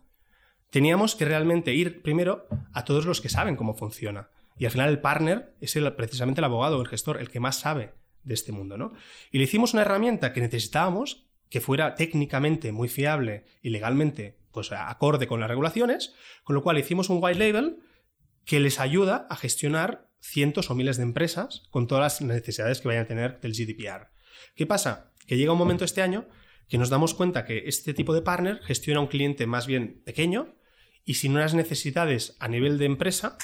[0.71, 4.31] teníamos que realmente ir primero a todos los que saben cómo funciona.
[4.59, 7.41] Y al final el partner es el- precisamente el abogado o el gestor, el que
[7.41, 7.93] más sabe
[8.25, 8.77] de este mundo.
[8.77, 8.93] ¿no?
[9.31, 14.73] Y le hicimos una herramienta que necesitábamos, que fuera técnicamente muy fiable y legalmente pues,
[14.73, 16.15] acorde con las regulaciones,
[16.45, 17.79] con lo cual hicimos un white label
[18.45, 22.89] que les ayuda a gestionar cientos o miles de empresas con todas las necesidades que
[22.89, 24.09] vayan a tener del GDPR.
[24.57, 25.13] ¿Qué pasa?
[25.27, 26.27] Que llega un momento este año
[26.69, 30.55] que nos damos cuenta que este tipo de partner gestiona un cliente más bien pequeño
[31.05, 33.39] y sin unas necesidades a nivel de empresa,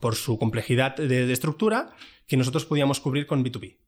[0.00, 1.94] por su complejidad de, estructura,
[2.26, 3.78] que nosotros podíamos cubrir con B2B.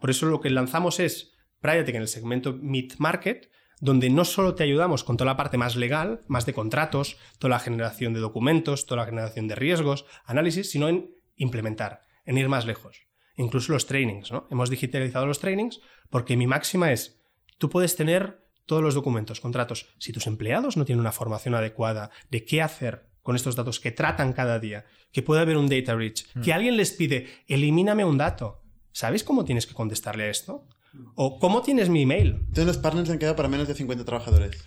[0.00, 4.64] Por eso lo que lanzamos es Priatec en el segmento mid-market, donde no solo te
[4.64, 8.86] ayudamos con toda la parte más legal, más de contratos, toda la generación de documentos,
[8.86, 13.02] toda la generación de riesgos, análisis, sino en implementar, en ir más lejos.
[13.36, 14.48] Incluso los trainings, ¿no?
[14.50, 15.80] Hemos digitalizado los trainings
[16.10, 17.20] porque mi máxima es,
[17.58, 19.86] tú puedes tener todos los documentos, contratos.
[19.98, 23.90] Si tus empleados no tienen una formación adecuada de qué hacer con estos datos que
[23.90, 28.18] tratan cada día, que puede haber un data breach, que alguien les pide, elimíname un
[28.18, 28.62] dato.
[28.92, 30.66] ¿Sabes cómo tienes que contestarle a esto?
[31.14, 32.36] ¿O cómo tienes mi email?
[32.40, 34.62] Entonces los partners han quedado para menos de 50 trabajadores.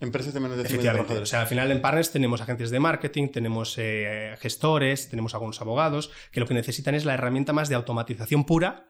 [0.00, 1.02] Empresas de menos de 50 Efectivamente.
[1.02, 1.28] O trabajadores.
[1.28, 6.10] sea, al final en partners tenemos agentes de marketing, tenemos eh, gestores, tenemos algunos abogados
[6.32, 8.88] que lo que necesitan es la herramienta más de automatización pura.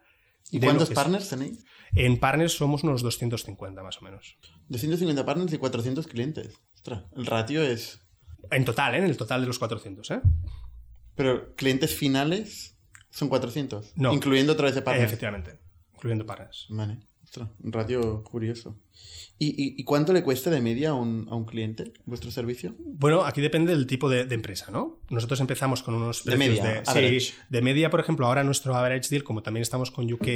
[0.50, 1.64] ¿Y cuántos partners tenéis?
[1.94, 4.36] En partners somos unos 250 más o menos.
[4.68, 6.60] 250 partners y 400 clientes.
[6.74, 8.00] Ostras, el ratio es...
[8.50, 8.98] En total, ¿eh?
[8.98, 10.10] en el total de los 400.
[10.10, 10.20] ¿eh?
[11.14, 12.76] Pero clientes finales
[13.10, 13.92] son 400.
[13.96, 14.12] No.
[14.12, 15.06] Incluyendo otra vez de Eh, partners.
[15.10, 15.58] efectivamente,
[15.94, 16.66] incluyendo partners.
[16.68, 16.98] Vale.
[17.36, 18.76] Ostras, un ratio curioso.
[19.38, 22.74] ¿Y, y, y cuánto le cuesta de media a un, a un cliente vuestro servicio?
[22.78, 25.00] Bueno, aquí depende del tipo de, de empresa, ¿no?
[25.10, 28.74] Nosotros empezamos con unos De precios media, de, sí, de media, por ejemplo, ahora nuestro
[28.74, 30.26] average deal, como también estamos con UK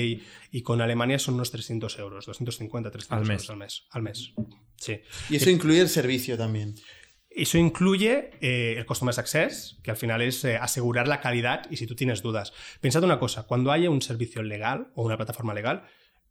[0.50, 3.30] y con Alemania, son unos 300 euros, 250, 300 Al mes.
[3.42, 3.82] euros al mes.
[3.90, 4.32] Al mes.
[4.76, 5.00] Sí.
[5.30, 6.74] Y eso incluye el servicio también.
[7.30, 11.76] Eso incluye eh, el Customer Success, que al final es eh, asegurar la calidad y
[11.76, 12.52] si tú tienes dudas.
[12.80, 15.84] Pensad una cosa, cuando haya un servicio legal o una plataforma legal,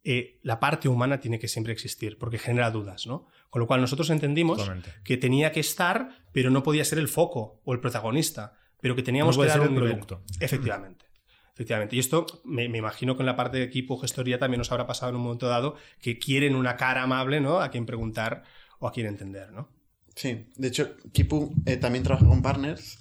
[0.04, 3.26] eh, la parte humana tiene que siempre existir porque genera dudas, ¿no?
[3.50, 4.92] Con lo cual nosotros entendimos Totalmente.
[5.04, 9.02] que tenía que estar, pero no podía ser el foco o el protagonista, pero que
[9.02, 9.90] teníamos No que dar ser un el nivel.
[9.98, 10.22] producto.
[10.40, 11.06] Efectivamente.
[11.52, 11.96] Efectivamente.
[11.96, 14.86] Y esto me, me imagino que en la parte de equipo gestoría también nos habrá
[14.86, 17.60] pasado en un momento dado que quieren una cara amable, ¿no?
[17.60, 18.44] A quien preguntar
[18.78, 19.68] o a quien entender, ¿no?
[20.14, 20.46] Sí.
[20.56, 22.98] De hecho, Kipu eh, también trabaja con partners.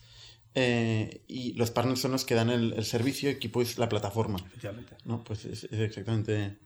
[0.55, 4.39] eh, y los partners son los que dan el, el servicio, equipo es la plataforma.
[4.47, 4.97] Efectivamente.
[5.05, 6.57] No, pues es, es exactamente.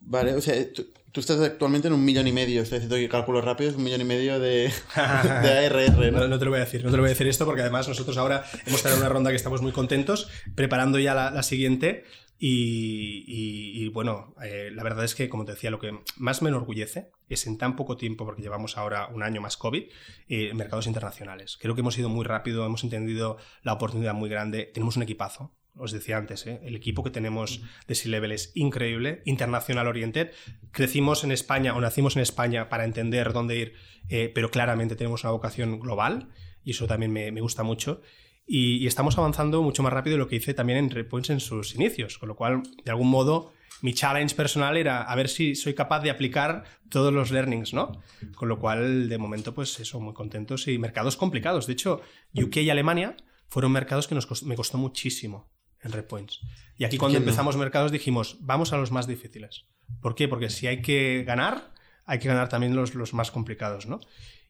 [0.00, 3.08] Vale, o sea, tú, tú estás actualmente en un millón y medio, estoy haciendo aquí
[3.08, 6.20] cálculos rápidos, un millón y medio de, de ARR, ¿no?
[6.20, 7.62] No, no te lo voy a decir, no te lo voy a decir esto porque
[7.62, 11.42] además nosotros ahora hemos tenido una ronda que estamos muy contentos, preparando ya la, la
[11.42, 12.04] siguiente
[12.38, 16.42] y, y- y, bueno, eh, la verdad es que, como te decía, lo que más
[16.42, 19.84] me enorgullece es en tan poco tiempo, porque llevamos ahora un año más COVID,
[20.28, 21.56] eh, mercados internacionales.
[21.60, 25.50] Creo que hemos ido muy rápido, hemos entendido la oportunidad muy grande, tenemos un equipazo.
[25.78, 26.60] Os decía antes, ¿eh?
[26.64, 30.32] el equipo que tenemos de C-Level es increíble, internacional oriented.
[30.70, 33.74] Crecimos en España o nacimos en España para entender dónde ir,
[34.08, 36.30] eh, pero claramente tenemos una vocación global
[36.64, 38.00] y eso también me, me gusta mucho.
[38.46, 41.40] Y, y estamos avanzando mucho más rápido de lo que hice también en Redpoints en
[41.40, 45.54] sus inicios, con lo cual, de algún modo, mi challenge personal era a ver si
[45.54, 48.00] soy capaz de aplicar todos los learnings, ¿no?
[48.34, 51.66] Con lo cual, de momento, pues eso, muy contentos y mercados complicados.
[51.66, 52.00] De hecho,
[52.32, 53.16] UK y Alemania
[53.48, 55.55] fueron mercados que nos me costó muchísimo
[55.86, 56.40] en Redpoints.
[56.76, 57.30] Y aquí cuando ¿Quién no?
[57.30, 59.64] empezamos mercados dijimos, vamos a los más difíciles.
[60.02, 60.28] ¿Por qué?
[60.28, 61.72] Porque si hay que ganar,
[62.04, 64.00] hay que ganar también los, los más complicados, ¿no?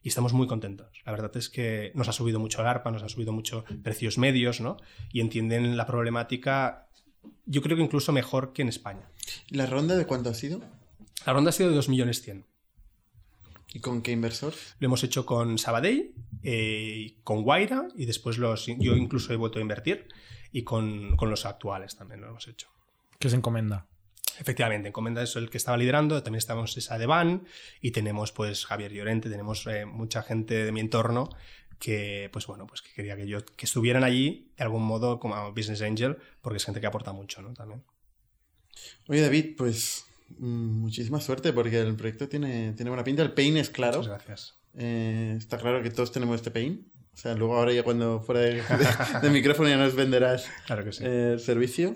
[0.03, 1.01] Y estamos muy contentos.
[1.05, 4.17] La verdad es que nos ha subido mucho el ARPA, nos ha subido mucho precios
[4.17, 4.77] medios, ¿no?
[5.11, 6.87] Y entienden la problemática,
[7.45, 9.09] yo creo que incluso mejor que en España.
[9.49, 10.61] ¿La ronda de cuánto ha sido?
[11.25, 12.45] La ronda ha sido de 2 millones 100.
[13.73, 14.53] ¿Y con qué inversor?
[14.79, 19.59] Lo hemos hecho con Sabadell, eh, con Guaira y después los, yo incluso he vuelto
[19.59, 20.07] a invertir
[20.57, 22.67] y con, con los actuales también lo hemos hecho.
[23.19, 23.85] Que se encomenda.
[24.39, 27.45] Efectivamente, Encomenda es el que estaba liderando, también estamos esa de Van
[27.79, 31.29] y tenemos pues Javier Llorente, tenemos eh, mucha gente de mi entorno
[31.77, 35.51] que pues bueno, pues que quería que yo que estuvieran allí de algún modo como
[35.53, 37.53] business angel, porque es gente que aporta mucho, ¿no?
[37.53, 37.83] También.
[39.07, 40.05] Oye, David, pues
[40.39, 43.21] mm, muchísima suerte porque el proyecto tiene, tiene buena pinta.
[43.21, 43.99] El pain es claro.
[43.99, 44.57] Muchas gracias.
[44.73, 46.91] Eh, está claro que todos tenemos este pain.
[47.17, 50.83] O sea, luego ahora ya cuando fuera de, de- de micrófono ya nos venderás Claro
[50.85, 51.03] que sí.
[51.03, 51.95] eh, servicio.